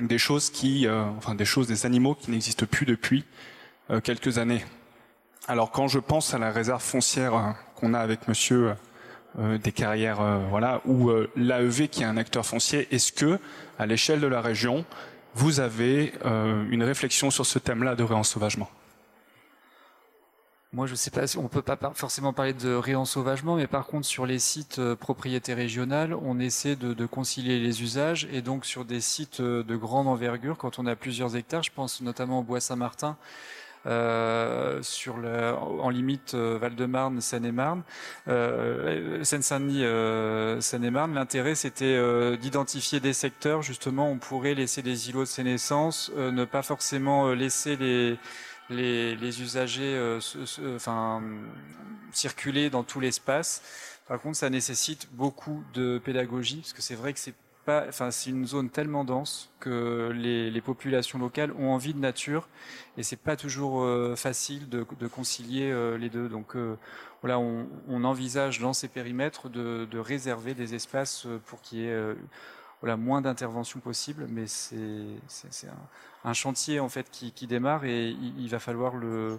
[0.00, 3.24] des choses qui, euh, enfin des choses, des animaux qui n'existent plus depuis
[3.90, 4.64] euh, quelques années.
[5.46, 8.74] Alors quand je pense à la réserve foncière qu'on a avec Monsieur
[9.36, 13.38] des carrières, voilà, ou l'AEV qui est un acteur foncier, est-ce que
[13.78, 14.84] à l'échelle de la région,
[15.34, 18.68] vous avez euh, une réflexion sur ce thème-là de réensauvagement?
[20.72, 24.06] Moi, je ne sais pas, on peut pas forcément parler de réensauvagement, mais par contre,
[24.06, 28.84] sur les sites euh, propriétés régionales, on essaie de, concilier les usages, et donc sur
[28.84, 32.42] des sites euh, de grande envergure, quand on a plusieurs hectares, je pense notamment au
[32.42, 33.16] Bois Saint-Martin,
[33.86, 37.82] euh, sur le, en limite euh, Val-de-Marne, Seine-et-Marne,
[38.28, 41.14] euh, Seine-Saint-Denis, euh, Seine-et-Marne.
[41.14, 41.98] L'intérêt, c'était
[42.36, 43.62] d'identifier des secteurs.
[43.62, 48.18] Justement, on pourrait laisser des îlots de sénescence, ne pas forcément laisser les
[48.70, 50.18] les, les usagers
[50.76, 51.22] enfin,
[52.12, 53.62] circuler dans tout l'espace.
[54.06, 57.34] Par contre, ça nécessite beaucoup de pédagogie, parce que c'est vrai que c'est
[57.90, 62.48] c'est une zone tellement dense que les, populations locales ont envie de nature
[62.96, 66.28] et c'est pas toujours euh, facile de, concilier euh, les deux.
[66.28, 66.76] Donc euh,
[67.22, 73.20] voilà, on, envisage dans ces périmètres de, réserver des espaces pour qu'il y ait moins
[73.20, 75.68] d'interventions possibles, mais c'est
[76.24, 79.38] un, chantier en fait qui, démarre et il, va falloir le,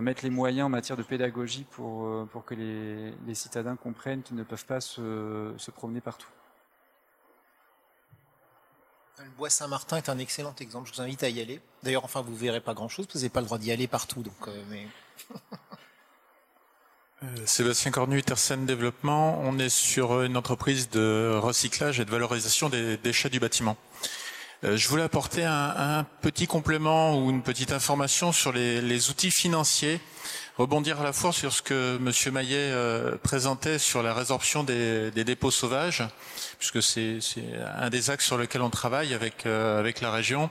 [0.00, 4.66] mettre les moyens en matière de pédagogie pour que les, citadins comprennent qu'ils ne peuvent
[4.66, 6.28] pas se promener partout.
[9.18, 10.88] Le bois Saint-Martin est un excellent exemple.
[10.90, 11.60] Je vous invite à y aller.
[11.82, 14.22] D'ailleurs, enfin, vous verrez pas grand-chose, vous n'avez pas le droit d'y aller partout.
[14.22, 14.86] Donc, euh, mais...
[17.22, 19.40] Euh, Sébastien Cornu, Tersen Développement.
[19.44, 23.78] On est sur une entreprise de recyclage et de valorisation des déchets du bâtiment.
[24.64, 30.00] Euh, je voulais apporter un, petit complément ou une petite information sur les outils financiers
[30.56, 32.32] rebondir à la fois sur ce que M.
[32.32, 36.04] Maillet euh, présentait sur la résorption des, dépôts sauvages,
[36.58, 37.18] puisque c'est
[37.76, 40.50] un des axes sur lesquels on travaille avec, euh, avec la région.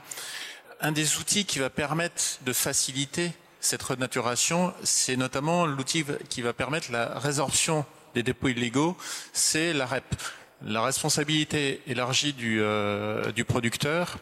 [0.80, 6.52] Un des outils qui va permettre de faciliter cette renaturation, c'est notamment l'outil qui va
[6.52, 8.96] permettre la résorption des dépôts illégaux,
[9.32, 10.04] c'est la REP,
[10.66, 14.18] la responsabilité élargie du, euh, du producteur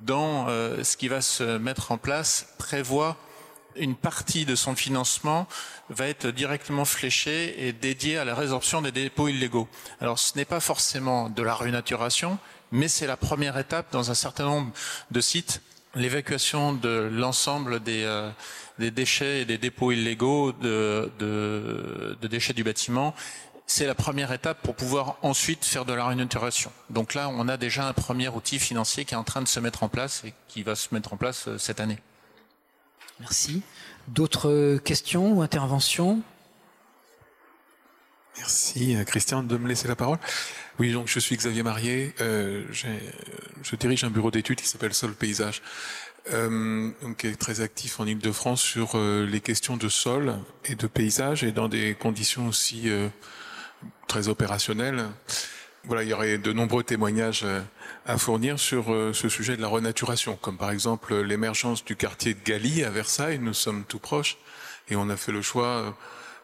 [0.00, 3.18] dans ce qui va se mettre en place prévoit
[3.76, 5.46] une partie de son financement
[5.88, 9.68] va être directement fléchée et dédiée à la résorption des dépôts illégaux.
[10.00, 12.38] Alors ce n'est pas forcément de la renaturation,
[12.72, 14.72] mais c'est la première étape dans un certain nombre
[15.10, 15.62] de sites,
[15.94, 18.30] l'évacuation de l'ensemble des, euh,
[18.78, 23.14] déchets et des dépôts illégaux de, de déchets du bâtiment
[23.70, 26.72] c'est la première étape pour pouvoir ensuite faire de la renaturation.
[26.90, 29.60] Donc là, on a déjà un premier outil financier qui est en train de se
[29.60, 31.98] mettre en place et qui va se mettre en place euh, cette année.
[33.20, 33.62] Merci.
[34.08, 36.22] D'autres questions ou interventions?
[38.38, 40.18] Merci euh, Christian de me laisser la parole.
[40.78, 45.12] Oui, donc je suis Xavier Marié, euh, je dirige un bureau d'études qui s'appelle Sol
[45.12, 45.60] Paysage,
[46.32, 50.74] euh, donc qui est très actif en Ile-de-France sur euh, les questions de sol et
[50.76, 52.88] de paysage et dans des conditions aussi
[54.08, 55.06] très opérationnelles.
[55.84, 57.44] Voilà, il y aurait de nombreux témoignages
[58.06, 62.34] à fournir sur euh, ce sujet de la renaturation, comme par exemple l'émergence du quartier
[62.34, 63.38] de Galie à Versailles.
[63.38, 64.38] Nous sommes tout proches
[64.88, 65.94] et on a fait le choix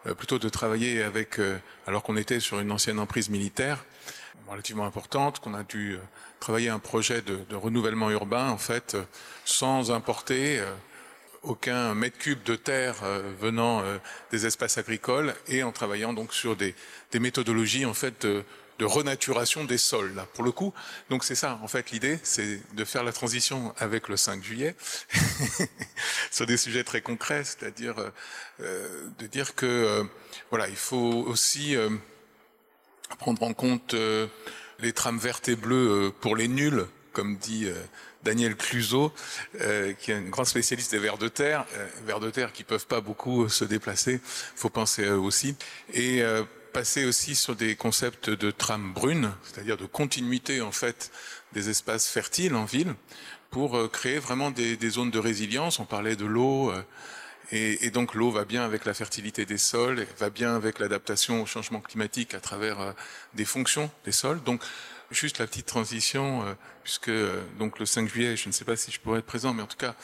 [0.07, 3.85] euh, plutôt de travailler avec, euh, alors qu'on était sur une ancienne emprise militaire
[4.49, 5.99] relativement importante, qu'on a dû
[6.39, 8.97] travailler un projet de, de, renouvellement urbain en fait,
[9.45, 10.63] sans importer
[11.43, 12.95] aucun mètre cube de terre
[13.41, 13.83] venant
[14.31, 16.77] des espaces agricoles et en travaillant donc sur des,
[17.11, 18.25] des méthodologies en fait
[18.79, 20.73] de renaturation des sols, là, pour le coup.
[21.11, 24.75] Donc c'est ça, en fait, l'idée, c'est de faire la transition avec le 5 juillet.
[26.31, 27.95] Sur des sujets très concrets, c'est-à-dire
[28.61, 30.05] euh, de dire que, euh,
[30.51, 31.91] voilà, il faut aussi euh,
[33.19, 33.95] prendre en compte
[34.79, 37.69] les trames vertes et bleues pour les nuls, comme dit
[38.25, 39.13] Daniel Cluseau,
[39.53, 41.65] qui est un grand spécialiste des vers de terre,
[42.05, 45.57] vers de terre qui peuvent pas beaucoup se déplacer, faut penser eux aussi,
[45.95, 46.23] et
[46.77, 51.11] passer aussi sur des concepts de trame brune, c'est-à-dire de continuité en fait
[51.55, 52.95] des espaces fertiles en ville,
[53.49, 55.79] pour euh, créer vraiment des, zones de résilience.
[55.79, 56.83] On parlait de l'eau, euh,
[57.51, 61.47] et, donc l'eau va bien avec la fertilité des sols, va bien avec l'adaptation au
[61.47, 62.93] changement climatique à travers euh,
[63.33, 64.43] des fonctions des sols.
[64.43, 64.63] Donc
[65.11, 66.45] juste la petite transition,
[66.85, 67.11] puisque
[67.59, 69.67] donc le 5 juillet, je ne sais pas si je pourrais être présent, mais en
[69.67, 69.95] tout cas,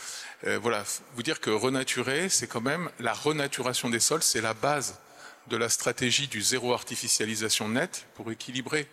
[0.62, 0.85] voilà,
[1.16, 5.01] vous dire que renaturer, c'est quand même la renaturation des sols, c'est la base
[5.48, 8.89] de la stratégie du zéro artificialisation nette pour équilibrer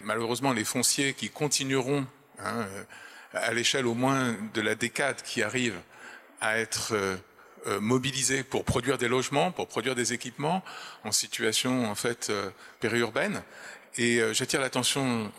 [0.00, 2.06] malheureusement les fonciers qui continueront
[2.38, 2.66] hein,
[3.32, 5.80] à l'échelle au moins de la décade qui arrive
[6.40, 7.16] à être euh,
[7.66, 10.62] euh, mobilisés pour produire des logements, pour produire des équipements
[11.04, 12.50] en situation en fait euh,
[12.80, 13.42] périurbaine.
[13.96, 15.30] Et j'attire l'attention,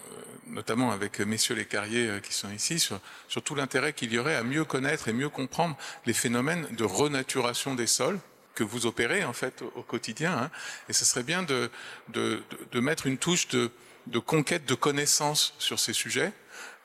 [0.48, 4.38] notamment avec messieurs les carriers qui sont ici, sur, sur tout l'intérêt qu'il y aurait
[4.38, 5.76] à mieux connaître et mieux comprendre
[6.06, 8.18] les phénomènes de renaturation des sols,
[8.56, 10.34] que vous opérez en fait au, quotidien.
[10.38, 10.52] Hein.
[10.90, 11.70] Et ce serait bien de,
[12.10, 12.42] de,
[12.72, 13.70] de, mettre une touche de,
[14.08, 16.34] de conquête de connaissances sur ces sujets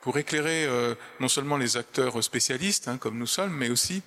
[0.01, 4.01] pour éclairer euh, non seulement les acteurs spécialistes, hein, comme nous sommes, mais aussi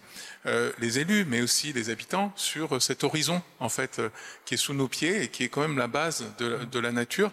[0.46, 4.10] euh, les élus, mais aussi les habitants sur cet horizon en fait euh,
[4.44, 6.92] qui est sous nos pieds et qui est quand même la base de, de la
[6.92, 7.30] nature,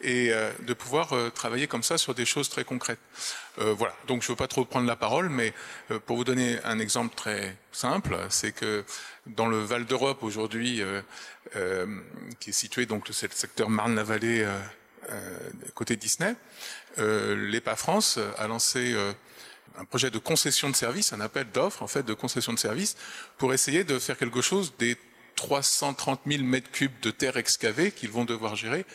[0.00, 2.98] et de pouvoir travailler comme ça sur des choses très concrètes.
[3.56, 3.94] voilà.
[4.06, 5.54] Donc je ne veux pas trop prendre la parole, mais
[6.04, 8.84] pour vous donner un exemple très simple, c'est que
[9.26, 10.82] dans le Val d'Europe aujourd'hui,
[12.38, 14.46] qui est situé donc le secteur Marne-la-Vallée
[15.74, 16.34] côté Disney, euh,
[16.98, 19.12] l'EPA France a lancé euh,
[19.78, 22.96] un projet de concession de service, un appel d'offres en fait de concession de service,
[23.38, 24.96] pour essayer de faire quelque chose des
[25.36, 28.86] 330 000 mètres cubes de terre excavée qu'ils vont devoir gérer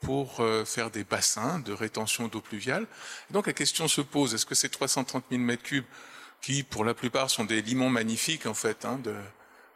[0.00, 2.86] pour euh, faire des bassins de rétention d'eau pluviale.
[3.30, 5.84] donc la question se pose est-ce que ces 330 000 mètres cubes,
[6.42, 9.14] qui pour la plupart sont des limons magnifiques en fait hein, de,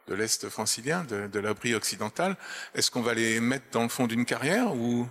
[0.09, 2.37] de l'est francilien, de, de l'abri occidental,
[2.75, 5.09] est-ce qu'on va les mettre dans le fond d'une carrière ou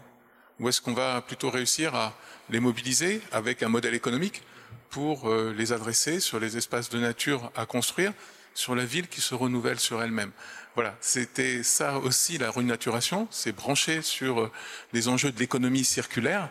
[0.60, 2.14] ou est-ce qu'on va plutôt réussir à
[2.50, 4.44] les mobiliser avec un modèle économique
[4.90, 8.14] pour euh, les adresser sur les espaces de nature à construire,
[8.54, 10.32] sur la ville qui se renouvelle sur elle-même?
[10.76, 14.52] Voilà, c'était ça aussi la renaturation, c'est branché sur euh,
[14.94, 16.50] les enjeux de l'économie circulaire,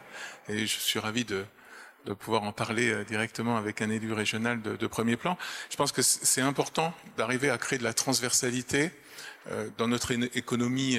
[0.48, 1.44] et je suis ravi de,
[2.20, 5.36] pouvoir en parler euh, directement avec un élu régional de, premier plan.
[5.68, 8.90] Je pense que c'est important d'arriver à créer de la transversalité
[9.78, 10.98] dans notre économie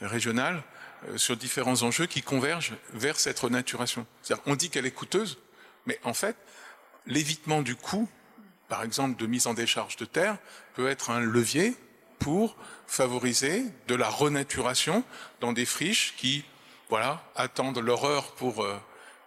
[0.00, 0.62] régionale
[1.16, 4.06] sur différents enjeux qui convergent vers cette renaturation.
[4.46, 5.38] on dit qu'elle est coûteuse,
[5.86, 6.36] mais en fait,
[7.06, 8.08] l'évitement du coût,
[8.68, 10.38] par exemple de mise en décharge de terre,
[10.74, 11.76] peut être un levier
[12.18, 12.56] pour
[12.86, 15.04] favoriser de la renaturation
[15.40, 16.44] dans des friches qui,
[16.88, 18.78] voilà, attendent leur heure pour euh,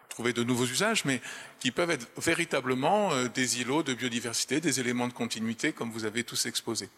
[0.09, 1.21] trouver de nouveaux usages, mais
[1.59, 6.05] qui peuvent être véritablement euh, des îlots de biodiversité, des éléments de continuité, comme vous
[6.05, 6.89] avez tous exposé.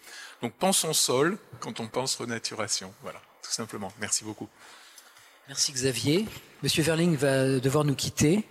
[0.42, 2.94] Donc pensons sol quand on pense renaturation.
[3.02, 3.92] Voilà tout simplement.
[4.00, 4.50] Merci beaucoup.
[5.48, 6.26] Merci Xavier.
[6.64, 8.44] Monsieur Verling va devoir nous quitter.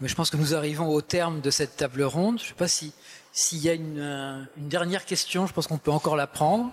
[0.00, 2.38] mais je pense que nous arrivons au terme de cette table ronde.
[2.38, 2.92] Je ne sais pas si
[3.32, 6.70] s'il y a une, euh, une, dernière question, je pense qu'on peut encore la prendre.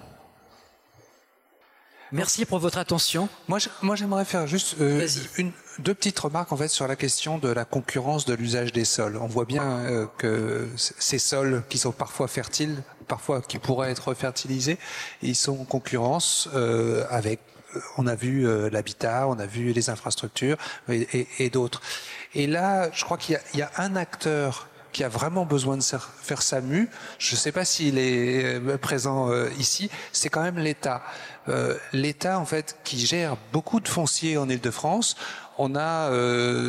[2.14, 3.28] Merci pour votre attention.
[3.50, 3.60] Moi,
[3.96, 5.06] j'aimerais faire juste euh,
[5.38, 8.86] une, deux petites remarques en fait sur la question de la concurrence de l'usage des
[8.86, 9.18] sols.
[9.18, 14.14] On voit bien euh, que ces sols qui sont parfois fertiles, parfois qui pourraient être
[14.14, 14.78] fertilisés,
[15.22, 16.48] ils sont en concurrence
[17.10, 17.42] avec
[17.98, 20.58] on a vu euh, l'habitat, on a vu les infrastructures
[20.90, 21.82] et, d'autres.
[22.34, 26.42] Et là, je crois qu'il y, a un acteur qui a vraiment besoin de faire
[26.42, 26.90] sa mue,
[27.20, 31.04] je ne sais pas s'il est euh, présent euh, ici, c'est quand même l'État.
[31.94, 35.16] L'État, en fait, qui gère beaucoup de fonciers en Ile-de-France
[35.58, 36.12] on a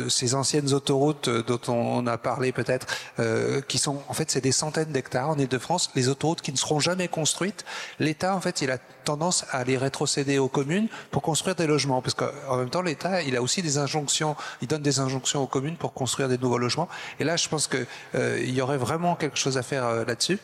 [0.09, 2.87] ces anciennes autoroutes dont on, a parlé peut-être,
[3.67, 6.79] qui sont en fait c'est des centaines d'hectares en Ile-de-France, les autoroutes qui ne seront
[6.79, 7.65] jamais construites.
[7.99, 8.77] L'État en fait il a
[9.11, 13.21] tendance à les rétrocéder aux communes pour construire des logements, parce qu'en même temps l'État
[13.21, 16.57] il a aussi des injonctions, il donne des injonctions aux communes pour construire des nouveaux
[16.57, 16.89] logements.
[17.19, 20.39] Et là je pense que il y aurait vraiment quelque chose à faire là-dessus.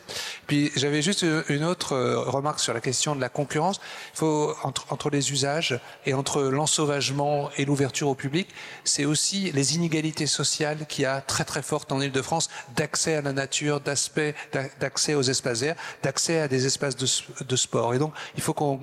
[0.48, 1.96] Puis j'avais juste une autre
[2.38, 3.80] remarque sur la question de la concurrence.
[4.14, 8.48] Il faut entre, entre les usages et entre l'ensauvagement et l'ouverture au public
[8.84, 13.22] c'est aussi les inégalités sociales qu'il y a très très fortes en Ile-de-France d'accès à
[13.22, 17.94] la nature, d'accès aux espaces verts, d'accès à des espaces de, sport.
[17.94, 18.80] Et donc, il faut qu'on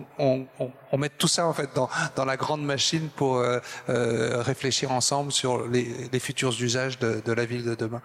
[0.96, 3.58] mette tout ça en fait dans, la grande machine pour euh,
[3.88, 8.02] euh, réfléchir ensemble sur les, futurs usages de, la ville de demain.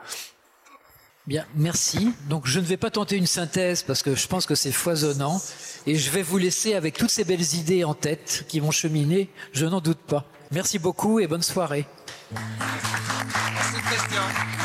[1.28, 2.14] Bien, merci.
[2.30, 5.42] Donc je ne vais pas tenter une synthèse parce que je pense que c'est foisonnant
[5.86, 9.30] et je vais vous laisser avec toutes ces belles idées en tête qui vont cheminer,
[9.52, 10.26] je n'en doute pas.
[10.52, 11.86] Merci beaucoup et bonne soirée.
[12.32, 14.57] Merci Christian.